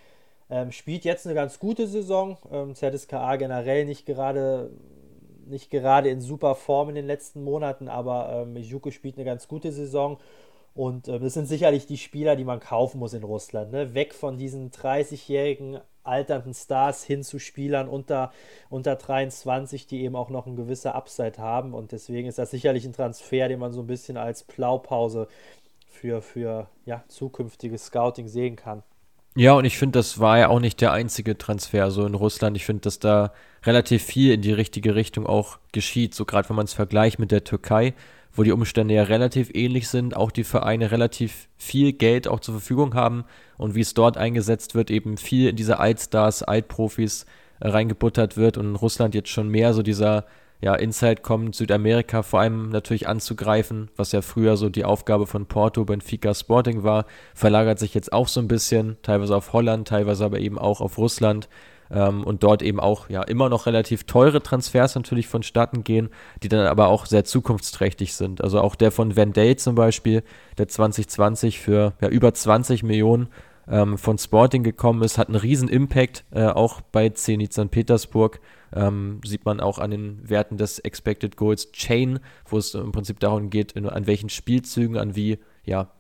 ähm, 0.52 0.72
spielt 0.72 1.06
jetzt 1.06 1.26
eine 1.26 1.34
ganz 1.34 1.60
gute 1.60 1.88
Saison. 1.88 2.38
Ähm, 2.52 2.76
ZSKA 2.76 3.38
generell 3.38 3.86
nicht 3.86 4.06
gerade, 4.06 4.70
nicht 5.48 5.72
gerade 5.72 6.10
in 6.10 6.20
super 6.20 6.56
Form 6.56 6.90
in 6.90 6.96
den 6.96 7.08
letzten 7.08 7.44
Monaten, 7.44 7.88
aber 7.88 8.44
ähm, 8.44 8.54
Mijuke 8.54 8.92
spielt 8.92 9.16
eine 9.16 9.26
ganz 9.26 9.48
gute 9.48 9.72
Saison. 9.72 10.18
Und 10.74 11.08
ähm, 11.08 11.22
das 11.22 11.34
sind 11.34 11.48
sicherlich 11.48 11.86
die 11.86 11.98
Spieler, 11.98 12.36
die 12.36 12.44
man 12.44 12.60
kaufen 12.60 13.00
muss 13.00 13.14
in 13.14 13.24
Russland. 13.24 13.72
Ne? 13.72 13.94
Weg 13.94 14.14
von 14.14 14.38
diesen 14.38 14.72
30-jährigen 14.72 15.80
alternden 16.04 16.54
Stars 16.54 17.04
hin 17.04 17.24
zu 17.24 17.40
Spielern 17.40 17.88
unter, 17.88 18.32
unter 18.70 18.96
23, 18.96 19.86
die 19.86 20.04
eben 20.04 20.16
auch 20.16 20.30
noch 20.30 20.48
eine 20.48 20.56
gewisse 20.56 20.96
Upside 20.96 21.38
haben. 21.38 21.74
Und 21.74 21.92
deswegen 21.92 22.28
ist 22.28 22.38
das 22.38 22.52
sicherlich 22.52 22.86
ein 22.86 22.94
Transfer, 22.94 23.48
den 23.48 23.60
man 23.60 23.72
so 23.72 23.82
ein 23.82 23.88
bisschen 23.88 24.18
als 24.18 24.44
Blaupause 24.44 25.28
für, 25.88 26.22
für 26.22 26.68
ja, 26.86 27.04
zukünftiges 27.08 27.88
Scouting 27.88 28.28
sehen 28.28 28.56
kann. 28.56 28.84
Ja, 29.36 29.54
und 29.54 29.64
ich 29.64 29.78
finde, 29.78 30.00
das 30.00 30.20
war 30.20 30.40
ja 30.40 30.50
auch 30.50 30.60
nicht 30.60 30.82
der 30.82 30.92
einzige 30.92 31.38
Transfer 31.38 31.90
so 31.92 32.06
in 32.06 32.16
Russland. 32.16 32.58
Ich 32.58 32.66
finde, 32.66 32.82
dass 32.82 33.00
da 33.00 33.32
relativ 33.64 34.04
viel 34.04 34.34
in 34.34 34.42
die 34.42 34.52
richtige 34.52 34.96
Richtung 34.96 35.26
auch 35.26 35.58
geschieht. 35.72 36.14
So 36.16 36.26
gerade 36.26 36.50
wenn 36.50 36.58
man 36.58 36.66
es 36.66 36.74
vergleicht 36.74 37.18
mit 37.18 37.32
der 37.32 37.44
Türkei, 37.46 37.94
wo 38.34 38.44
die 38.44 38.52
Umstände 38.52 38.94
ja 38.94 39.04
relativ 39.04 39.50
ähnlich 39.54 39.90
sind, 39.90 40.16
auch 40.16 40.32
die 40.32 40.44
Vereine 40.44 40.92
relativ 40.92 41.50
viel 41.58 41.94
Geld 41.94 42.28
auch 42.28 42.40
zur 42.40 42.56
Verfügung 42.56 42.94
haben 42.94 43.26
und 43.58 43.76
wie 43.76 43.82
es 43.82 43.94
dort 43.94 44.18
eingesetzt 44.18 44.76
wird, 44.76 44.90
eben 44.92 45.18
viel 45.18 45.50
in 45.50 45.56
diese 45.56 45.80
Altstars, 45.80 46.44
Altprofis 46.44 47.26
äh, 47.60 47.68
reingebuttert 47.68 48.38
wird 48.38 48.58
und 48.58 48.66
in 48.68 48.76
Russland 48.76 49.16
jetzt 49.16 49.30
schon 49.30 49.50
mehr 49.50 49.74
so 49.74 49.84
dieser 49.84 50.26
ja, 50.62 50.76
Inside 50.76 51.22
kommt, 51.24 51.56
Südamerika 51.56 52.22
vor 52.22 52.40
allem 52.40 52.70
natürlich 52.70 53.08
anzugreifen, 53.08 53.90
was 53.96 54.12
ja 54.12 54.22
früher 54.22 54.58
so 54.58 54.70
die 54.70 54.86
Aufgabe 54.86 55.26
von 55.26 55.48
Porto, 55.48 55.84
Benfica, 55.86 56.36
Sporting 56.36 56.84
war, 56.84 57.06
verlagert 57.34 57.80
sich 57.80 57.96
jetzt 57.96 58.14
auch 58.14 58.28
so 58.28 58.40
ein 58.40 58.48
bisschen, 58.48 58.98
teilweise 59.02 59.36
auf 59.36 59.54
Holland, 59.54 59.88
teilweise 59.88 60.24
aber 60.24 60.40
eben 60.40 60.60
auch 60.60 60.80
auf 60.80 61.00
Russland. 61.00 61.50
Ähm, 61.92 62.24
und 62.24 62.44
dort 62.44 62.62
eben 62.62 62.80
auch 62.80 63.10
ja 63.10 63.22
immer 63.24 63.50
noch 63.50 63.66
relativ 63.66 64.06
teure 64.06 64.42
Transfers 64.42 64.96
natürlich 64.96 65.28
vonstatten 65.28 65.84
gehen, 65.84 66.10
die 66.44 66.50
dann 66.50 66.66
aber 66.66 66.88
auch 66.88 67.06
sehr 67.06 67.24
zukunftsträchtig 67.26 68.14
sind. 68.16 68.44
Also 68.44 68.62
auch 68.62 68.76
der 68.76 68.92
von 68.92 69.16
Van 69.16 69.34
Day 69.34 69.56
zum 69.56 69.76
Beispiel, 69.76 70.24
der 70.58 70.68
2020 70.68 71.60
für 71.60 71.94
ja, 72.02 72.08
über 72.08 72.34
20 72.34 72.84
Millionen 72.84 73.28
ähm, 73.68 73.98
von 73.98 74.18
Sporting 74.18 74.64
gekommen 74.64 75.04
ist, 75.04 75.18
hat 75.18 75.28
einen 75.28 75.38
riesen 75.38 75.68
Impact, 75.68 76.26
äh, 76.32 76.46
auch 76.46 76.82
bei 76.82 77.10
Zenit 77.10 77.54
St. 77.54 77.72
Petersburg. 77.72 78.40
Ähm, 78.74 79.20
sieht 79.26 79.44
man 79.44 79.60
auch 79.60 79.80
an 79.80 79.92
den 79.92 80.30
Werten 80.30 80.58
des 80.58 80.80
Expected 80.80 81.36
Goals 81.36 81.72
Chain, 81.74 82.20
wo 82.48 82.58
es 82.58 82.74
im 82.74 82.94
Prinzip 82.94 83.20
darum 83.20 83.50
geht, 83.50 83.74
in, 83.74 83.88
an 83.88 84.08
welchen 84.08 84.30
Spielzügen, 84.30 84.98
an 84.98 85.16
wie 85.16 85.40
ja, 85.66 85.92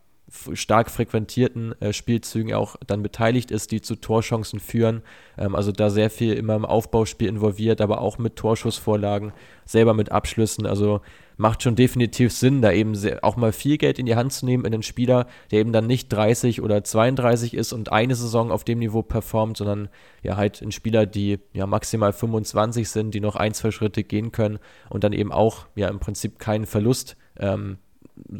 stark 0.54 0.90
frequentierten 0.90 1.80
äh, 1.82 1.94
Spielzügen 1.94 2.54
auch 2.54 2.78
dann 2.88 3.04
beteiligt 3.04 3.52
ist, 3.52 3.72
die 3.72 3.82
zu 3.82 3.96
Torchancen 3.96 4.60
führen. 4.60 5.02
Ähm, 5.38 5.56
also 5.56 5.72
da 5.72 5.90
sehr 5.90 6.10
viel 6.10 6.34
immer 6.34 6.56
im 6.56 6.66
Aufbauspiel 6.66 7.28
involviert, 7.28 7.82
aber 7.82 8.02
auch 8.02 8.18
mit 8.18 8.38
Torschussvorlagen, 8.38 9.34
selber 9.66 9.94
mit 9.94 10.12
Abschlüssen. 10.12 10.66
Also 10.66 11.02
macht 11.38 11.64
schon 11.64 11.76
definitiv 11.76 12.32
Sinn, 12.32 12.62
da 12.62 12.72
eben 12.72 12.96
sehr, 12.96 13.24
auch 13.24 13.36
mal 13.36 13.52
viel 13.52 13.78
Geld 13.78 14.00
in 14.00 14.06
die 14.06 14.16
Hand 14.16 14.32
zu 14.32 14.46
nehmen 14.46 14.64
in 14.64 14.74
einen 14.74 14.84
Spieler, 14.84 15.28
der 15.52 15.60
eben 15.60 15.74
dann 15.74 15.88
nicht 15.88 16.08
30 16.10 16.62
oder 16.62 16.84
32 16.84 17.54
ist 17.54 17.74
und 17.74 17.92
eine 17.92 18.16
Saison 18.16 18.52
auf 18.52 18.64
dem 18.64 18.80
Niveau 18.80 19.02
performt, 19.02 19.58
sondern 19.58 19.90
ja 20.24 20.38
halt 20.38 20.62
in 20.62 20.72
Spieler, 20.72 21.06
die 21.06 21.40
ja 21.54 21.66
maximal 21.66 22.14
25 22.14 22.90
sind, 22.90 23.14
die 23.14 23.20
noch 23.20 23.36
ein, 23.36 23.54
zwei 23.54 23.72
Schritte 23.72 24.04
gehen 24.04 24.32
können 24.32 24.60
und 24.90 25.04
dann 25.04 25.14
eben 25.14 25.32
auch 25.32 25.66
ja 25.76 25.90
im 25.90 26.00
Prinzip 26.00 26.40
keinen 26.40 26.66
Verlust 26.66 27.18
ähm, 27.40 27.78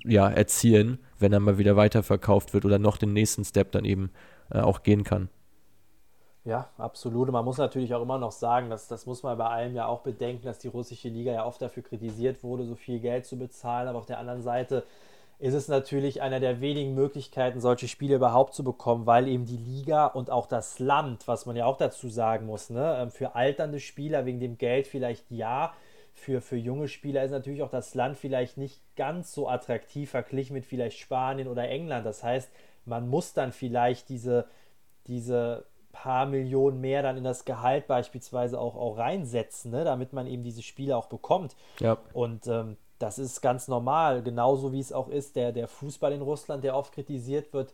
ja, 0.06 0.30
erzielen, 0.30 1.00
wenn 1.22 1.34
er 1.34 1.40
mal 1.40 1.58
wieder 1.58 1.76
weiterverkauft 1.76 2.54
wird 2.54 2.66
oder 2.66 2.80
noch 2.80 2.98
den 2.98 3.14
nächsten 3.14 3.44
Step 3.44 3.72
dann 3.72 3.86
eben 3.86 4.12
äh, 4.52 4.60
auch 4.60 4.84
gehen 4.84 5.04
kann. 5.04 5.30
Ja, 6.44 6.70
absolut. 6.78 7.32
man 7.32 7.46
muss 7.46 7.60
natürlich 7.60 7.94
auch 7.94 8.02
immer 8.02 8.18
noch 8.18 8.32
sagen, 8.32 8.72
dass 8.72 8.88
das 8.88 9.06
muss 9.06 9.22
man 9.22 9.38
bei 9.38 9.46
allem 9.46 9.76
ja 9.76 9.86
auch 9.86 10.02
bedenken, 10.02 10.46
dass 10.46 10.58
die 10.58 10.70
russische 10.70 11.10
Liga 11.10 11.32
ja 11.32 11.46
oft 11.46 11.62
dafür 11.62 11.84
kritisiert 11.84 12.44
wurde, 12.44 12.66
so 12.66 12.76
viel 12.76 13.00
Geld 13.00 13.28
zu 13.28 13.38
bezahlen. 13.38 13.88
Aber 13.88 14.00
auf 14.00 14.08
der 14.08 14.18
anderen 14.18 14.42
Seite 14.42 14.84
ist 15.38 15.54
es 15.54 15.68
natürlich 15.68 16.22
einer 16.22 16.40
der 16.40 16.62
wenigen 16.62 16.96
Möglichkeiten, 16.96 17.60
solche 17.60 17.88
Spiele 17.88 18.16
überhaupt 18.16 18.54
zu 18.54 18.64
bekommen, 18.64 19.06
weil 19.06 19.28
eben 19.28 19.46
die 19.46 19.58
Liga 19.58 20.08
und 20.08 20.32
auch 20.32 20.48
das 20.48 20.80
Land, 20.80 21.28
was 21.28 21.46
man 21.46 21.56
ja 21.56 21.66
auch 21.66 21.78
dazu 21.78 22.10
sagen 22.10 22.46
muss, 22.48 22.70
ne, 22.70 22.98
ähm, 23.02 23.12
für 23.12 23.36
alternde 23.36 23.80
Spieler 23.80 24.26
wegen 24.26 24.40
dem 24.40 24.58
Geld 24.58 24.88
vielleicht 24.88 25.30
ja, 25.30 25.74
für, 26.14 26.42
für 26.42 26.58
junge 26.58 26.88
Spieler 26.88 27.24
ist 27.24 27.32
natürlich 27.32 27.64
auch 27.64 27.70
das 27.70 27.96
Land 27.96 28.18
vielleicht 28.18 28.58
nicht 28.58 28.82
ganz 28.96 29.34
so 29.34 29.48
attraktiv 29.48 30.12
verglichen 30.12 30.54
mit 30.54 30.66
vielleicht 30.66 31.00
Spanien 31.00 31.48
oder 31.48 31.68
England. 31.70 32.06
Das 32.06 32.24
heißt, 32.24 32.52
man 32.86 33.08
muss 33.10 33.34
dann 33.34 33.52
vielleicht 33.52 34.10
diese, 34.10 34.48
diese 35.08 35.66
paar 35.92 36.26
Millionen 36.26 36.80
mehr 36.80 37.04
dann 37.04 37.18
in 37.18 37.24
das 37.24 37.46
Gehalt 37.46 37.88
beispielsweise 37.88 38.60
auch, 38.60 38.76
auch 38.76 38.98
reinsetzen, 38.98 39.72
ne, 39.72 39.84
damit 39.84 40.14
man 40.14 40.28
eben 40.28 40.44
diese 40.44 40.62
Spiele 40.62 40.96
auch 40.96 41.08
bekommt. 41.08 41.56
Ja. 41.80 41.98
Und 42.14 42.48
ähm, 42.48 42.78
das 43.00 43.18
ist 43.18 43.42
ganz 43.42 43.68
normal, 43.68 44.22
genauso 44.22 44.72
wie 44.72 44.80
es 44.80 44.94
auch 44.94 45.10
ist, 45.10 45.36
der, 45.36 45.52
der 45.52 45.68
Fußball 45.68 46.14
in 46.14 46.22
Russland, 46.22 46.64
der 46.64 46.76
oft 46.76 46.94
kritisiert 46.94 47.54
wird. 47.54 47.74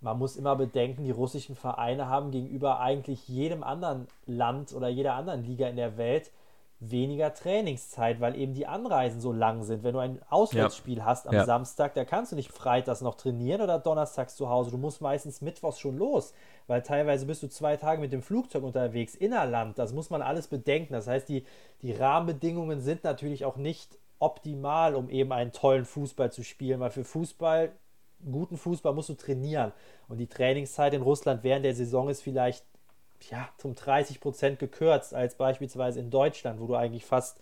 Man 0.00 0.18
muss 0.18 0.36
immer 0.36 0.54
bedenken, 0.54 1.04
die 1.04 1.10
russischen 1.10 1.56
Vereine 1.56 2.08
haben 2.08 2.30
gegenüber 2.30 2.80
eigentlich 2.80 3.26
jedem 3.26 3.62
anderen 3.64 4.06
Land 4.26 4.74
oder 4.74 4.88
jeder 4.88 5.14
anderen 5.14 5.44
Liga 5.44 5.66
in 5.68 5.76
der 5.76 5.96
Welt 5.96 6.30
weniger 6.78 7.32
Trainingszeit, 7.32 8.20
weil 8.20 8.36
eben 8.36 8.52
die 8.52 8.66
Anreisen 8.66 9.20
so 9.20 9.32
lang 9.32 9.62
sind. 9.62 9.82
Wenn 9.82 9.94
du 9.94 9.98
ein 9.98 10.20
Auswärtsspiel 10.28 10.98
ja. 10.98 11.04
hast 11.06 11.26
am 11.26 11.34
ja. 11.34 11.44
Samstag, 11.46 11.94
da 11.94 12.04
kannst 12.04 12.32
du 12.32 12.36
nicht 12.36 12.52
freitags 12.52 13.00
noch 13.00 13.14
trainieren 13.14 13.62
oder 13.62 13.78
donnerstags 13.78 14.36
zu 14.36 14.50
Hause. 14.50 14.70
Du 14.70 14.76
musst 14.76 15.00
meistens 15.00 15.40
mittwochs 15.40 15.78
schon 15.78 15.96
los, 15.96 16.34
weil 16.66 16.82
teilweise 16.82 17.24
bist 17.24 17.42
du 17.42 17.48
zwei 17.48 17.76
Tage 17.76 18.00
mit 18.00 18.12
dem 18.12 18.22
Flugzeug 18.22 18.62
unterwegs, 18.62 19.14
innerland. 19.14 19.78
Das 19.78 19.94
muss 19.94 20.10
man 20.10 20.20
alles 20.20 20.48
bedenken. 20.48 20.92
Das 20.92 21.06
heißt, 21.06 21.28
die, 21.28 21.46
die 21.80 21.92
Rahmenbedingungen 21.92 22.80
sind 22.80 23.04
natürlich 23.04 23.46
auch 23.46 23.56
nicht 23.56 23.98
optimal, 24.18 24.94
um 24.94 25.08
eben 25.08 25.32
einen 25.32 25.52
tollen 25.52 25.86
Fußball 25.86 26.30
zu 26.30 26.42
spielen, 26.42 26.80
weil 26.80 26.90
für 26.90 27.04
Fußball, 27.04 27.72
guten 28.30 28.58
Fußball 28.58 28.92
musst 28.92 29.08
du 29.08 29.14
trainieren. 29.14 29.72
Und 30.08 30.18
die 30.18 30.26
Trainingszeit 30.26 30.92
in 30.92 31.02
Russland 31.02 31.42
während 31.42 31.64
der 31.64 31.74
Saison 31.74 32.10
ist 32.10 32.22
vielleicht 32.22 32.64
ja, 33.30 33.48
um 33.62 33.74
30 33.74 34.20
Prozent 34.20 34.58
gekürzt, 34.58 35.14
als 35.14 35.36
beispielsweise 35.36 36.00
in 36.00 36.10
Deutschland, 36.10 36.60
wo 36.60 36.66
du 36.66 36.74
eigentlich 36.74 37.04
fast 37.04 37.38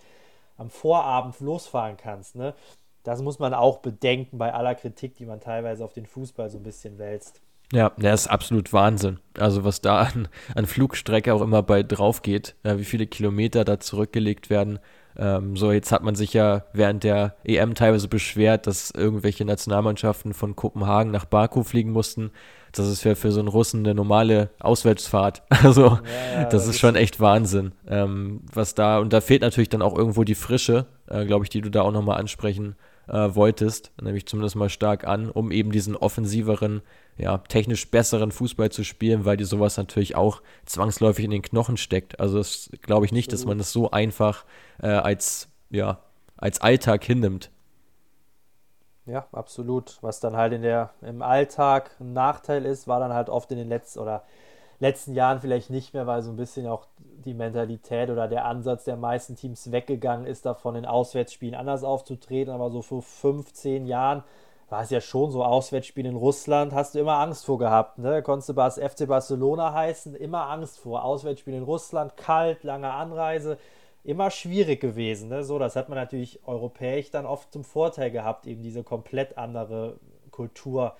am 0.56 0.70
Vorabend 0.70 1.38
losfahren 1.40 1.96
kannst. 1.96 2.36
Ne? 2.36 2.54
Das 3.02 3.20
muss 3.20 3.38
man 3.38 3.54
auch 3.54 3.78
bedenken 3.78 4.38
bei 4.38 4.52
aller 4.52 4.74
Kritik, 4.74 5.16
die 5.16 5.26
man 5.26 5.40
teilweise 5.40 5.84
auf 5.84 5.92
den 5.92 6.06
Fußball 6.06 6.48
so 6.50 6.58
ein 6.58 6.62
bisschen 6.62 6.98
wälzt. 6.98 7.40
Ja, 7.72 7.90
der 7.96 8.14
ist 8.14 8.28
absolut 8.28 8.72
Wahnsinn. 8.72 9.18
Also 9.38 9.64
was 9.64 9.80
da 9.80 10.02
an, 10.02 10.28
an 10.54 10.66
Flugstrecke 10.66 11.34
auch 11.34 11.42
immer 11.42 11.62
bei 11.62 11.82
drauf 11.82 12.22
geht, 12.22 12.54
ja, 12.64 12.78
wie 12.78 12.84
viele 12.84 13.06
Kilometer 13.06 13.64
da 13.64 13.80
zurückgelegt 13.80 14.50
werden. 14.50 14.78
Ähm, 15.16 15.56
so, 15.56 15.72
jetzt 15.72 15.92
hat 15.92 16.02
man 16.02 16.14
sich 16.14 16.32
ja 16.32 16.64
während 16.72 17.04
der 17.04 17.36
EM 17.44 17.74
teilweise 17.74 18.08
beschwert, 18.08 18.66
dass 18.66 18.90
irgendwelche 18.90 19.44
Nationalmannschaften 19.44 20.34
von 20.34 20.56
Kopenhagen 20.56 21.12
nach 21.12 21.24
Baku 21.24 21.62
fliegen 21.62 21.90
mussten. 21.90 22.32
Das 22.76 22.88
ist 22.88 23.04
ja 23.04 23.14
für 23.14 23.32
so 23.32 23.40
einen 23.40 23.48
Russen 23.48 23.80
eine 23.80 23.94
normale 23.94 24.50
Auswärtsfahrt. 24.60 25.42
Also, 25.64 25.82
ja, 25.86 26.40
ja, 26.40 26.44
das, 26.44 26.66
ist 26.66 26.78
schon 26.78 26.94
echt 26.94 27.20
Wahnsinn. 27.20 27.72
Ähm, 27.88 28.42
was 28.52 28.74
da, 28.74 28.98
und 28.98 29.12
da 29.12 29.20
fehlt 29.20 29.40
natürlich 29.40 29.70
dann 29.70 29.82
auch 29.82 29.96
irgendwo 29.96 30.24
die 30.24 30.34
Frische, 30.34 30.86
äh, 31.08 31.24
glaube 31.24 31.44
ich, 31.44 31.48
die 31.48 31.62
du 31.62 31.70
da 31.70 31.82
auch 31.82 31.92
nochmal 31.92 32.18
ansprechen 32.18 32.76
äh, 33.08 33.34
wolltest, 33.34 33.92
nämlich 34.00 34.26
zumindest 34.26 34.56
mal 34.56 34.68
stark 34.68 35.06
an, 35.06 35.30
um 35.30 35.50
eben 35.52 35.72
diesen 35.72 35.96
offensiveren, 35.96 36.82
ja, 37.16 37.38
technisch 37.38 37.90
besseren 37.90 38.32
Fußball 38.32 38.70
zu 38.70 38.84
spielen, 38.84 39.24
weil 39.24 39.36
dir 39.36 39.46
sowas 39.46 39.76
natürlich 39.76 40.16
auch 40.16 40.42
zwangsläufig 40.66 41.24
in 41.24 41.30
den 41.30 41.42
Knochen 41.42 41.76
steckt. 41.76 42.20
Also 42.20 42.38
das 42.38 42.70
glaube 42.82 43.06
ich 43.06 43.12
nicht, 43.12 43.32
dass 43.32 43.44
man 43.44 43.58
das 43.58 43.72
so 43.72 43.90
einfach 43.90 44.44
äh, 44.82 44.88
als, 44.88 45.48
ja, 45.70 46.00
als 46.36 46.60
Alltag 46.60 47.04
hinnimmt. 47.04 47.50
Ja, 49.06 49.26
absolut. 49.32 49.98
Was 50.02 50.20
dann 50.20 50.36
halt 50.36 50.52
in 50.54 50.62
der, 50.62 50.90
im 51.02 51.20
Alltag 51.22 51.90
ein 52.00 52.12
Nachteil 52.12 52.64
ist, 52.64 52.88
war 52.88 53.00
dann 53.00 53.12
halt 53.12 53.28
oft 53.28 53.50
in 53.52 53.58
den 53.58 53.68
letzten 53.68 54.00
oder 54.00 54.22
letzten 54.80 55.14
Jahren 55.14 55.40
vielleicht 55.40 55.70
nicht 55.70 55.94
mehr, 55.94 56.06
weil 56.06 56.22
so 56.22 56.30
ein 56.30 56.36
bisschen 56.36 56.66
auch 56.66 56.86
die 56.98 57.34
Mentalität 57.34 58.10
oder 58.10 58.28
der 58.28 58.44
Ansatz 58.44 58.84
der 58.84 58.96
meisten 58.96 59.36
Teams 59.36 59.72
weggegangen 59.72 60.26
ist, 60.26 60.46
davon 60.46 60.74
in 60.74 60.86
Auswärtsspielen 60.86 61.54
anders 61.54 61.84
aufzutreten. 61.84 62.52
Aber 62.52 62.70
so 62.70 62.82
vor 62.82 63.02
fünf, 63.02 63.52
zehn 63.52 63.86
Jahren 63.86 64.24
war 64.70 64.82
es 64.82 64.90
ja 64.90 65.00
schon 65.00 65.30
so, 65.30 65.44
Auswärtsspiele 65.44 66.08
in 66.08 66.16
Russland 66.16 66.72
hast 66.72 66.94
du 66.94 66.98
immer 66.98 67.18
Angst 67.18 67.44
vor 67.44 67.58
gehabt. 67.58 67.98
Ne? 67.98 68.22
Konntest 68.22 68.48
du 68.48 68.54
FC 68.54 69.06
Barcelona 69.06 69.72
heißen, 69.72 70.14
immer 70.14 70.48
Angst 70.48 70.80
vor. 70.80 71.04
Auswärtsspiele 71.04 71.58
in 71.58 71.62
Russland, 71.62 72.16
kalt, 72.16 72.64
lange 72.64 72.90
Anreise, 72.90 73.58
immer 74.04 74.30
schwierig 74.30 74.80
gewesen. 74.80 75.28
Ne? 75.28 75.42
So, 75.42 75.58
das 75.58 75.76
hat 75.76 75.88
man 75.88 75.96
natürlich 75.96 76.40
europäisch 76.46 77.10
dann 77.10 77.26
oft 77.26 77.52
zum 77.52 77.64
Vorteil 77.64 78.10
gehabt, 78.10 78.46
eben 78.46 78.62
diese 78.62 78.84
komplett 78.84 79.36
andere 79.36 79.98
Kultur 80.30 80.94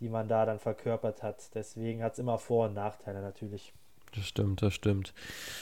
die 0.00 0.08
man 0.08 0.28
da 0.28 0.46
dann 0.46 0.58
verkörpert 0.58 1.22
hat. 1.22 1.54
Deswegen 1.54 2.02
hat 2.02 2.14
es 2.14 2.18
immer 2.18 2.38
Vor- 2.38 2.66
und 2.66 2.74
Nachteile 2.74 3.20
natürlich. 3.20 3.72
Das 4.14 4.26
stimmt, 4.26 4.62
das 4.62 4.74
stimmt. 4.74 5.12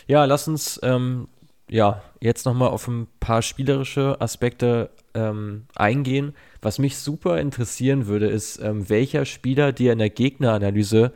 Ja, 0.06 0.24
lass 0.24 0.46
uns 0.46 0.78
ähm, 0.82 1.28
ja 1.68 2.02
jetzt 2.20 2.46
nochmal 2.46 2.68
auf 2.68 2.86
ein 2.86 3.08
paar 3.18 3.42
spielerische 3.42 4.20
Aspekte 4.20 4.90
ähm, 5.14 5.66
eingehen. 5.74 6.34
Was 6.62 6.78
mich 6.78 6.96
super 6.98 7.40
interessieren 7.40 8.06
würde, 8.06 8.28
ist, 8.28 8.58
ähm, 8.58 8.88
welcher 8.88 9.24
Spieler 9.24 9.72
dir 9.72 9.92
in 9.92 9.98
der 9.98 10.10
Gegneranalyse 10.10 11.12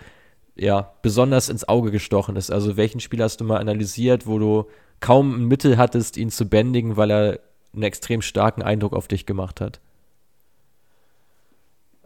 ja 0.57 0.93
besonders 1.03 1.49
ins 1.49 1.69
Auge 1.69 1.91
gestochen 1.91 2.37
ist. 2.37 2.51
Also 2.51 2.77
welchen 2.77 3.01
Spieler 3.01 3.25
hast 3.25 3.41
du 3.41 3.45
mal 3.45 3.59
analysiert, 3.59 4.27
wo 4.27 4.39
du 4.39 4.67
kaum 5.01 5.35
ein 5.35 5.45
Mittel 5.47 5.79
hattest, 5.79 6.17
ihn 6.17 6.31
zu 6.31 6.49
bändigen, 6.49 6.97
weil 6.97 7.11
er 7.11 7.41
einen 7.73 7.83
extrem 7.83 8.23
starken 8.23 8.63
Eindruck 8.63 8.93
auf 8.93 9.09
dich 9.09 9.27
gemacht 9.27 9.61
hat? 9.61 9.81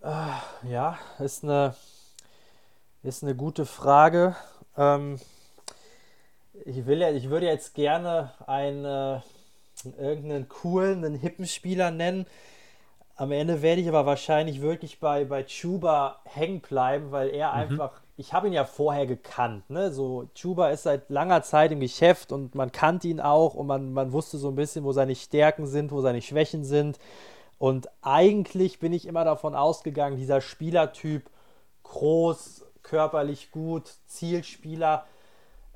Ah, 0.03 0.43
ja, 0.69 0.99
ist 1.19 1.45
eine, 1.45 1.75
ist 3.03 3.23
eine 3.23 3.35
gute 3.35 3.65
Frage. 3.65 4.37
Ähm, 4.77 5.19
ich, 6.65 6.87
will 6.87 7.01
ja, 7.01 7.11
ich 7.11 7.31
würde 7.31 7.47
jetzt 7.47 7.75
gerne 7.75 8.33
einen, 8.47 8.85
äh, 8.85 9.21
irgendeinen 9.99 10.49
coolen, 10.49 11.05
einen 11.05 11.15
hippen 11.15 11.47
Spieler 11.47 11.91
nennen. 11.91 12.27
Am 13.17 13.33
Ende 13.33 13.63
werde 13.63 13.81
ich 13.81 13.89
aber 13.89 14.07
wahrscheinlich 14.07 14.61
wirklich 14.61 15.01
bei, 15.01 15.25
bei 15.25 15.45
Chuba 15.45 16.21
hängen 16.25 16.61
bleiben, 16.61 17.11
weil 17.11 17.31
er 17.31 17.53
mhm. 17.53 17.59
einfach, 17.59 18.01
ich 18.17 18.33
habe 18.33 18.47
ihn 18.47 18.53
ja 18.53 18.65
vorher 18.65 19.07
gekannt. 19.07 19.69
Ne? 19.71 19.93
So, 19.93 20.29
Chuba 20.35 20.71
ist 20.71 20.85
seit 20.85 21.11
langer 21.11 21.43
Zeit 21.43 21.73
im 21.73 21.81
Geschäft 21.81 22.31
und 22.31 22.55
man 22.55 22.71
kannte 22.71 23.09
ihn 23.09 23.21
auch 23.21 23.55
und 23.55 23.67
man, 23.67 23.93
man 23.93 24.13
wusste 24.13 24.39
so 24.39 24.49
ein 24.49 24.55
bisschen, 24.55 24.85
wo 24.85 24.93
seine 24.93 25.17
Stärken 25.17 25.67
sind, 25.67 25.91
wo 25.91 26.01
seine 26.01 26.23
Schwächen 26.23 26.65
sind. 26.65 26.99
Und 27.59 27.89
eigentlich 28.03 28.79
bin 28.79 28.93
ich 28.93 29.07
immer 29.07 29.25
davon 29.25 29.55
ausgegangen, 29.55 30.17
dieser 30.17 30.41
Spielertyp, 30.41 31.29
groß, 31.83 32.67
körperlich 32.83 33.51
gut, 33.51 33.93
Zielspieler, 34.07 35.07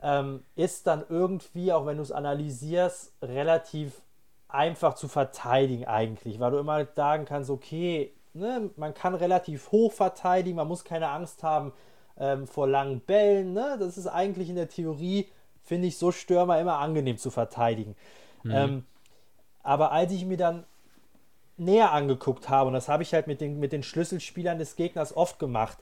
ähm, 0.01 0.45
ist 0.55 0.87
dann 0.87 1.05
irgendwie, 1.09 1.73
auch 1.73 1.87
wenn 1.87 1.97
du 1.97 2.03
es 2.03 2.13
analysierst, 2.13 3.15
relativ 3.21 4.01
einfach 4.49 4.95
zu 4.95 5.09
verteidigen 5.09 5.87
eigentlich, 5.87 6.39
weil 6.39 6.53
du 6.53 6.59
immer 6.59 6.87
sagen 6.95 7.25
kannst, 7.25 7.51
okay, 7.51 8.13
ne, 8.33 8.71
man 8.77 8.95
kann 8.95 9.15
relativ 9.15 9.73
hoch 9.73 9.93
verteidigen, 9.93 10.57
man 10.57 10.69
muss 10.69 10.85
keine 10.85 11.09
Angst 11.09 11.43
haben 11.43 11.73
ähm, 12.19 12.47
vor 12.47 12.69
langen 12.69 13.01
Bällen. 13.01 13.53
Ne? 13.53 13.77
Das 13.79 13.99
ist 13.99 14.07
eigentlich 14.07 14.49
in 14.49 14.57
der 14.57 14.69
Theorie 14.69 15.29
finde 15.63 15.87
ich 15.89 15.99
so 15.99 16.13
Stürmer 16.13 16.59
immer 16.59 16.79
angenehm 16.79 17.19
zu 17.19 17.31
verteidigen. 17.31 17.95
Mhm. 18.43 18.51
Ähm, 18.51 18.85
aber 19.63 19.93
als 19.93 20.13
ich 20.13 20.25
mir 20.25 20.39
dann 20.39 20.65
näher 21.59 21.93
angeguckt 21.93 22.49
habe, 22.49 22.69
und 22.69 22.73
das 22.73 22.89
habe 22.89 23.03
ich 23.03 23.13
halt 23.13 23.27
mit 23.27 23.41
den, 23.41 23.61
mit 23.61 23.73
den 23.73 23.83
Schlüsselspielern 23.83 24.59
des 24.59 24.77
Gegners 24.77 25.15
oft 25.15 25.39
gemacht, 25.39 25.79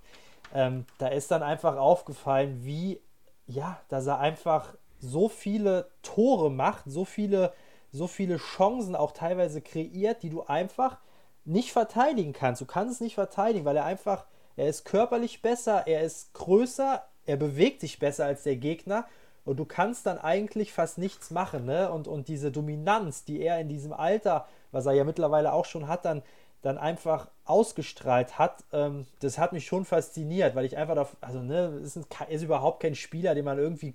ähm, 0.52 0.86
da 0.98 1.08
ist 1.08 1.30
dann 1.30 1.42
einfach 1.42 1.76
aufgefallen, 1.76 2.64
wie, 2.64 3.00
ja, 3.46 3.80
dass 3.88 4.06
er 4.06 4.18
einfach 4.18 4.74
so 4.98 5.28
viele 5.28 5.88
Tore 6.02 6.50
macht, 6.50 6.84
so 6.86 7.04
viele, 7.04 7.52
so 7.92 8.06
viele 8.06 8.38
Chancen 8.38 8.96
auch 8.96 9.12
teilweise 9.12 9.60
kreiert, 9.60 10.22
die 10.22 10.30
du 10.30 10.42
einfach 10.42 10.98
nicht 11.44 11.72
verteidigen 11.72 12.32
kannst. 12.32 12.60
Du 12.60 12.66
kannst 12.66 12.94
es 12.94 13.00
nicht 13.00 13.14
verteidigen, 13.14 13.64
weil 13.64 13.76
er 13.76 13.84
einfach, 13.84 14.26
er 14.56 14.68
ist 14.68 14.84
körperlich 14.84 15.42
besser, 15.42 15.86
er 15.86 16.02
ist 16.02 16.32
größer, 16.34 17.04
er 17.26 17.36
bewegt 17.36 17.80
sich 17.80 17.98
besser 17.98 18.24
als 18.24 18.42
der 18.42 18.56
Gegner 18.56 19.06
und 19.44 19.58
du 19.58 19.64
kannst 19.64 20.06
dann 20.06 20.18
eigentlich 20.18 20.72
fast 20.72 20.98
nichts 20.98 21.30
machen. 21.30 21.66
Ne? 21.66 21.90
Und, 21.90 22.08
und 22.08 22.28
diese 22.28 22.50
Dominanz, 22.50 23.24
die 23.24 23.40
er 23.40 23.60
in 23.60 23.68
diesem 23.68 23.92
Alter, 23.92 24.46
was 24.72 24.86
er 24.86 24.92
ja 24.92 25.04
mittlerweile 25.04 25.52
auch 25.52 25.64
schon 25.64 25.86
hat, 25.88 26.04
dann, 26.04 26.22
dann 26.62 26.78
einfach 26.78 27.28
ausgestrahlt 27.44 28.38
hat, 28.38 28.64
ähm, 28.72 29.06
das 29.20 29.38
hat 29.38 29.52
mich 29.52 29.66
schon 29.66 29.84
fasziniert, 29.84 30.56
weil 30.56 30.64
ich 30.64 30.76
einfach, 30.76 30.96
da, 30.96 31.08
also 31.20 31.40
ne, 31.40 31.80
ist, 31.82 31.96
ein, 31.96 32.04
ist 32.28 32.42
überhaupt 32.42 32.80
kein 32.80 32.94
Spieler, 32.94 33.34
den 33.34 33.44
man 33.44 33.58
irgendwie 33.58 33.94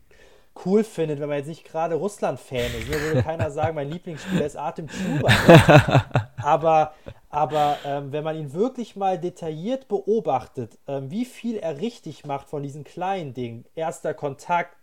cool 0.65 0.83
findet, 0.83 1.19
wenn 1.19 1.29
man 1.29 1.37
jetzt 1.37 1.47
nicht 1.47 1.65
gerade 1.65 1.95
Russland-Fan 1.95 2.71
ist. 2.79 2.89
Mir 2.89 3.01
würde 3.01 3.23
keiner 3.23 3.51
sagen, 3.51 3.75
mein 3.75 3.89
Lieblingsspieler 3.89 4.45
ist 4.45 4.57
Artem 4.57 4.87
Chuba. 4.87 5.29
Ne? 5.29 6.29
Aber, 6.43 6.93
aber 7.31 7.77
ähm, 7.85 8.11
wenn 8.11 8.23
man 8.23 8.37
ihn 8.37 8.53
wirklich 8.53 8.95
mal 8.95 9.17
detailliert 9.17 9.87
beobachtet, 9.87 10.77
ähm, 10.87 11.09
wie 11.09 11.25
viel 11.25 11.55
er 11.55 11.79
richtig 11.79 12.25
macht 12.25 12.49
von 12.49 12.61
diesen 12.61 12.83
kleinen 12.83 13.33
Dingen, 13.33 13.65
erster 13.73 14.13
Kontakt, 14.13 14.77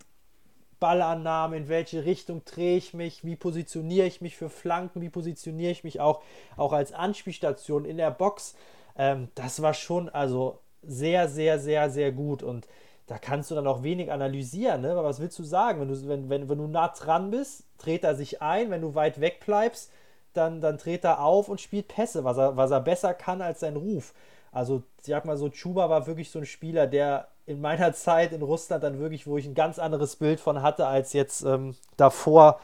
Ballannahme, 0.81 1.57
in 1.57 1.69
welche 1.69 2.05
Richtung 2.05 2.45
drehe 2.45 2.79
ich 2.79 2.95
mich, 2.95 3.25
wie 3.25 3.37
positioniere 3.37 4.07
ich 4.07 4.21
mich 4.21 4.37
für 4.37 4.49
Flanken, 4.49 5.03
wie 5.03 5.11
positioniere 5.11 5.73
ich 5.73 5.85
mich 5.85 6.01
auch, 6.01 6.23
auch 6.57 6.73
als 6.73 6.93
Anspielstation 6.93 7.85
in 7.85 7.99
der 7.99 8.11
Box, 8.11 8.55
ähm, 8.97 9.29
das 9.35 9.61
war 9.61 9.75
schon 9.75 10.09
also 10.09 10.61
sehr, 10.83 11.29
sehr, 11.29 11.59
sehr, 11.59 11.91
sehr 11.91 12.13
gut 12.13 12.43
und 12.43 12.67
da 13.07 13.19
kannst 13.19 13.51
du 13.51 13.55
dann 13.55 13.67
auch 13.67 13.83
wenig 13.83 14.13
analysieren. 14.13 14.83
Ne? 14.83 14.93
Aber 14.93 15.05
was 15.05 15.19
willst 15.19 15.39
du 15.39 15.43
sagen? 15.43 15.81
Wenn 15.81 15.89
du, 15.89 16.09
wenn, 16.09 16.29
wenn, 16.29 16.49
wenn 16.49 16.59
du 16.59 16.67
nah 16.67 16.89
dran 16.89 17.31
bist, 17.31 17.65
dreht 17.79 18.05
er 18.05 18.15
sich 18.15 18.43
ein. 18.43 18.71
Wenn 18.71 18.83
du 18.83 18.95
weit 18.95 19.21
weg 19.21 19.41
bleibst, 19.45 19.91
dann, 20.39 20.61
dann 20.61 20.79
dreht 20.79 21.05
er 21.05 21.21
auf 21.21 21.49
und 21.49 21.61
spielt 21.61 21.89
Pässe, 21.89 22.25
was 22.25 22.39
er, 22.39 22.57
was 22.57 22.71
er 22.71 22.81
besser 22.81 23.13
kann 23.15 23.43
als 23.43 23.61
sein 23.61 23.77
Ruf. 23.77 24.15
Also, 24.53 24.83
ich 25.01 25.07
sag 25.07 25.25
mal 25.25 25.37
so, 25.37 25.51
Chuba 25.51 25.91
war 25.91 26.07
wirklich 26.07 26.31
so 26.31 26.39
ein 26.39 26.47
Spieler, 26.47 26.87
der 26.87 27.29
in 27.47 27.61
meiner 27.61 27.93
Zeit 27.95 28.33
in 28.33 28.43
Russland 28.43 28.83
dann 28.83 28.99
wirklich, 28.99 29.27
wo 29.27 29.37
ich 29.37 29.47
ein 29.47 29.55
ganz 29.55 29.79
anderes 29.79 30.17
Bild 30.17 30.41
von 30.41 30.63
hatte 30.63 30.87
als 30.87 31.13
jetzt 31.13 31.43
ähm, 31.43 31.77
davor, 31.97 32.61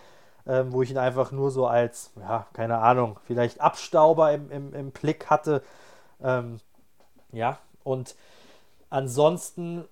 ähm, 0.47 0.73
wo 0.73 0.83
ich 0.83 0.91
ihn 0.91 0.99
einfach 0.99 1.33
nur 1.33 1.51
so 1.51 1.67
als, 1.67 2.13
ja, 2.21 2.47
keine 2.53 2.79
Ahnung, 2.79 3.19
vielleicht 3.27 3.61
Abstauber 3.61 4.33
im, 4.33 4.51
im, 4.51 4.75
im 4.75 4.91
Blick 4.91 5.27
hatte. 5.31 5.63
Ähm, 6.23 6.59
ja, 7.33 7.59
und 7.83 8.15
ansonsten 8.91 9.85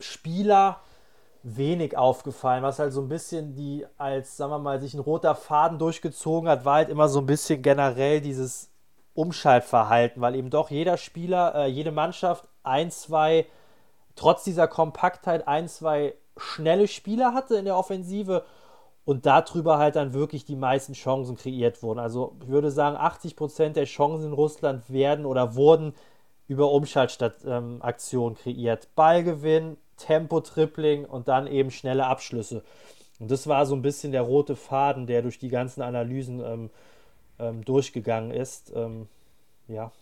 Spieler 0.00 0.80
wenig 1.46 1.96
aufgefallen, 1.96 2.64
was 2.64 2.80
halt 2.80 2.92
so 2.92 3.00
ein 3.00 3.08
bisschen 3.08 3.54
die, 3.54 3.86
als, 3.98 4.36
sagen 4.36 4.50
wir 4.50 4.58
mal, 4.58 4.80
sich 4.80 4.94
ein 4.94 5.00
roter 5.00 5.36
Faden 5.36 5.78
durchgezogen 5.78 6.48
hat, 6.48 6.64
war 6.64 6.76
halt 6.76 6.88
immer 6.88 7.08
so 7.08 7.20
ein 7.20 7.26
bisschen 7.26 7.62
generell 7.62 8.20
dieses 8.20 8.72
Umschaltverhalten, 9.14 10.20
weil 10.20 10.34
eben 10.34 10.50
doch 10.50 10.70
jeder 10.70 10.96
Spieler, 10.96 11.54
äh, 11.54 11.66
jede 11.68 11.92
Mannschaft 11.92 12.48
ein, 12.64 12.90
zwei, 12.90 13.46
trotz 14.16 14.42
dieser 14.42 14.66
Kompaktheit 14.66 15.46
ein, 15.46 15.68
zwei 15.68 16.14
schnelle 16.36 16.88
Spieler 16.88 17.32
hatte 17.32 17.56
in 17.56 17.64
der 17.64 17.76
Offensive 17.76 18.44
und 19.04 19.24
darüber 19.24 19.78
halt 19.78 19.94
dann 19.94 20.14
wirklich 20.14 20.44
die 20.44 20.56
meisten 20.56 20.94
Chancen 20.94 21.36
kreiert 21.36 21.80
wurden. 21.80 22.00
Also 22.00 22.34
ich 22.42 22.48
würde 22.48 22.72
sagen, 22.72 22.96
80% 22.96 23.70
der 23.70 23.84
Chancen 23.84 24.26
in 24.26 24.32
Russland 24.32 24.90
werden 24.90 25.24
oder 25.24 25.54
wurden 25.54 25.94
über 26.48 26.72
Umschaltaktionen 26.72 28.36
ähm, 28.36 28.42
kreiert. 28.42 28.88
Ballgewinn, 28.96 29.76
Tempo-Tripling 29.96 31.04
und 31.04 31.28
dann 31.28 31.46
eben 31.46 31.70
schnelle 31.70 32.06
Abschlüsse. 32.06 32.62
Und 33.18 33.30
das 33.30 33.46
war 33.46 33.66
so 33.66 33.74
ein 33.74 33.82
bisschen 33.82 34.12
der 34.12 34.22
rote 34.22 34.56
Faden, 34.56 35.06
der 35.06 35.22
durch 35.22 35.38
die 35.38 35.48
ganzen 35.48 35.82
Analysen 35.82 36.40
ähm, 36.40 36.70
ähm, 37.38 37.64
durchgegangen 37.64 38.30
ist. 38.30 38.72
Ähm, 38.74 39.08
ja. 39.68 39.92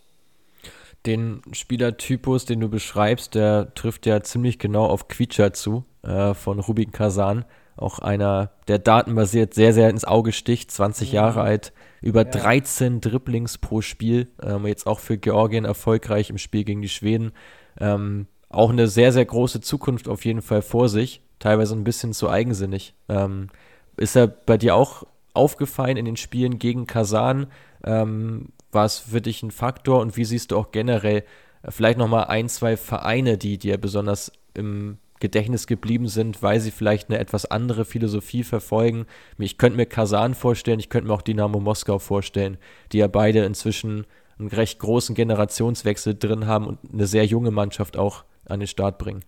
Den 1.05 1.41
Spielertypus, 1.51 2.45
den 2.45 2.59
du 2.59 2.69
beschreibst, 2.69 3.35
der 3.35 3.73
trifft 3.75 4.05
ja 4.05 4.21
ziemlich 4.21 4.59
genau 4.59 4.85
auf 4.85 5.07
Quietscher 5.07 5.53
zu, 5.53 5.85
äh, 6.01 6.33
von 6.33 6.59
Rubin 6.59 6.91
Kazan. 6.91 7.45
Auch 7.77 7.99
einer, 7.99 8.51
der 8.67 8.79
datenbasiert 8.79 9.53
sehr, 9.53 9.73
sehr 9.73 9.89
ins 9.89 10.05
Auge 10.05 10.31
sticht, 10.31 10.71
20 10.71 11.09
mhm. 11.09 11.15
Jahre 11.15 11.41
alt, 11.41 11.73
über 12.01 12.23
ja. 12.23 12.31
13 12.31 13.01
Dribblings 13.01 13.57
pro 13.57 13.81
Spiel. 13.81 14.29
Ähm, 14.41 14.65
jetzt 14.65 14.87
auch 14.87 14.99
für 14.99 15.17
Georgien 15.17 15.65
erfolgreich 15.65 16.29
im 16.29 16.37
Spiel 16.37 16.63
gegen 16.63 16.81
die 16.81 16.89
Schweden. 16.89 17.33
Ähm, 17.79 18.27
auch 18.55 18.69
eine 18.69 18.87
sehr, 18.87 19.11
sehr 19.11 19.25
große 19.25 19.61
Zukunft 19.61 20.07
auf 20.07 20.25
jeden 20.25 20.41
Fall 20.41 20.61
vor 20.61 20.89
sich, 20.89 21.21
teilweise 21.39 21.75
ein 21.75 21.83
bisschen 21.83 22.13
zu 22.13 22.29
eigensinnig. 22.29 22.93
Ähm, 23.09 23.49
ist 23.97 24.15
er 24.15 24.27
bei 24.27 24.57
dir 24.57 24.75
auch 24.75 25.03
aufgefallen 25.33 25.97
in 25.97 26.05
den 26.05 26.17
Spielen 26.17 26.59
gegen 26.59 26.87
Kasan? 26.87 27.47
Ähm, 27.83 28.49
war 28.71 28.85
es 28.85 28.99
für 28.99 29.21
dich 29.21 29.43
ein 29.43 29.51
Faktor 29.51 30.01
und 30.01 30.17
wie 30.17 30.25
siehst 30.25 30.51
du 30.51 30.57
auch 30.57 30.71
generell 30.71 31.23
äh, 31.63 31.71
vielleicht 31.71 31.97
nochmal 31.97 32.25
ein, 32.25 32.49
zwei 32.49 32.77
Vereine, 32.77 33.37
die 33.37 33.57
dir 33.57 33.77
besonders 33.77 34.31
im 34.53 34.97
Gedächtnis 35.19 35.65
geblieben 35.65 36.07
sind, 36.07 36.43
weil 36.43 36.59
sie 36.59 36.71
vielleicht 36.71 37.09
eine 37.09 37.19
etwas 37.19 37.45
andere 37.45 37.85
Philosophie 37.85 38.43
verfolgen. 38.43 39.05
Ich 39.37 39.57
könnte 39.57 39.77
mir 39.77 39.85
Kasan 39.85 40.33
vorstellen, 40.33 40.79
ich 40.79 40.89
könnte 40.89 41.07
mir 41.07 41.13
auch 41.13 41.21
Dynamo 41.21 41.59
Moskau 41.59 41.99
vorstellen, 41.99 42.57
die 42.91 42.97
ja 42.97 43.07
beide 43.07 43.43
inzwischen 43.45 44.05
einen 44.37 44.49
recht 44.49 44.79
großen 44.79 45.15
Generationswechsel 45.15 46.15
drin 46.15 46.47
haben 46.47 46.67
und 46.67 46.79
eine 46.91 47.07
sehr 47.07 47.25
junge 47.25 47.51
Mannschaft 47.51 47.97
auch 47.97 48.25
an 48.47 48.59
den 48.59 48.67
Start 48.67 48.97
bringen. 48.97 49.23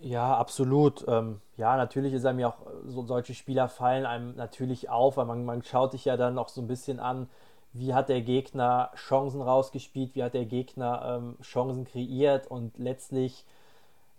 Ja, 0.00 0.36
absolut. 0.36 1.04
Ähm, 1.08 1.40
ja, 1.56 1.76
natürlich 1.76 2.12
ist 2.12 2.26
einem 2.26 2.40
ja 2.40 2.48
auch 2.48 2.58
so 2.86 3.02
solche 3.06 3.34
Spieler 3.34 3.68
fallen 3.68 4.04
einem 4.04 4.36
natürlich 4.36 4.90
auf, 4.90 5.16
weil 5.16 5.24
man, 5.24 5.44
man 5.44 5.62
schaut 5.62 5.92
sich 5.92 6.04
ja 6.04 6.16
dann 6.16 6.38
auch 6.38 6.48
so 6.48 6.60
ein 6.60 6.68
bisschen 6.68 7.00
an, 7.00 7.28
wie 7.72 7.94
hat 7.94 8.08
der 8.08 8.20
Gegner 8.20 8.90
Chancen 8.94 9.40
rausgespielt, 9.40 10.14
wie 10.14 10.22
hat 10.22 10.34
der 10.34 10.44
Gegner 10.44 11.18
ähm, 11.18 11.36
Chancen 11.42 11.84
kreiert 11.84 12.46
und 12.46 12.78
letztlich, 12.78 13.44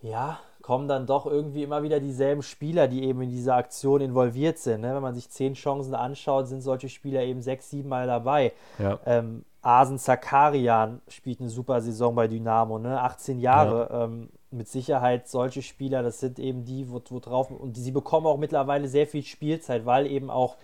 ja, 0.01 0.39
kommen 0.61 0.87
dann 0.87 1.05
doch 1.05 1.25
irgendwie 1.25 1.63
immer 1.63 1.83
wieder 1.83 1.99
dieselben 1.99 2.41
Spieler, 2.41 2.87
die 2.87 3.03
eben 3.03 3.21
in 3.21 3.29
dieser 3.29 3.55
Aktion 3.55 4.01
involviert 4.01 4.57
sind. 4.57 4.81
Ne? 4.81 4.93
Wenn 4.93 5.01
man 5.01 5.15
sich 5.15 5.29
zehn 5.29 5.53
Chancen 5.53 5.95
anschaut, 5.95 6.47
sind 6.47 6.61
solche 6.61 6.89
Spieler 6.89 7.21
eben 7.21 7.41
sechs, 7.41 7.69
sieben 7.69 7.89
Mal 7.89 8.05
dabei. 8.07 8.51
Ja. 8.77 8.99
Ähm, 9.05 9.45
Asen 9.67 9.97
Zakarian 9.97 11.01
spielt 11.09 11.41
eine 11.41 11.49
super 11.49 11.81
Saison 11.81 12.15
bei 12.15 12.29
Dynamo, 12.29 12.79
ne? 12.79 13.01
18 13.01 13.39
Jahre. 13.39 13.89
Ja. 13.91 14.03
Ähm, 14.05 14.29
mit 14.49 14.69
Sicherheit 14.69 15.27
solche 15.27 15.61
Spieler, 15.61 16.03
das 16.03 16.21
sind 16.21 16.39
eben 16.39 16.63
die, 16.63 16.89
wo, 16.89 17.01
wo 17.09 17.19
drauf, 17.19 17.51
und 17.51 17.75
sie 17.75 17.91
bekommen 17.91 18.27
auch 18.27 18.37
mittlerweile 18.37 18.87
sehr 18.87 19.05
viel 19.07 19.23
Spielzeit, 19.23 19.85
weil 19.85 20.07
eben 20.07 20.29
auch 20.29 20.55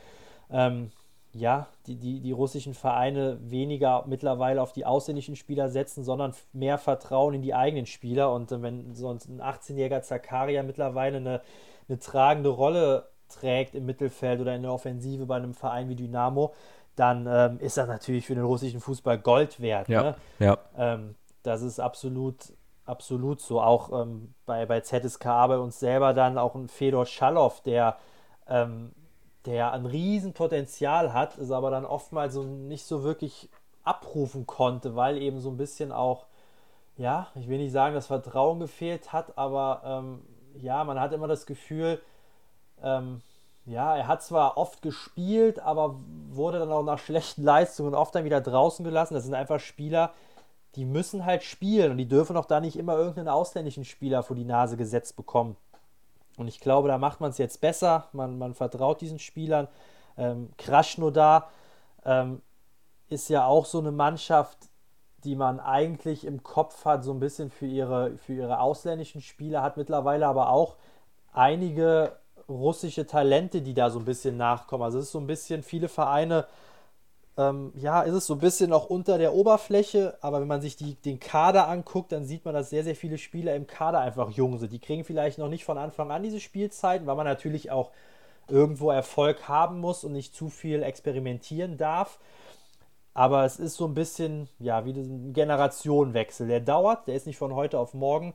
ähm, 0.49 0.91
ja, 1.33 1.67
die, 1.85 1.97
die, 1.97 2.21
die 2.21 2.31
russischen 2.31 2.73
Vereine 2.73 3.39
weniger 3.41 4.05
mittlerweile 4.07 4.61
auf 4.61 4.71
die 4.71 4.85
ausländischen 4.85 5.35
Spieler 5.35 5.67
setzen, 5.67 6.05
sondern 6.05 6.33
mehr 6.53 6.77
Vertrauen 6.77 7.33
in 7.33 7.41
die 7.41 7.53
eigenen 7.53 7.87
Spieler. 7.87 8.31
Und 8.31 8.53
äh, 8.53 8.61
wenn 8.61 8.95
so 8.95 9.09
ein 9.09 9.19
18-jähriger 9.19 10.01
Zakaria 10.01 10.63
mittlerweile 10.63 11.17
eine, 11.17 11.41
eine 11.89 11.99
tragende 11.99 12.49
Rolle 12.49 13.09
trägt 13.27 13.75
im 13.75 13.85
Mittelfeld 13.85 14.39
oder 14.39 14.55
in 14.55 14.61
der 14.61 14.71
Offensive 14.71 15.25
bei 15.25 15.35
einem 15.35 15.55
Verein 15.55 15.89
wie 15.89 15.95
Dynamo, 15.95 16.53
dann 16.95 17.27
ähm, 17.27 17.59
ist 17.59 17.77
das 17.77 17.87
natürlich 17.87 18.27
für 18.27 18.35
den 18.35 18.43
russischen 18.43 18.79
Fußball 18.79 19.17
Gold 19.19 19.59
wert. 19.59 19.87
Ja, 19.87 20.03
ne? 20.03 20.15
ja. 20.39 20.57
Ähm, 20.77 21.15
das 21.41 21.61
ist 21.61 21.79
absolut, 21.79 22.53
absolut 22.85 23.41
so. 23.41 23.61
Auch 23.61 24.01
ähm, 24.01 24.33
bei, 24.45 24.65
bei 24.65 24.81
ZSK 24.81 25.23
bei 25.23 25.57
uns 25.57 25.79
selber 25.79 26.13
dann 26.13 26.37
auch 26.37 26.55
ein 26.55 26.67
Fedor 26.67 27.05
Schalow, 27.05 27.53
der, 27.65 27.97
ähm, 28.47 28.91
der 29.45 29.73
ein 29.73 29.85
Riesenpotenzial 29.85 31.13
hat, 31.13 31.37
ist 31.37 31.51
aber 31.51 31.71
dann 31.71 31.85
oftmals 31.85 32.33
so 32.33 32.43
nicht 32.43 32.85
so 32.85 33.03
wirklich 33.03 33.49
abrufen 33.83 34.45
konnte, 34.45 34.95
weil 34.95 35.17
eben 35.17 35.39
so 35.39 35.49
ein 35.49 35.57
bisschen 35.57 35.91
auch, 35.91 36.27
ja, 36.95 37.27
ich 37.35 37.49
will 37.49 37.57
nicht 37.57 37.73
sagen, 37.73 37.95
das 37.95 38.07
Vertrauen 38.07 38.59
gefehlt 38.59 39.11
hat, 39.11 39.37
aber 39.37 39.81
ähm, 39.83 40.21
ja, 40.61 40.83
man 40.83 40.99
hat 40.99 41.11
immer 41.11 41.27
das 41.27 41.45
Gefühl, 41.45 41.99
ähm, 42.81 43.21
ja, 43.66 43.95
er 43.95 44.07
hat 44.07 44.22
zwar 44.22 44.57
oft 44.57 44.82
gespielt, 44.82 45.59
aber 45.59 45.95
wurde 46.30 46.59
dann 46.59 46.72
auch 46.72 46.84
nach 46.84 46.99
schlechten 46.99 47.43
Leistungen 47.43 47.95
oft 47.95 48.14
dann 48.14 48.26
wieder 48.26 48.41
draußen 48.41 48.84
gelassen. 48.84 49.14
Das 49.14 49.24
sind 49.24 49.34
einfach 49.34 49.59
Spieler, 49.59 50.14
die 50.76 50.86
müssen 50.86 51.26
halt 51.26 51.43
spielen 51.43 51.91
und 51.91 51.97
die 51.97 52.07
dürfen 52.07 52.36
auch 52.36 52.45
da 52.45 52.59
nicht 52.59 52.78
immer 52.78 52.97
irgendeinen 52.97 53.30
ausländischen 53.30 53.86
Spieler 53.86 54.24
vor 54.24 54.36
die 54.36 54.43
Nase 54.43 54.76
gesetzt 54.76 55.16
bekommen. 55.16 55.55
Und 56.38 56.47
ich 56.47 56.59
glaube, 56.59 56.88
da 56.88 56.97
macht 56.97 57.22
man 57.22 57.30
es 57.30 57.38
jetzt 57.38 57.61
besser. 57.61 58.07
Man, 58.11 58.38
man 58.38 58.53
vertraut 58.53 58.99
diesen 59.01 59.20
Spielern. 59.20 59.68
Ähm, 60.18 60.49
Krasnodar 60.57 61.49
ähm, 62.03 62.41
ist 63.07 63.30
ja 63.30 63.45
auch 63.45 63.66
so 63.66 63.80
eine 63.80 63.91
Mannschaft, 63.91 64.57
die 65.24 65.36
man 65.36 65.59
eigentlich 65.59 66.26
im 66.26 66.43
Kopf 66.43 66.86
hat, 66.86 67.03
so 67.03 67.14
ein 67.14 67.20
bisschen 67.20 67.49
für 67.49 67.68
ihre, 67.68 68.18
für 68.18 68.34
ihre 68.34 68.59
ausländischen 68.59 69.22
Spieler, 69.22 69.61
hat 69.61 69.78
mittlerweile 69.78 70.28
aber 70.28 70.49
auch 70.49 70.76
einige 71.32 72.18
russische 72.49 73.07
Talente, 73.07 73.61
die 73.61 73.73
da 73.73 73.89
so 73.89 73.99
ein 73.99 74.05
bisschen 74.05 74.37
nachkommen. 74.37 74.83
Also 74.83 74.99
es 74.99 75.05
ist 75.05 75.11
so 75.11 75.19
ein 75.19 75.27
bisschen, 75.27 75.63
viele 75.63 75.89
Vereine, 75.89 76.45
ähm, 77.37 77.71
ja, 77.75 78.01
ist 78.01 78.13
es 78.13 78.27
so 78.27 78.35
ein 78.35 78.39
bisschen 78.39 78.69
noch 78.69 78.85
unter 78.85 79.17
der 79.17 79.33
Oberfläche, 79.33 80.17
aber 80.21 80.39
wenn 80.39 80.47
man 80.47 80.61
sich 80.61 80.75
die, 80.75 80.95
den 80.95 81.19
Kader 81.19 81.67
anguckt, 81.67 82.11
dann 82.11 82.25
sieht 82.25 82.45
man, 82.45 82.53
dass 82.53 82.69
sehr, 82.69 82.83
sehr 82.83 82.95
viele 82.95 83.17
Spieler 83.17 83.55
im 83.55 83.65
Kader 83.65 83.99
einfach 84.01 84.29
jung 84.29 84.59
sind. 84.59 84.71
Die 84.71 84.79
kriegen 84.79 85.03
vielleicht 85.03 85.39
noch 85.39 85.49
nicht 85.49 85.65
von 85.65 85.77
Anfang 85.77 86.11
an 86.11 86.21
diese 86.23 86.39
Spielzeiten, 86.39 87.07
weil 87.07 87.15
man 87.15 87.25
natürlich 87.25 87.71
auch 87.71 87.91
irgendwo 88.47 88.91
Erfolg 88.91 89.47
haben 89.47 89.79
muss 89.79 90.03
und 90.03 90.11
nicht 90.11 90.35
zu 90.35 90.49
viel 90.49 90.83
experimentieren 90.83 91.77
darf. 91.77 92.19
Aber 93.15 93.45
es 93.45 93.59
ist 93.59 93.75
so 93.75 93.85
ein 93.85 93.93
bisschen, 93.93 94.49
ja, 94.59 94.85
wie 94.85 94.91
ein 94.91 95.33
Generationenwechsel. 95.33 96.47
Der 96.47 96.59
dauert, 96.59 97.07
der 97.07 97.15
ist 97.15 97.27
nicht 97.27 97.37
von 97.37 97.53
heute 97.53 97.79
auf 97.79 97.93
morgen. 97.93 98.33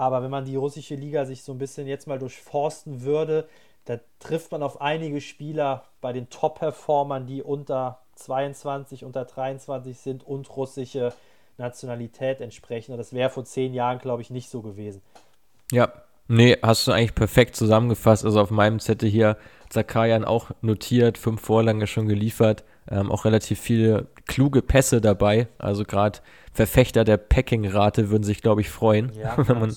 Aber 0.00 0.22
wenn 0.22 0.30
man 0.30 0.46
die 0.46 0.56
russische 0.56 0.94
Liga 0.94 1.26
sich 1.26 1.42
so 1.42 1.52
ein 1.52 1.58
bisschen 1.58 1.86
jetzt 1.86 2.06
mal 2.06 2.18
durchforsten 2.18 3.02
würde, 3.02 3.46
da 3.84 4.00
trifft 4.18 4.50
man 4.50 4.62
auf 4.62 4.80
einige 4.80 5.20
Spieler 5.20 5.84
bei 6.00 6.14
den 6.14 6.30
Top-Performern, 6.30 7.26
die 7.26 7.42
unter 7.42 8.00
22, 8.14 9.04
unter 9.04 9.26
23 9.26 9.98
sind 9.98 10.26
und 10.26 10.56
russische 10.56 11.12
Nationalität 11.58 12.40
entsprechen. 12.40 12.92
Und 12.92 12.98
das 12.98 13.12
wäre 13.12 13.28
vor 13.28 13.44
zehn 13.44 13.74
Jahren, 13.74 13.98
glaube 13.98 14.22
ich, 14.22 14.30
nicht 14.30 14.48
so 14.48 14.62
gewesen. 14.62 15.02
Ja, 15.70 15.92
nee, 16.28 16.56
hast 16.62 16.86
du 16.86 16.92
eigentlich 16.92 17.14
perfekt 17.14 17.54
zusammengefasst. 17.54 18.24
Also 18.24 18.40
auf 18.40 18.50
meinem 18.50 18.80
Zettel 18.80 19.10
hier 19.10 19.36
Zakarian 19.68 20.24
auch 20.24 20.50
notiert, 20.62 21.18
fünf 21.18 21.42
Vorlange 21.42 21.86
schon 21.86 22.08
geliefert. 22.08 22.64
Ähm, 22.90 23.10
auch 23.10 23.24
relativ 23.24 23.60
viele 23.60 24.08
kluge 24.26 24.62
Pässe 24.62 25.00
dabei. 25.00 25.48
Also 25.58 25.84
gerade 25.84 26.18
Verfechter 26.52 27.04
der 27.04 27.16
Packing-Rate 27.16 28.10
würden 28.10 28.24
sich, 28.24 28.42
glaube 28.42 28.60
ich, 28.60 28.70
freuen, 28.70 29.12
ja, 29.12 29.36
wenn 29.48 29.60
man 29.60 29.76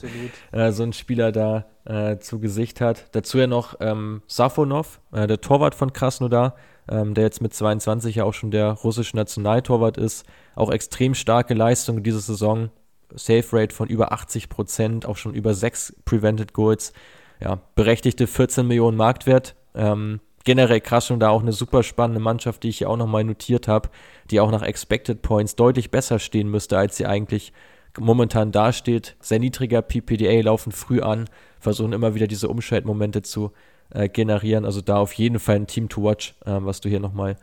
äh, 0.51 0.71
so 0.71 0.83
einen 0.83 0.93
Spieler 0.93 1.31
da 1.31 1.65
äh, 1.85 2.17
zu 2.17 2.39
Gesicht 2.39 2.81
hat. 2.81 3.05
Dazu 3.11 3.37
ja 3.37 3.47
noch 3.47 3.75
ähm, 3.79 4.23
Safonov, 4.27 4.99
äh, 5.11 5.27
der 5.27 5.41
Torwart 5.41 5.75
von 5.75 5.93
Krasnodar, 5.93 6.55
ähm, 6.89 7.13
der 7.13 7.25
jetzt 7.25 7.41
mit 7.41 7.53
22 7.53 8.15
ja 8.15 8.23
auch 8.23 8.33
schon 8.33 8.51
der 8.51 8.71
russische 8.71 9.15
Nationaltorwart 9.15 9.97
ist. 9.97 10.25
Auch 10.55 10.71
extrem 10.71 11.13
starke 11.13 11.53
Leistung 11.53 12.03
diese 12.03 12.19
Saison. 12.19 12.69
Safe 13.15 13.45
Rate 13.51 13.75
von 13.75 13.89
über 13.89 14.11
80 14.11 14.49
Prozent, 14.49 15.05
auch 15.05 15.17
schon 15.17 15.35
über 15.35 15.53
sechs 15.53 15.95
Prevented 16.03 16.53
Goals. 16.53 16.93
Ja, 17.39 17.59
berechtigte 17.75 18.25
14 18.25 18.67
Millionen 18.67 18.97
Marktwert. 18.97 19.55
Ähm, 19.75 20.19
generell 20.43 20.81
krass 20.81 21.09
und 21.11 21.19
da 21.19 21.29
auch 21.29 21.41
eine 21.41 21.53
super 21.53 21.83
spannende 21.83 22.19
Mannschaft, 22.19 22.63
die 22.63 22.69
ich 22.69 22.79
hier 22.79 22.89
auch 22.89 22.97
nochmal 22.97 23.23
notiert 23.23 23.67
habe, 23.67 23.89
die 24.29 24.39
auch 24.39 24.51
nach 24.51 24.61
Expected 24.61 25.21
Points 25.21 25.55
deutlich 25.55 25.91
besser 25.91 26.19
stehen 26.19 26.49
müsste, 26.49 26.77
als 26.77 26.97
sie 26.97 27.05
eigentlich 27.05 27.53
momentan 27.99 28.51
dasteht. 28.51 29.15
Sehr 29.19 29.39
niedriger 29.39 29.81
PPDA, 29.81 30.41
laufen 30.41 30.71
früh 30.71 31.01
an, 31.01 31.29
versuchen 31.59 31.93
immer 31.93 32.15
wieder 32.15 32.27
diese 32.27 32.49
Umschaltmomente 32.49 33.21
zu 33.21 33.51
äh, 33.91 34.09
generieren. 34.09 34.65
Also 34.65 34.81
da 34.81 34.97
auf 34.97 35.13
jeden 35.13 35.39
Fall 35.39 35.55
ein 35.57 35.67
Team 35.67 35.89
to 35.89 36.03
watch, 36.03 36.35
äh, 36.45 36.57
was 36.59 36.81
du 36.81 36.89
hier 36.89 36.99
nochmal 36.99 37.37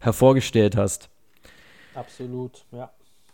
hervorgestellt 0.00 0.76
hast. 0.76 1.08
Absolut, 1.94 2.64
ja. 2.72 2.90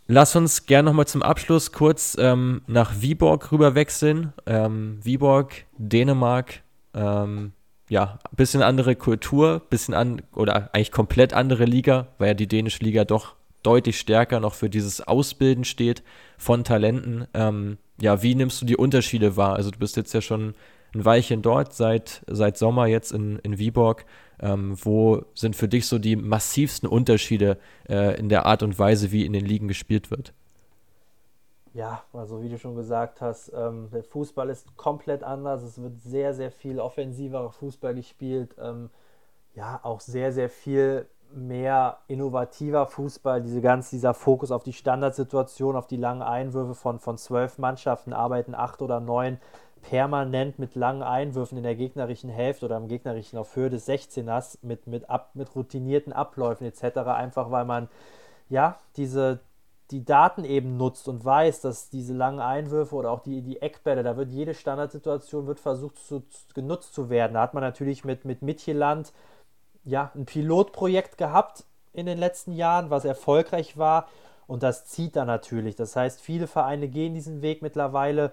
Lass 0.07 0.35
uns 0.35 0.65
gerne 0.65 0.89
nochmal 0.89 1.07
zum 1.07 1.21
Abschluss 1.21 1.71
kurz 1.71 2.17
ähm, 2.19 2.63
nach 2.67 3.01
Viborg 3.01 3.51
rüber 3.51 3.75
wechseln. 3.75 4.33
Ähm, 4.45 4.99
Viborg, 5.01 5.65
Dänemark, 5.77 6.61
ähm, 6.93 7.53
ja, 7.91 8.19
ein 8.23 8.37
bisschen 8.37 8.61
andere 8.61 8.95
Kultur, 8.95 9.59
bisschen 9.69 9.93
an 9.93 10.21
oder 10.33 10.73
eigentlich 10.73 10.93
komplett 10.93 11.33
andere 11.33 11.65
Liga, 11.65 12.07
weil 12.19 12.29
ja 12.29 12.33
die 12.33 12.47
dänische 12.47 12.85
Liga 12.85 13.03
doch 13.03 13.35
deutlich 13.63 13.99
stärker 13.99 14.39
noch 14.39 14.53
für 14.53 14.69
dieses 14.69 15.05
Ausbilden 15.05 15.65
steht 15.65 16.01
von 16.37 16.63
Talenten. 16.63 17.27
Ähm, 17.33 17.77
ja, 17.99 18.23
wie 18.23 18.33
nimmst 18.33 18.61
du 18.61 18.65
die 18.65 18.77
Unterschiede 18.77 19.35
wahr? 19.35 19.57
Also 19.57 19.71
du 19.71 19.77
bist 19.77 19.97
jetzt 19.97 20.13
ja 20.13 20.21
schon 20.21 20.55
ein 20.95 21.03
Weilchen 21.03 21.41
dort, 21.41 21.73
seit, 21.73 22.21
seit 22.27 22.57
Sommer 22.57 22.87
jetzt 22.87 23.11
in, 23.11 23.39
in 23.39 23.59
Viborg. 23.59 24.05
Ähm, 24.39 24.73
wo 24.81 25.25
sind 25.35 25.57
für 25.57 25.67
dich 25.67 25.85
so 25.85 25.99
die 25.99 26.15
massivsten 26.15 26.87
Unterschiede 26.87 27.57
äh, 27.89 28.17
in 28.17 28.29
der 28.29 28.45
Art 28.45 28.63
und 28.63 28.79
Weise, 28.79 29.11
wie 29.11 29.25
in 29.25 29.33
den 29.33 29.45
Ligen 29.45 29.67
gespielt 29.67 30.11
wird? 30.11 30.31
Ja, 31.73 32.03
also 32.11 32.41
wie 32.41 32.49
du 32.49 32.57
schon 32.57 32.75
gesagt 32.75 33.21
hast, 33.21 33.51
ähm, 33.55 33.89
der 33.93 34.03
Fußball 34.03 34.49
ist 34.49 34.75
komplett 34.75 35.23
anders. 35.23 35.63
Es 35.63 35.81
wird 35.81 36.01
sehr, 36.01 36.33
sehr 36.33 36.51
viel 36.51 36.79
offensiverer 36.79 37.51
Fußball 37.51 37.95
gespielt. 37.95 38.55
Ähm, 38.59 38.89
ja, 39.55 39.79
auch 39.83 40.01
sehr, 40.01 40.33
sehr 40.33 40.49
viel 40.49 41.07
mehr 41.33 41.99
innovativer 42.07 42.87
Fußball. 42.87 43.41
Diese 43.41 43.61
ganz, 43.61 43.89
dieser 43.89 44.13
Fokus 44.13 44.51
auf 44.51 44.63
die 44.63 44.73
Standardsituation, 44.73 45.77
auf 45.77 45.87
die 45.87 45.97
langen 45.97 46.21
Einwürfe 46.21 46.75
von, 46.75 46.99
von 46.99 47.17
zwölf 47.17 47.57
Mannschaften 47.57 48.11
arbeiten 48.11 48.53
acht 48.53 48.81
oder 48.81 48.99
neun 48.99 49.37
permanent 49.81 50.59
mit 50.59 50.75
langen 50.75 51.03
Einwürfen 51.03 51.57
in 51.57 51.63
der 51.63 51.75
gegnerischen 51.75 52.29
Hälfte 52.29 52.65
oder 52.65 52.77
im 52.77 52.87
gegnerischen 52.87 53.39
auf 53.39 53.55
Höhe 53.55 53.69
des 53.69 53.87
16ers 53.87 54.59
mit, 54.61 54.87
mit, 54.87 55.09
ab, 55.09 55.31
mit 55.33 55.55
routinierten 55.55 56.13
Abläufen 56.13 56.67
etc. 56.67 56.97
Einfach 56.97 57.49
weil 57.49 57.65
man 57.65 57.87
ja 58.49 58.77
diese, 58.97 59.39
die 59.91 60.05
Daten 60.05 60.43
eben 60.45 60.77
nutzt 60.77 61.07
und 61.07 61.23
weiß, 61.23 61.61
dass 61.61 61.89
diese 61.89 62.13
langen 62.13 62.39
Einwürfe 62.39 62.95
oder 62.95 63.11
auch 63.11 63.19
die, 63.19 63.41
die 63.41 63.61
Eckbälle, 63.61 64.03
da 64.03 64.17
wird 64.17 64.29
jede 64.29 64.53
Standardsituation 64.53 65.47
wird 65.47 65.59
versucht 65.59 65.97
zu, 65.97 66.23
genutzt 66.53 66.93
zu 66.93 67.09
werden. 67.09 67.33
Da 67.33 67.41
hat 67.41 67.53
man 67.53 67.63
natürlich 67.63 68.05
mit, 68.05 68.25
mit 68.25 68.41
Mitjeland 68.41 69.11
ja, 69.83 70.11
ein 70.15 70.25
Pilotprojekt 70.25 71.17
gehabt 71.17 71.65
in 71.93 72.05
den 72.05 72.17
letzten 72.17 72.53
Jahren, 72.53 72.89
was 72.89 73.03
erfolgreich 73.05 73.77
war 73.77 74.07
und 74.47 74.63
das 74.63 74.85
zieht 74.85 75.15
dann 75.15 75.27
natürlich. 75.27 75.75
Das 75.75 75.95
heißt, 75.95 76.21
viele 76.21 76.47
Vereine 76.47 76.87
gehen 76.87 77.13
diesen 77.13 77.41
Weg 77.41 77.61
mittlerweile. 77.61 78.31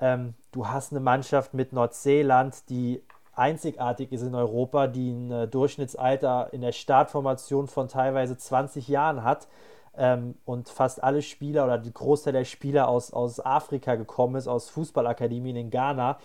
Ähm, 0.00 0.34
du 0.52 0.68
hast 0.68 0.92
eine 0.92 1.00
Mannschaft 1.00 1.54
mit 1.54 1.72
Nordseeland, 1.72 2.68
die 2.68 3.02
einzigartig 3.34 4.12
ist 4.12 4.22
in 4.22 4.34
Europa, 4.34 4.86
die 4.86 5.10
ein 5.10 5.30
äh, 5.30 5.48
Durchschnittsalter 5.48 6.48
in 6.52 6.60
der 6.60 6.72
Startformation 6.72 7.66
von 7.66 7.88
teilweise 7.88 8.36
20 8.36 8.88
Jahren 8.88 9.24
hat 9.24 9.48
ähm, 9.96 10.34
und 10.44 10.68
fast 10.68 11.02
alle 11.02 11.22
Spieler 11.22 11.64
oder 11.64 11.78
die 11.78 11.92
Großteil 11.92 12.32
der 12.32 12.44
Spieler 12.44 12.88
aus, 12.88 13.12
aus 13.12 13.44
Afrika 13.44 13.94
gekommen 13.94 14.36
ist, 14.36 14.48
aus 14.48 14.70
Fußballakademien 14.70 15.56
in 15.56 15.70
Ghana 15.70 16.18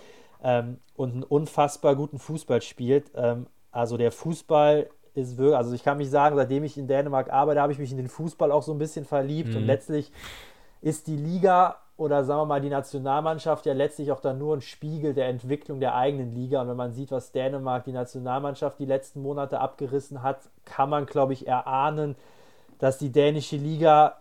ähm, 0.43 0.79
und 0.95 1.13
einen 1.13 1.23
unfassbar 1.23 1.95
guten 1.95 2.19
Fußball 2.19 2.61
spielt. 2.61 3.11
Ähm, 3.15 3.47
also 3.71 3.97
der 3.97 4.11
Fußball 4.11 4.89
ist 5.13 5.37
wirklich, 5.37 5.57
also 5.57 5.73
ich 5.73 5.83
kann 5.83 5.97
mich 5.97 6.09
sagen, 6.09 6.35
seitdem 6.35 6.63
ich 6.63 6.77
in 6.77 6.87
Dänemark 6.87 7.31
arbeite, 7.31 7.61
habe 7.61 7.73
ich 7.73 7.79
mich 7.79 7.91
in 7.91 7.97
den 7.97 8.07
Fußball 8.07 8.51
auch 8.51 8.63
so 8.63 8.71
ein 8.71 8.79
bisschen 8.79 9.05
verliebt 9.05 9.49
mhm. 9.49 9.57
und 9.57 9.65
letztlich 9.65 10.11
ist 10.81 11.07
die 11.07 11.17
Liga 11.17 11.77
oder 11.99 12.23
sagen 12.23 12.39
wir 12.41 12.45
mal 12.45 12.61
die 12.61 12.69
Nationalmannschaft 12.69 13.65
ja 13.65 13.73
letztlich 13.73 14.13
auch 14.13 14.21
dann 14.21 14.37
nur 14.37 14.55
ein 14.55 14.61
Spiegel 14.61 15.13
der 15.13 15.27
Entwicklung 15.27 15.81
der 15.81 15.95
eigenen 15.95 16.31
Liga. 16.31 16.61
Und 16.61 16.69
wenn 16.69 16.77
man 16.77 16.93
sieht, 16.93 17.11
was 17.11 17.33
Dänemark, 17.33 17.83
die 17.83 17.91
Nationalmannschaft, 17.91 18.79
die 18.79 18.85
letzten 18.85 19.21
Monate 19.21 19.59
abgerissen 19.59 20.23
hat, 20.23 20.39
kann 20.63 20.89
man, 20.89 21.05
glaube 21.05 21.33
ich, 21.33 21.45
erahnen, 21.45 22.15
dass 22.79 22.97
die 22.97 23.11
dänische 23.11 23.57
Liga 23.57 24.17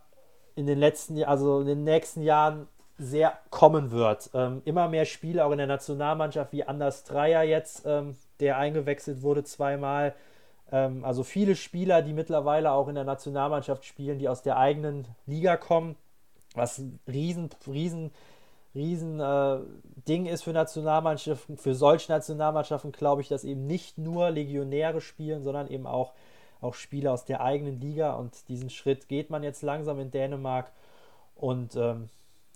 in 0.54 0.66
den 0.66 0.78
letzten, 0.78 1.22
also 1.24 1.60
in 1.60 1.66
den 1.66 1.84
nächsten 1.84 2.22
Jahren 2.22 2.66
sehr 2.98 3.38
kommen 3.50 3.92
wird. 3.92 4.30
Ähm, 4.34 4.60
immer 4.64 4.88
mehr 4.88 5.04
Spiele 5.04 5.44
auch 5.44 5.52
in 5.52 5.58
der 5.58 5.68
Nationalmannschaft, 5.68 6.52
wie 6.52 6.64
Anders 6.64 7.04
Dreier 7.04 7.44
jetzt, 7.44 7.84
ähm, 7.86 8.16
der 8.40 8.58
eingewechselt 8.58 9.22
wurde 9.22 9.44
zweimal. 9.44 10.14
Ähm, 10.72 11.04
also 11.04 11.22
viele 11.22 11.54
Spieler, 11.54 12.02
die 12.02 12.12
mittlerweile 12.12 12.72
auch 12.72 12.88
in 12.88 12.96
der 12.96 13.04
Nationalmannschaft 13.04 13.84
spielen, 13.84 14.18
die 14.18 14.28
aus 14.28 14.42
der 14.42 14.58
eigenen 14.58 15.06
Liga 15.26 15.56
kommen, 15.56 15.94
was 16.54 16.78
ein 16.78 16.98
riesen, 17.06 17.50
riesen, 17.68 18.10
riesen 18.74 19.20
äh, 19.20 19.58
Ding 20.08 20.26
ist 20.26 20.42
für 20.42 20.52
Nationalmannschaften, 20.52 21.56
für 21.56 21.74
solche 21.74 22.10
Nationalmannschaften 22.10 22.90
glaube 22.90 23.22
ich, 23.22 23.28
dass 23.28 23.44
eben 23.44 23.68
nicht 23.68 23.96
nur 23.96 24.30
Legionäre 24.30 25.00
spielen, 25.00 25.44
sondern 25.44 25.68
eben 25.68 25.86
auch 25.86 26.14
auch 26.60 26.74
Spieler 26.74 27.12
aus 27.12 27.24
der 27.24 27.40
eigenen 27.40 27.80
Liga 27.80 28.14
und 28.14 28.48
diesen 28.48 28.70
Schritt 28.70 29.08
geht 29.08 29.30
man 29.30 29.42
jetzt 29.42 29.62
langsam 29.62 30.00
in 30.00 30.10
Dänemark 30.10 30.72
und 31.34 31.76
ähm, 31.76 32.08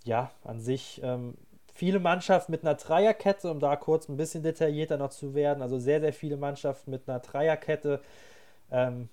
ja, 0.05 0.31
an 0.45 0.61
sich 0.61 1.01
ähm, 1.05 1.37
viele 1.73 2.01
Mannschaften 2.01 2.53
mit 2.53 2.63
einer 2.65 2.75
Dreierkette, 2.75 3.51
um 3.51 3.61
da 3.61 3.77
kurz 3.77 4.09
ein 4.09 4.17
bisschen 4.17 4.43
detaillierter 4.43 4.99
noch 4.99 5.11
zu 5.11 5.35
werden, 5.35 5.63
also 5.63 5.79
sehr, 5.79 6.01
sehr 6.01 6.13
viele 6.13 6.37
Mannschaften 6.37 6.91
mit 6.91 7.09
einer 7.09 7.21
Dreierkette, 7.21 8.01
ähm, 8.71 9.09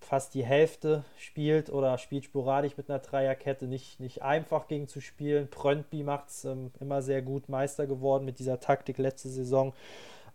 fast 0.00 0.34
die 0.34 0.44
Hälfte 0.44 1.04
spielt 1.18 1.70
oder 1.70 1.98
spielt 1.98 2.24
sporadisch 2.24 2.76
mit 2.76 2.88
einer 2.88 3.00
Dreierkette, 3.00 3.66
nicht, 3.66 4.00
nicht 4.00 4.22
einfach 4.22 4.66
gegen 4.66 4.88
zu 4.88 5.00
spielen. 5.00 5.48
Pröntby 5.48 6.02
macht 6.02 6.30
es 6.30 6.44
ähm, 6.46 6.72
immer 6.80 7.02
sehr 7.02 7.20
gut, 7.20 7.48
Meister 7.48 7.86
geworden 7.86 8.24
mit 8.24 8.38
dieser 8.38 8.60
Taktik 8.60 8.96
letzte 8.98 9.28
Saison. 9.28 9.74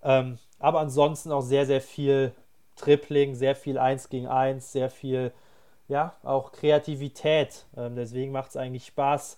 Ähm, 0.04 0.38
aber 0.60 0.80
ansonsten 0.80 1.32
auch 1.32 1.42
sehr, 1.42 1.66
sehr 1.66 1.82
viel 1.82 2.32
Tripling, 2.76 3.36
sehr 3.36 3.56
viel 3.56 3.78
1 3.78 4.10
gegen 4.10 4.28
1, 4.28 4.72
sehr 4.72 4.90
viel, 4.90 5.32
ja, 5.88 6.14
auch 6.24 6.52
Kreativität. 6.52 7.66
Ähm, 7.78 7.96
deswegen 7.96 8.32
macht 8.32 8.50
es 8.50 8.58
eigentlich 8.58 8.86
Spaß 8.86 9.38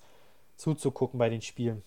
zuzugucken 0.56 1.20
bei 1.20 1.30
den 1.30 1.42
Spielen. 1.42 1.84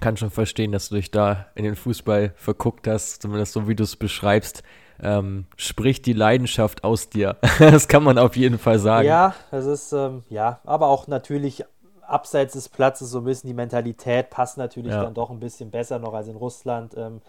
Kann 0.00 0.16
schon 0.16 0.30
verstehen, 0.30 0.72
dass 0.72 0.88
du 0.88 0.96
dich 0.96 1.10
da 1.10 1.46
in 1.54 1.64
den 1.64 1.76
Fußball 1.76 2.32
verguckt 2.36 2.86
hast, 2.88 3.22
zumindest 3.22 3.52
so 3.52 3.68
wie 3.68 3.76
du 3.76 3.84
es 3.84 3.96
beschreibst. 3.96 4.62
Ähm, 5.02 5.46
spricht 5.56 6.06
die 6.06 6.12
Leidenschaft 6.12 6.84
aus 6.84 7.10
dir. 7.10 7.36
das 7.58 7.88
kann 7.88 8.02
man 8.02 8.18
auf 8.18 8.36
jeden 8.36 8.58
Fall 8.58 8.78
sagen. 8.78 9.06
Ja, 9.06 9.34
das 9.50 9.66
ist, 9.66 9.92
ähm, 9.92 10.24
ja, 10.28 10.60
aber 10.64 10.88
auch 10.88 11.06
natürlich 11.06 11.64
abseits 12.06 12.52
des 12.52 12.68
Platzes 12.68 13.10
so 13.10 13.18
ein 13.18 13.24
bisschen 13.24 13.48
die 13.48 13.54
Mentalität 13.54 14.30
passt 14.30 14.58
natürlich 14.58 14.92
ja. 14.92 15.02
dann 15.02 15.14
doch 15.14 15.30
ein 15.30 15.40
bisschen 15.40 15.70
besser 15.70 15.98
noch 15.98 16.12
als 16.14 16.28
in 16.28 16.36
Russland. 16.36 16.94
Ähm, 16.96 17.22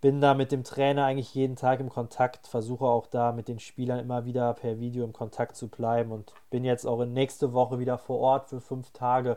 bin 0.00 0.20
da 0.20 0.34
mit 0.34 0.52
dem 0.52 0.64
Trainer 0.64 1.04
eigentlich 1.04 1.34
jeden 1.34 1.56
Tag 1.56 1.80
im 1.80 1.88
Kontakt, 1.88 2.46
versuche 2.46 2.84
auch 2.84 3.06
da 3.06 3.32
mit 3.32 3.48
den 3.48 3.58
Spielern 3.58 3.98
immer 3.98 4.24
wieder 4.24 4.54
per 4.54 4.78
Video 4.78 5.04
im 5.04 5.12
Kontakt 5.12 5.56
zu 5.56 5.68
bleiben 5.68 6.12
und 6.12 6.32
bin 6.50 6.64
jetzt 6.64 6.86
auch 6.86 7.00
in 7.00 7.12
nächste 7.12 7.52
Woche 7.52 7.78
wieder 7.78 7.98
vor 7.98 8.18
Ort 8.20 8.48
für 8.48 8.60
fünf 8.60 8.92
Tage. 8.92 9.36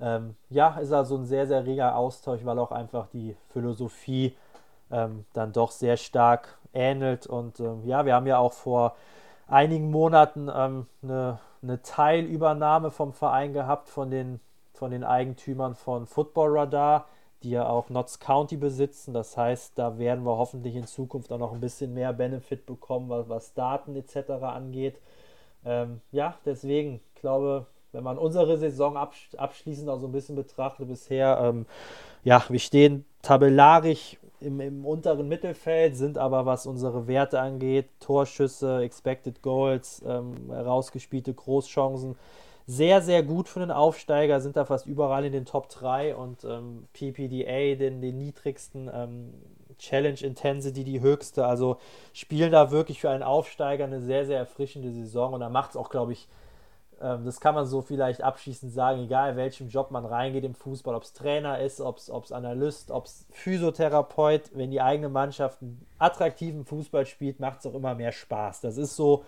Ähm, 0.00 0.36
ja, 0.50 0.78
ist 0.78 0.92
also 0.92 1.16
ein 1.16 1.24
sehr, 1.24 1.46
sehr 1.46 1.64
reger 1.64 1.96
Austausch, 1.96 2.44
weil 2.44 2.58
auch 2.58 2.72
einfach 2.72 3.06
die 3.08 3.36
Philosophie 3.52 4.36
ähm, 4.90 5.24
dann 5.32 5.52
doch 5.52 5.70
sehr 5.70 5.96
stark 5.96 6.58
ähnelt. 6.74 7.26
Und 7.26 7.60
ähm, 7.60 7.86
ja, 7.86 8.04
wir 8.04 8.14
haben 8.14 8.26
ja 8.26 8.38
auch 8.38 8.52
vor 8.52 8.94
einigen 9.46 9.90
Monaten 9.90 10.50
ähm, 10.54 10.86
eine, 11.02 11.38
eine, 11.62 11.82
Teilübernahme 11.82 12.90
vom 12.90 13.12
Verein 13.12 13.52
gehabt 13.52 13.88
von 13.88 14.10
den, 14.10 14.40
von 14.74 14.90
den 14.90 15.04
Eigentümern 15.04 15.74
von 15.74 16.06
Football 16.06 16.58
Radar 16.58 17.06
die 17.42 17.50
ja 17.50 17.68
auch 17.68 17.88
Notts 17.88 18.18
County 18.18 18.56
besitzen. 18.56 19.14
Das 19.14 19.36
heißt, 19.36 19.78
da 19.78 19.98
werden 19.98 20.24
wir 20.24 20.36
hoffentlich 20.36 20.76
in 20.76 20.86
Zukunft 20.86 21.32
auch 21.32 21.38
noch 21.38 21.52
ein 21.52 21.60
bisschen 21.60 21.94
mehr 21.94 22.12
Benefit 22.12 22.66
bekommen, 22.66 23.08
was, 23.08 23.28
was 23.28 23.54
Daten 23.54 23.96
etc. 23.96 24.30
angeht. 24.42 24.98
Ähm, 25.64 26.00
ja, 26.10 26.34
deswegen 26.44 27.00
glaube, 27.22 27.66
wenn 27.92 28.04
man 28.04 28.18
unsere 28.18 28.58
Saison 28.58 28.98
absch 28.98 29.30
abschließend 29.36 29.88
auch 29.88 29.98
so 29.98 30.06
ein 30.06 30.12
bisschen 30.12 30.36
betrachtet 30.36 30.88
bisher, 30.88 31.38
ähm, 31.42 31.64
ja, 32.24 32.44
wir 32.48 32.58
stehen 32.58 33.06
tabellarisch 33.22 34.18
im, 34.40 34.60
im, 34.60 34.84
unteren 34.84 35.28
Mittelfeld, 35.28 35.96
sind 35.96 36.18
aber, 36.18 36.44
was 36.44 36.66
unsere 36.66 37.06
Werte 37.06 37.40
angeht, 37.40 37.88
Torschüsse, 38.00 38.80
Expected 38.82 39.40
Goals, 39.40 40.02
ähm, 40.06 40.50
rausgespielte 40.50 41.32
Großchancen, 41.32 42.16
sehr, 42.66 43.02
sehr 43.02 43.22
gut 43.22 43.48
für 43.48 43.60
einen 43.60 43.70
Aufsteiger, 43.70 44.40
sind 44.40 44.56
da 44.56 44.64
fast 44.64 44.86
überall 44.86 45.24
in 45.24 45.32
den 45.32 45.44
Top 45.44 45.68
3 45.68 46.14
und 46.16 46.44
ähm, 46.44 46.86
PPDA, 46.92 47.76
den, 47.76 48.00
den 48.00 48.18
niedrigsten, 48.18 48.90
ähm, 48.92 49.34
Challenge 49.78 50.20
Intensity 50.20 50.84
die 50.84 51.00
höchste. 51.00 51.44
Also 51.44 51.78
spielen 52.12 52.52
da 52.52 52.70
wirklich 52.70 53.00
für 53.00 53.10
einen 53.10 53.22
Aufsteiger 53.22 53.84
eine 53.84 54.00
sehr, 54.00 54.26
sehr 54.26 54.38
erfrischende 54.38 54.92
Saison 54.92 55.34
und 55.34 55.40
da 55.40 55.48
macht 55.48 55.70
es 55.70 55.76
auch, 55.76 55.90
glaube 55.90 56.12
ich, 56.12 56.28
das 57.02 57.40
kann 57.40 57.56
man 57.56 57.66
so 57.66 57.82
vielleicht 57.82 58.22
abschließend 58.22 58.72
sagen, 58.72 59.00
egal 59.00 59.36
welchem 59.36 59.68
Job 59.68 59.90
man 59.90 60.06
reingeht 60.06 60.44
im 60.44 60.54
Fußball, 60.54 60.94
ob 60.94 61.02
es 61.02 61.12
Trainer 61.12 61.58
ist, 61.58 61.80
ob 61.80 61.98
es 61.98 62.30
Analyst, 62.30 62.92
ob 62.92 63.06
es 63.06 63.26
Physiotherapeut, 63.30 64.50
wenn 64.54 64.70
die 64.70 64.80
eigene 64.80 65.08
Mannschaft 65.08 65.60
einen 65.62 65.84
attraktiven 65.98 66.64
Fußball 66.64 67.04
spielt, 67.04 67.40
macht 67.40 67.58
es 67.58 67.66
auch 67.66 67.74
immer 67.74 67.96
mehr 67.96 68.12
Spaß. 68.12 68.60
Das 68.60 68.76
ist 68.76 68.94
so 68.94 69.24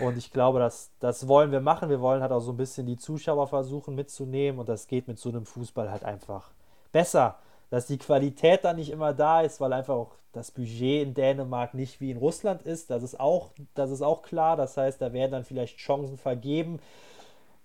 und 0.00 0.16
ich 0.16 0.32
glaube, 0.32 0.60
das, 0.60 0.92
das 0.98 1.28
wollen 1.28 1.52
wir 1.52 1.60
machen. 1.60 1.90
Wir 1.90 2.00
wollen 2.00 2.22
halt 2.22 2.32
auch 2.32 2.40
so 2.40 2.52
ein 2.52 2.56
bisschen 2.56 2.86
die 2.86 2.96
Zuschauer 2.96 3.48
versuchen 3.48 3.94
mitzunehmen 3.94 4.58
und 4.58 4.70
das 4.70 4.86
geht 4.86 5.06
mit 5.06 5.18
so 5.18 5.28
einem 5.28 5.44
Fußball 5.44 5.90
halt 5.90 6.04
einfach 6.04 6.50
besser. 6.90 7.36
Dass 7.68 7.86
die 7.86 7.98
Qualität 7.98 8.64
dann 8.64 8.76
nicht 8.76 8.90
immer 8.90 9.12
da 9.12 9.42
ist, 9.42 9.60
weil 9.60 9.74
einfach 9.74 9.94
auch 9.94 10.12
das 10.32 10.50
Budget 10.50 11.02
in 11.02 11.12
Dänemark 11.12 11.74
nicht 11.74 12.00
wie 12.00 12.10
in 12.10 12.16
Russland 12.16 12.62
ist. 12.62 12.88
Das 12.88 13.02
ist 13.02 13.20
auch, 13.20 13.50
das 13.74 13.90
ist 13.90 14.02
auch 14.02 14.22
klar. 14.22 14.56
Das 14.56 14.76
heißt, 14.76 15.02
da 15.02 15.12
werden 15.12 15.32
dann 15.32 15.44
vielleicht 15.44 15.76
Chancen 15.76 16.16
vergeben 16.16 16.80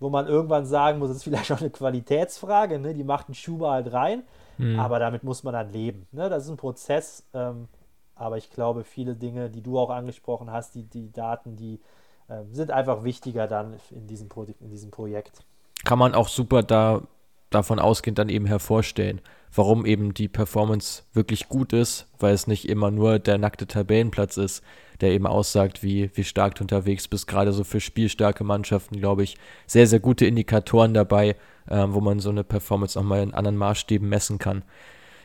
wo 0.05 0.09
man 0.11 0.27
irgendwann 0.27 0.67
sagen 0.67 0.99
muss, 0.99 1.07
das 1.07 1.17
ist 1.17 1.23
vielleicht 1.23 1.51
auch 1.51 1.59
eine 1.59 1.71
Qualitätsfrage, 1.71 2.77
ne? 2.77 2.93
die 2.93 3.03
macht 3.03 3.27
einen 3.27 3.33
Schuber 3.33 3.71
halt 3.71 3.91
rein, 3.91 4.21
mhm. 4.59 4.79
aber 4.79 4.99
damit 4.99 5.23
muss 5.23 5.43
man 5.43 5.55
dann 5.55 5.71
leben. 5.71 6.05
Ne? 6.11 6.29
Das 6.29 6.43
ist 6.43 6.51
ein 6.51 6.57
Prozess, 6.57 7.23
ähm, 7.33 7.67
aber 8.13 8.37
ich 8.37 8.51
glaube, 8.51 8.83
viele 8.83 9.15
Dinge, 9.15 9.49
die 9.49 9.63
du 9.63 9.79
auch 9.79 9.89
angesprochen 9.89 10.51
hast, 10.51 10.75
die, 10.75 10.83
die 10.83 11.11
Daten, 11.11 11.55
die 11.55 11.79
äh, 12.27 12.43
sind 12.51 12.69
einfach 12.69 13.03
wichtiger 13.03 13.47
dann 13.47 13.77
in 13.89 14.05
diesem, 14.05 14.29
Pro 14.29 14.43
in 14.43 14.69
diesem 14.69 14.91
Projekt. 14.91 15.43
Kann 15.85 15.97
man 15.97 16.13
auch 16.13 16.27
super 16.27 16.61
da 16.61 17.01
davon 17.49 17.79
ausgehend 17.79 18.19
dann 18.19 18.29
eben 18.29 18.45
hervorstellen, 18.45 19.21
warum 19.55 19.85
eben 19.85 20.13
die 20.13 20.27
Performance 20.27 21.03
wirklich 21.13 21.47
gut 21.47 21.73
ist, 21.73 22.07
weil 22.19 22.33
es 22.33 22.47
nicht 22.47 22.67
immer 22.67 22.91
nur 22.91 23.19
der 23.19 23.37
nackte 23.37 23.67
Tabellenplatz 23.67 24.37
ist, 24.37 24.63
der 25.01 25.11
eben 25.11 25.27
aussagt, 25.27 25.83
wie, 25.83 26.09
wie 26.13 26.23
stark 26.23 26.55
du 26.55 26.63
unterwegs 26.63 27.07
bist. 27.07 27.27
Gerade 27.27 27.51
so 27.53 27.63
für 27.63 27.79
spielstarke 27.79 28.43
Mannschaften, 28.43 28.99
glaube 28.99 29.23
ich, 29.23 29.37
sehr, 29.65 29.87
sehr 29.87 29.99
gute 29.99 30.25
Indikatoren 30.25 30.93
dabei, 30.93 31.35
ähm, 31.69 31.93
wo 31.93 32.01
man 32.01 32.19
so 32.19 32.29
eine 32.29 32.43
Performance 32.43 32.99
auch 32.99 33.03
mal 33.03 33.23
in 33.23 33.33
anderen 33.33 33.57
Maßstäben 33.57 34.07
messen 34.07 34.37
kann. 34.37 34.63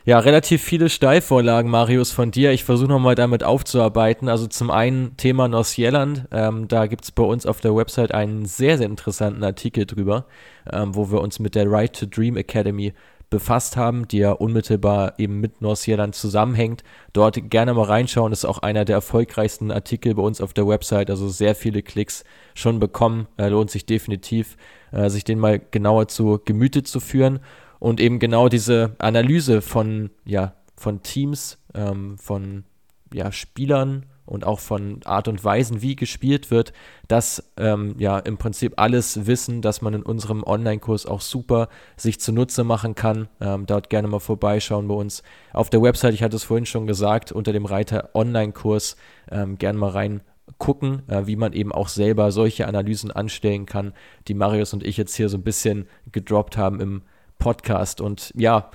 Ja, 0.03 0.17
relativ 0.17 0.63
viele 0.63 0.89
Steilvorlagen, 0.89 1.69
Marius, 1.69 2.11
von 2.11 2.31
dir. 2.31 2.51
Ich 2.53 2.63
versuche 2.63 2.89
nochmal 2.89 3.13
damit 3.13 3.43
aufzuarbeiten. 3.43 4.29
Also 4.29 4.47
zum 4.47 4.71
einen 4.71 5.15
Thema 5.15 5.47
Nordsjelland. 5.47 6.27
Ähm, 6.31 6.67
da 6.67 6.87
gibt 6.87 7.03
es 7.03 7.11
bei 7.11 7.21
uns 7.21 7.45
auf 7.45 7.61
der 7.61 7.75
Website 7.75 8.11
einen 8.11 8.45
sehr, 8.45 8.79
sehr 8.79 8.87
interessanten 8.87 9.43
Artikel 9.43 9.85
drüber, 9.85 10.25
ähm, 10.73 10.95
wo 10.95 11.11
wir 11.11 11.21
uns 11.21 11.37
mit 11.37 11.53
der 11.53 11.69
Right 11.69 11.95
to 11.95 12.07
Dream 12.07 12.35
Academy 12.35 12.93
befasst 13.31 13.77
haben, 13.77 14.07
die 14.07 14.19
ja 14.19 14.33
unmittelbar 14.33 15.15
eben 15.17 15.39
mit 15.39 15.61
Nordsjelland 15.61 16.13
zusammenhängt. 16.13 16.83
Dort 17.13 17.49
gerne 17.49 17.73
mal 17.73 17.85
reinschauen. 17.85 18.29
Das 18.29 18.39
ist 18.39 18.45
auch 18.45 18.59
einer 18.59 18.85
der 18.85 18.97
erfolgreichsten 18.97 19.71
Artikel 19.71 20.13
bei 20.13 20.21
uns 20.21 20.41
auf 20.41 20.53
der 20.53 20.67
Website. 20.67 21.09
Also 21.09 21.29
sehr 21.29 21.55
viele 21.55 21.81
Klicks 21.81 22.23
schon 22.53 22.79
bekommen. 22.79 23.27
Äh, 23.37 23.47
lohnt 23.47 23.71
sich 23.71 23.85
definitiv, 23.85 24.57
äh, 24.91 25.09
sich 25.09 25.23
den 25.23 25.39
mal 25.39 25.59
genauer 25.71 26.09
zu 26.09 26.39
Gemüte 26.43 26.83
zu 26.83 26.99
führen. 26.99 27.39
Und 27.79 27.99
eben 27.99 28.19
genau 28.19 28.49
diese 28.49 28.95
Analyse 28.99 29.61
von, 29.61 30.11
ja, 30.25 30.53
von 30.75 31.01
Teams, 31.01 31.57
ähm, 31.73 32.17
von 32.17 32.65
ja, 33.13 33.31
Spielern 33.31 34.05
und 34.31 34.45
auch 34.45 34.59
von 34.59 35.01
Art 35.03 35.27
und 35.27 35.43
Weisen, 35.43 35.81
wie 35.81 35.97
gespielt 35.97 36.51
wird, 36.51 36.71
das 37.09 37.51
ähm, 37.57 37.95
ja 37.97 38.17
im 38.17 38.37
Prinzip 38.37 38.73
alles 38.77 39.27
Wissen, 39.27 39.61
das 39.61 39.81
man 39.81 39.93
in 39.93 40.03
unserem 40.03 40.43
Online-Kurs 40.43 41.05
auch 41.05 41.19
super 41.19 41.67
sich 41.97 42.21
zunutze 42.21 42.63
machen 42.63 42.95
kann. 42.95 43.27
Ähm, 43.41 43.65
dort 43.65 43.89
gerne 43.89 44.07
mal 44.07 44.19
vorbeischauen 44.19 44.87
bei 44.87 44.95
uns 44.95 45.21
auf 45.51 45.69
der 45.69 45.81
Website. 45.81 46.13
Ich 46.13 46.23
hatte 46.23 46.37
es 46.37 46.45
vorhin 46.45 46.65
schon 46.65 46.87
gesagt, 46.87 47.33
unter 47.33 47.51
dem 47.51 47.65
Reiter 47.65 48.11
Online-Kurs 48.13 48.95
ähm, 49.29 49.57
gerne 49.57 49.77
mal 49.77 49.89
rein 49.89 50.21
gucken, 50.57 51.03
äh, 51.09 51.27
wie 51.27 51.35
man 51.35 51.51
eben 51.51 51.73
auch 51.73 51.89
selber 51.89 52.31
solche 52.31 52.67
Analysen 52.67 53.11
anstellen 53.11 53.65
kann, 53.65 53.93
die 54.29 54.33
Marius 54.33 54.73
und 54.73 54.85
ich 54.85 54.95
jetzt 54.95 55.15
hier 55.15 55.27
so 55.27 55.37
ein 55.37 55.43
bisschen 55.43 55.89
gedroppt 56.09 56.55
haben 56.55 56.79
im 56.79 57.01
Podcast. 57.37 57.99
Und 57.99 58.31
ja, 58.35 58.71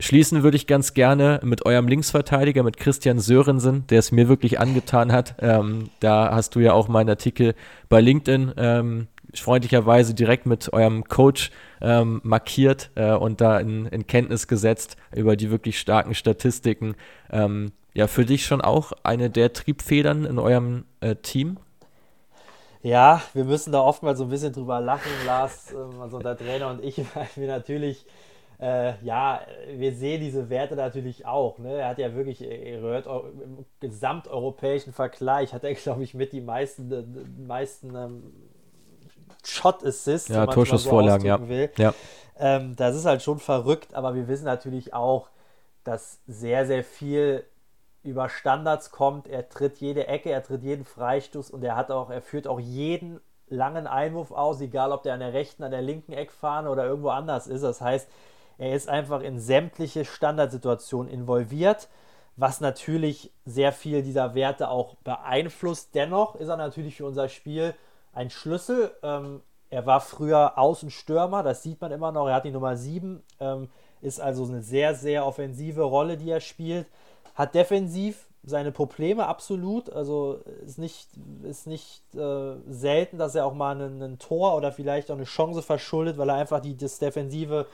Schließen 0.00 0.42
würde 0.44 0.56
ich 0.56 0.66
ganz 0.66 0.94
gerne 0.94 1.40
mit 1.42 1.66
eurem 1.66 1.88
Linksverteidiger, 1.88 2.62
mit 2.62 2.76
Christian 2.76 3.18
Sörensen, 3.18 3.86
der 3.88 3.98
es 3.98 4.12
mir 4.12 4.28
wirklich 4.28 4.60
angetan 4.60 5.10
hat. 5.10 5.34
Ähm, 5.40 5.90
da 6.00 6.32
hast 6.32 6.54
du 6.54 6.60
ja 6.60 6.72
auch 6.72 6.86
meinen 6.88 7.10
Artikel 7.10 7.54
bei 7.88 8.00
LinkedIn 8.00 8.52
ähm, 8.56 9.08
freundlicherweise 9.34 10.14
direkt 10.14 10.46
mit 10.46 10.72
eurem 10.72 11.04
Coach 11.04 11.50
ähm, 11.80 12.20
markiert 12.22 12.90
äh, 12.94 13.12
und 13.12 13.40
da 13.40 13.58
in, 13.58 13.86
in, 13.86 14.06
Kenntnis 14.06 14.46
gesetzt 14.46 14.96
über 15.14 15.36
die 15.36 15.50
wirklich 15.50 15.78
starken 15.78 16.14
Statistiken. 16.14 16.94
Ähm, 17.30 17.72
ja, 17.94 18.06
für 18.06 18.24
dich 18.24 18.46
schon 18.46 18.60
auch 18.60 18.92
eine 19.02 19.30
der 19.30 19.52
Triebfedern 19.52 20.24
in 20.24 20.38
eurem 20.38 20.84
äh, 21.00 21.16
Team? 21.16 21.58
Ja, 22.82 23.22
wir 23.34 23.44
müssen 23.44 23.72
da 23.72 23.80
oftmals 23.80 24.18
so 24.18 24.24
ein 24.24 24.30
bisschen 24.30 24.52
drüber 24.52 24.80
lachen, 24.80 25.10
Lars, 25.26 25.72
ähm, 25.72 26.00
also 26.00 26.20
der 26.20 26.36
Trainer 26.36 26.70
und 26.70 26.84
ich, 26.84 26.98
weil 27.14 27.28
wir 27.34 27.48
natürlich 27.48 28.06
äh, 28.60 28.94
ja, 29.04 29.40
wir 29.72 29.94
sehen 29.94 30.20
diese 30.20 30.50
Werte 30.50 30.74
natürlich 30.74 31.26
auch. 31.26 31.58
Ne? 31.58 31.74
Er 31.74 31.88
hat 31.88 31.98
ja 31.98 32.14
wirklich, 32.14 32.42
er 32.42 32.80
hört 32.80 33.06
im 33.06 33.64
gesamteuropäischen 33.80 34.92
Vergleich, 34.92 35.52
hat 35.52 35.64
er, 35.64 35.74
glaube 35.74 36.02
ich, 36.02 36.14
mit 36.14 36.32
die 36.32 36.40
meisten, 36.40 36.90
die 36.90 37.42
meisten 37.42 37.94
ähm, 37.94 38.32
Shot-Assists, 39.44 40.28
ja, 40.28 40.46
Torschussvorlagen, 40.46 41.22
so 41.22 41.28
ja. 41.28 41.48
Will. 41.48 41.70
ja. 41.78 41.94
Ähm, 42.38 42.74
das 42.76 42.96
ist 42.96 43.04
halt 43.04 43.22
schon 43.22 43.38
verrückt, 43.38 43.94
aber 43.94 44.14
wir 44.14 44.28
wissen 44.28 44.44
natürlich 44.44 44.92
auch, 44.92 45.28
dass 45.84 46.20
sehr, 46.26 46.66
sehr 46.66 46.84
viel 46.84 47.44
über 48.02 48.28
Standards 48.28 48.90
kommt. 48.90 49.28
Er 49.28 49.48
tritt 49.48 49.78
jede 49.78 50.06
Ecke, 50.06 50.30
er 50.30 50.42
tritt 50.42 50.62
jeden 50.62 50.84
Freistoß 50.84 51.50
und 51.50 51.62
er 51.62 51.76
hat 51.76 51.90
auch, 51.90 52.10
er 52.10 52.22
führt 52.22 52.46
auch 52.46 52.60
jeden 52.60 53.20
langen 53.48 53.86
Einwurf 53.86 54.30
aus, 54.30 54.60
egal 54.60 54.92
ob 54.92 55.02
der 55.02 55.14
an 55.14 55.20
der 55.20 55.32
rechten, 55.32 55.62
an 55.64 55.70
der 55.70 55.82
linken 55.82 56.12
Eckfahne 56.12 56.70
oder 56.70 56.84
irgendwo 56.84 57.08
anders 57.10 57.46
ist. 57.46 57.62
Das 57.62 57.80
heißt, 57.80 58.08
er 58.58 58.74
ist 58.74 58.88
einfach 58.88 59.22
in 59.22 59.38
sämtliche 59.38 60.04
Standardsituationen 60.04 61.10
involviert, 61.10 61.88
was 62.36 62.60
natürlich 62.60 63.32
sehr 63.44 63.72
viel 63.72 64.02
dieser 64.02 64.34
Werte 64.34 64.68
auch 64.68 64.96
beeinflusst. 64.96 65.94
Dennoch 65.94 66.34
ist 66.34 66.48
er 66.48 66.56
natürlich 66.56 66.96
für 66.96 67.06
unser 67.06 67.28
Spiel 67.28 67.74
ein 68.12 68.30
Schlüssel. 68.30 68.92
Ähm, 69.02 69.42
er 69.70 69.86
war 69.86 70.00
früher 70.00 70.58
Außenstürmer, 70.58 71.42
das 71.42 71.62
sieht 71.62 71.80
man 71.80 71.92
immer 71.92 72.10
noch. 72.10 72.26
Er 72.26 72.34
hat 72.34 72.44
die 72.44 72.50
Nummer 72.50 72.76
7, 72.76 73.22
ähm, 73.40 73.68
ist 74.00 74.20
also 74.20 74.44
eine 74.44 74.62
sehr, 74.62 74.94
sehr 74.94 75.26
offensive 75.26 75.82
Rolle, 75.82 76.16
die 76.16 76.30
er 76.30 76.40
spielt. 76.40 76.86
Hat 77.34 77.54
defensiv 77.54 78.28
seine 78.44 78.72
Probleme 78.72 79.26
absolut. 79.26 79.90
Also 79.92 80.40
ist 80.64 80.78
nicht, 80.78 81.08
ist 81.42 81.66
nicht 81.66 82.02
äh, 82.14 82.56
selten, 82.68 83.18
dass 83.18 83.34
er 83.34 83.46
auch 83.46 83.54
mal 83.54 83.80
ein 83.80 84.18
Tor 84.18 84.56
oder 84.56 84.72
vielleicht 84.72 85.10
auch 85.10 85.16
eine 85.16 85.24
Chance 85.24 85.62
verschuldet, 85.62 86.18
weil 86.18 86.30
er 86.30 86.36
einfach 86.36 86.60
die, 86.60 86.76
das 86.76 86.98
Defensive 86.98 87.66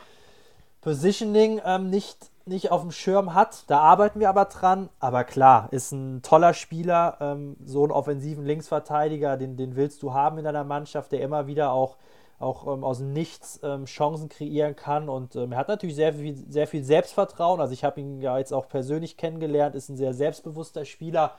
Positioning 0.84 1.62
ähm, 1.64 1.88
nicht, 1.88 2.30
nicht 2.44 2.70
auf 2.70 2.82
dem 2.82 2.92
Schirm 2.92 3.32
hat. 3.32 3.64
Da 3.68 3.80
arbeiten 3.80 4.20
wir 4.20 4.28
aber 4.28 4.44
dran. 4.44 4.90
Aber 5.00 5.24
klar, 5.24 5.68
ist 5.70 5.92
ein 5.92 6.20
toller 6.20 6.52
Spieler, 6.52 7.16
ähm, 7.20 7.56
so 7.64 7.84
einen 7.84 7.90
offensiven 7.90 8.44
Linksverteidiger, 8.44 9.38
den, 9.38 9.56
den 9.56 9.76
willst 9.76 10.02
du 10.02 10.12
haben 10.12 10.36
in 10.36 10.44
deiner 10.44 10.62
Mannschaft, 10.62 11.12
der 11.12 11.22
immer 11.22 11.46
wieder 11.46 11.72
auch 11.72 11.96
auch 12.40 12.66
ähm, 12.66 12.84
aus 12.84 13.00
Nichts 13.00 13.60
ähm, 13.62 13.86
Chancen 13.86 14.28
kreieren 14.28 14.76
kann. 14.76 15.08
Und 15.08 15.36
ähm, 15.36 15.52
er 15.52 15.58
hat 15.58 15.68
natürlich 15.68 15.94
sehr 15.94 16.12
viel, 16.12 16.36
sehr 16.36 16.66
viel 16.66 16.84
Selbstvertrauen. 16.84 17.60
Also 17.60 17.72
ich 17.72 17.84
habe 17.84 18.00
ihn 18.00 18.20
ja 18.20 18.36
jetzt 18.36 18.52
auch 18.52 18.68
persönlich 18.68 19.16
kennengelernt, 19.16 19.74
ist 19.74 19.88
ein 19.88 19.96
sehr 19.96 20.12
selbstbewusster 20.12 20.84
Spieler. 20.84 21.36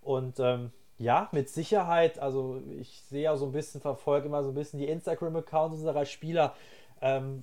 Und 0.00 0.38
ähm, 0.40 0.70
ja, 0.98 1.28
mit 1.32 1.50
Sicherheit, 1.50 2.18
also 2.18 2.62
ich 2.80 3.02
sehe 3.10 3.24
ja 3.24 3.36
so 3.36 3.44
ein 3.44 3.52
bisschen, 3.52 3.82
verfolge 3.82 4.28
immer 4.28 4.42
so 4.42 4.50
ein 4.50 4.54
bisschen 4.54 4.78
die 4.78 4.88
Instagram-Accounts 4.88 5.76
unserer 5.78 6.06
Spieler. 6.06 6.54
Ähm, 7.02 7.42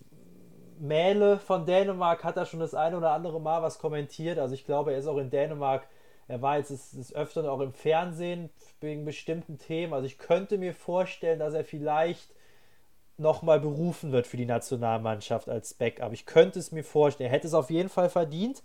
Mähle 0.79 1.39
von 1.39 1.65
Dänemark 1.65 2.23
hat 2.23 2.37
er 2.37 2.45
schon 2.45 2.59
das 2.59 2.73
eine 2.73 2.97
oder 2.97 3.11
andere 3.11 3.39
Mal 3.39 3.61
was 3.61 3.79
kommentiert. 3.79 4.39
Also 4.39 4.55
ich 4.55 4.65
glaube, 4.65 4.91
er 4.91 4.99
ist 4.99 5.07
auch 5.07 5.17
in 5.17 5.29
Dänemark, 5.29 5.87
er 6.27 6.41
war 6.41 6.57
jetzt 6.57 6.69
des, 6.69 6.91
des 6.91 7.13
Öfteren 7.13 7.47
auch 7.47 7.59
im 7.59 7.73
Fernsehen 7.73 8.49
wegen 8.79 9.05
bestimmten 9.05 9.57
Themen. 9.57 9.93
Also 9.93 10.05
ich 10.05 10.17
könnte 10.17 10.57
mir 10.57 10.73
vorstellen, 10.73 11.39
dass 11.39 11.53
er 11.53 11.65
vielleicht 11.65 12.33
nochmal 13.17 13.59
berufen 13.59 14.11
wird 14.11 14.27
für 14.27 14.37
die 14.37 14.45
Nationalmannschaft 14.45 15.49
als 15.49 15.73
Backup. 15.73 16.13
Ich 16.13 16.25
könnte 16.25 16.59
es 16.59 16.71
mir 16.71 16.83
vorstellen. 16.83 17.29
Er 17.29 17.33
hätte 17.33 17.47
es 17.47 17.53
auf 17.53 17.69
jeden 17.69 17.89
Fall 17.89 18.09
verdient. 18.09 18.63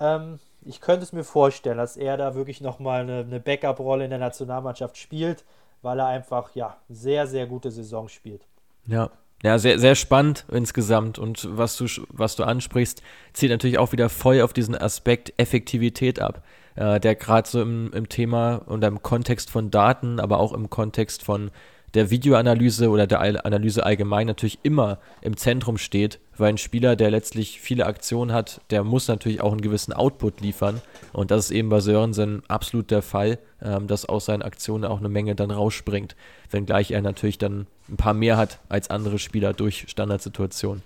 Ähm, 0.00 0.38
ich 0.62 0.80
könnte 0.80 1.02
es 1.02 1.12
mir 1.12 1.24
vorstellen, 1.24 1.78
dass 1.78 1.96
er 1.96 2.16
da 2.16 2.34
wirklich 2.34 2.60
nochmal 2.60 3.02
eine, 3.02 3.20
eine 3.20 3.40
Backup-Rolle 3.40 4.04
in 4.04 4.10
der 4.10 4.18
Nationalmannschaft 4.18 4.96
spielt, 4.96 5.44
weil 5.82 5.98
er 5.98 6.06
einfach 6.06 6.54
ja 6.54 6.76
sehr, 6.88 7.26
sehr 7.26 7.46
gute 7.46 7.70
Saison 7.70 8.08
spielt. 8.08 8.46
Ja, 8.86 9.10
ja, 9.44 9.58
sehr, 9.58 9.78
sehr 9.78 9.94
spannend 9.94 10.46
insgesamt. 10.50 11.18
Und 11.18 11.46
was 11.50 11.76
du, 11.76 11.84
was 12.08 12.34
du 12.34 12.44
ansprichst, 12.44 13.02
zieht 13.34 13.50
natürlich 13.50 13.76
auch 13.76 13.92
wieder 13.92 14.08
voll 14.08 14.40
auf 14.40 14.54
diesen 14.54 14.74
Aspekt 14.74 15.34
Effektivität 15.36 16.18
ab, 16.18 16.42
äh, 16.76 16.98
der 16.98 17.14
gerade 17.14 17.46
so 17.46 17.60
im, 17.60 17.92
im 17.92 18.08
Thema 18.08 18.56
und 18.56 18.82
im 18.82 19.02
Kontext 19.02 19.50
von 19.50 19.70
Daten, 19.70 20.18
aber 20.18 20.40
auch 20.40 20.54
im 20.54 20.70
Kontext 20.70 21.22
von 21.22 21.50
der 21.92 22.10
Videoanalyse 22.10 22.88
oder 22.88 23.06
der 23.06 23.20
Analyse 23.20 23.84
allgemein 23.84 24.26
natürlich 24.26 24.58
immer 24.62 24.98
im 25.20 25.36
Zentrum 25.36 25.76
steht, 25.76 26.18
weil 26.36 26.48
ein 26.48 26.58
Spieler, 26.58 26.96
der 26.96 27.10
letztlich 27.10 27.60
viele 27.60 27.86
Aktionen 27.86 28.32
hat, 28.32 28.62
der 28.70 28.82
muss 28.82 29.08
natürlich 29.08 29.42
auch 29.42 29.52
einen 29.52 29.60
gewissen 29.60 29.92
Output 29.92 30.40
liefern. 30.40 30.80
Und 31.12 31.30
das 31.30 31.46
ist 31.46 31.50
eben 31.52 31.68
bei 31.68 31.80
Sörensen 31.80 32.42
absolut 32.48 32.90
der 32.90 33.02
Fall, 33.02 33.38
ähm, 33.64 33.86
dass 33.86 34.04
aus 34.06 34.26
seinen 34.26 34.42
Aktionen 34.42 34.84
auch 34.84 34.98
eine 34.98 35.08
Menge 35.08 35.34
dann 35.34 35.50
rausspringt, 35.50 36.14
wenngleich 36.50 36.90
er 36.90 37.02
natürlich 37.02 37.38
dann 37.38 37.66
ein 37.88 37.96
paar 37.96 38.14
mehr 38.14 38.36
hat 38.36 38.60
als 38.68 38.90
andere 38.90 39.18
Spieler 39.18 39.52
durch 39.52 39.86
Standardsituationen. 39.88 40.82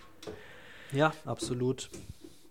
Ja, 0.93 1.13
absolut. 1.27 1.91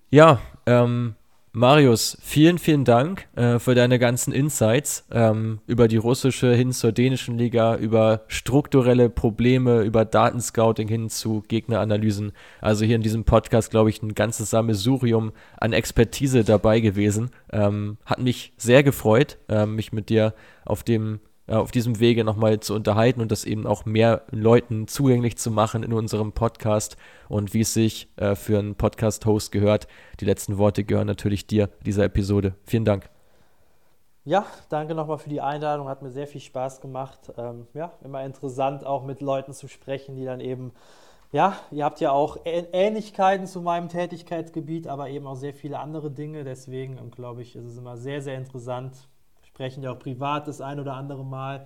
Ja, 0.10 0.40
ähm, 0.66 1.16
Marius, 1.58 2.20
vielen, 2.22 2.60
vielen 2.60 2.86
Dank 2.86 3.28
äh, 3.36 3.58
für 3.58 3.74
deine 3.74 3.98
ganzen 3.98 4.32
Insights 4.32 5.08
ähm, 5.10 5.58
über 5.66 5.88
die 5.88 5.98
russische 5.98 6.54
hin 6.54 6.72
zur 6.72 6.92
dänischen 6.92 7.36
Liga, 7.36 7.76
über 7.78 8.22
strukturelle 8.28 9.10
Probleme, 9.10 9.82
über 9.82 10.06
Datenscouting 10.06 10.88
hin 10.88 11.10
zu 11.10 11.44
Gegneranalysen. 11.48 12.34
Also 12.62 12.86
hier 12.86 12.96
in 12.96 13.02
diesem 13.02 13.24
Podcast, 13.24 13.72
glaube 13.72 13.90
ich, 13.90 14.04
ein 14.04 14.14
ganzes 14.14 14.52
Sammelsurium 14.52 15.32
an 15.60 15.74
Expertise 15.74 16.44
dabei 16.44 16.80
gewesen. 16.80 17.32
Ähm, 17.52 17.98
hat 18.06 18.20
mich 18.20 18.54
sehr 18.58 18.84
gefreut, 18.84 19.40
äh, 19.50 19.66
mich 19.66 19.92
mit 19.92 20.10
dir 20.10 20.36
auf 20.64 20.84
dem 20.84 21.22
auf 21.56 21.72
diesem 21.72 22.00
Wege 22.00 22.24
nochmal 22.24 22.60
zu 22.60 22.76
unterhalten 22.76 23.22
und 23.22 23.32
das 23.32 23.46
eben 23.46 23.66
auch 23.66 23.86
mehr 23.86 24.24
Leuten 24.32 24.88
zugänglich 24.88 25.38
zu 25.38 25.50
machen 25.50 25.84
in 25.84 25.94
unserem 25.94 26.34
Podcast. 26.34 26.98
Und 27.30 27.54
wie 27.54 27.62
es 27.62 27.74
sich 27.74 28.10
äh, 28.18 28.36
für 28.36 28.60
einen 28.60 28.76
Podcast-Host 28.76 29.52
gehört, 29.52 29.88
die 30.20 30.26
letzten 30.26 30.58
Worte 30.58 30.84
gehören 30.84 31.08
natürlich 31.08 31.48
dir, 31.48 31.70
dieser 31.86 32.04
Episode. 32.04 32.56
Vielen 32.66 32.86
Dank. 32.86 33.10
Ja, 34.26 34.46
danke 34.68 34.94
nochmal 34.94 35.20
für 35.20 35.30
die 35.30 35.40
Einladung, 35.40 35.88
hat 35.88 36.02
mir 36.02 36.12
sehr 36.12 36.28
viel 36.28 36.42
Spaß 36.42 36.82
gemacht. 36.82 37.32
Ähm, 37.38 37.66
ja, 37.74 37.94
immer 38.04 38.26
interessant 38.26 38.86
auch 38.86 39.06
mit 39.06 39.22
Leuten 39.22 39.54
zu 39.54 39.70
sprechen, 39.70 40.18
die 40.18 40.26
dann 40.26 40.42
eben, 40.42 40.74
ja, 41.32 41.56
ihr 41.72 41.86
habt 41.86 42.02
ja 42.02 42.12
auch 42.12 42.36
Ähnlichkeiten 42.44 43.48
zu 43.48 43.62
meinem 43.62 43.88
Tätigkeitsgebiet, 43.88 44.88
aber 44.88 45.08
eben 45.08 45.26
auch 45.28 45.36
sehr 45.38 45.54
viele 45.54 45.80
andere 45.80 46.12
Dinge. 46.12 46.44
Deswegen, 46.44 47.10
glaube 47.12 47.42
ich, 47.42 47.56
ist 47.56 47.64
es 47.64 47.78
immer 47.78 47.96
sehr, 47.96 48.22
sehr 48.22 48.36
interessant, 48.36 49.08
sprechen 49.58 49.82
ja 49.82 49.92
auch 49.92 49.98
privat 49.98 50.48
das 50.48 50.62
ein 50.62 50.80
oder 50.80 50.94
andere 50.94 51.26
Mal. 51.26 51.66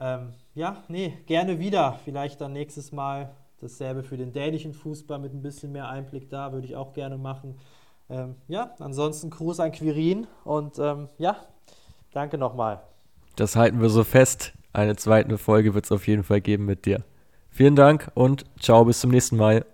Ähm, 0.00 0.34
ja, 0.54 0.84
nee, 0.86 1.18
gerne 1.26 1.58
wieder. 1.58 1.98
Vielleicht 2.04 2.40
dann 2.40 2.52
nächstes 2.52 2.92
Mal 2.92 3.30
dasselbe 3.60 4.04
für 4.04 4.16
den 4.16 4.32
dänischen 4.32 4.72
Fußball 4.72 5.18
mit 5.18 5.34
ein 5.34 5.42
bisschen 5.42 5.72
mehr 5.72 5.88
Einblick 5.88 6.30
da, 6.30 6.52
würde 6.52 6.64
ich 6.64 6.76
auch 6.76 6.92
gerne 6.92 7.18
machen. 7.18 7.56
Ähm, 8.08 8.36
ja, 8.46 8.72
ansonsten 8.78 9.30
Gruß 9.30 9.58
an 9.58 9.72
Quirin 9.72 10.28
und 10.44 10.78
ähm, 10.78 11.08
ja, 11.18 11.36
danke 12.12 12.38
nochmal. 12.38 12.82
Das 13.34 13.56
halten 13.56 13.80
wir 13.80 13.88
so 13.88 14.04
fest. 14.04 14.52
Eine 14.72 14.94
zweite 14.94 15.36
Folge 15.36 15.74
wird 15.74 15.86
es 15.86 15.92
auf 15.92 16.06
jeden 16.06 16.22
Fall 16.22 16.40
geben 16.40 16.66
mit 16.66 16.86
dir. 16.86 17.02
Vielen 17.50 17.74
Dank 17.74 18.12
und 18.14 18.44
ciao, 18.60 18.84
bis 18.84 19.00
zum 19.00 19.10
nächsten 19.10 19.36
Mal. 19.36 19.64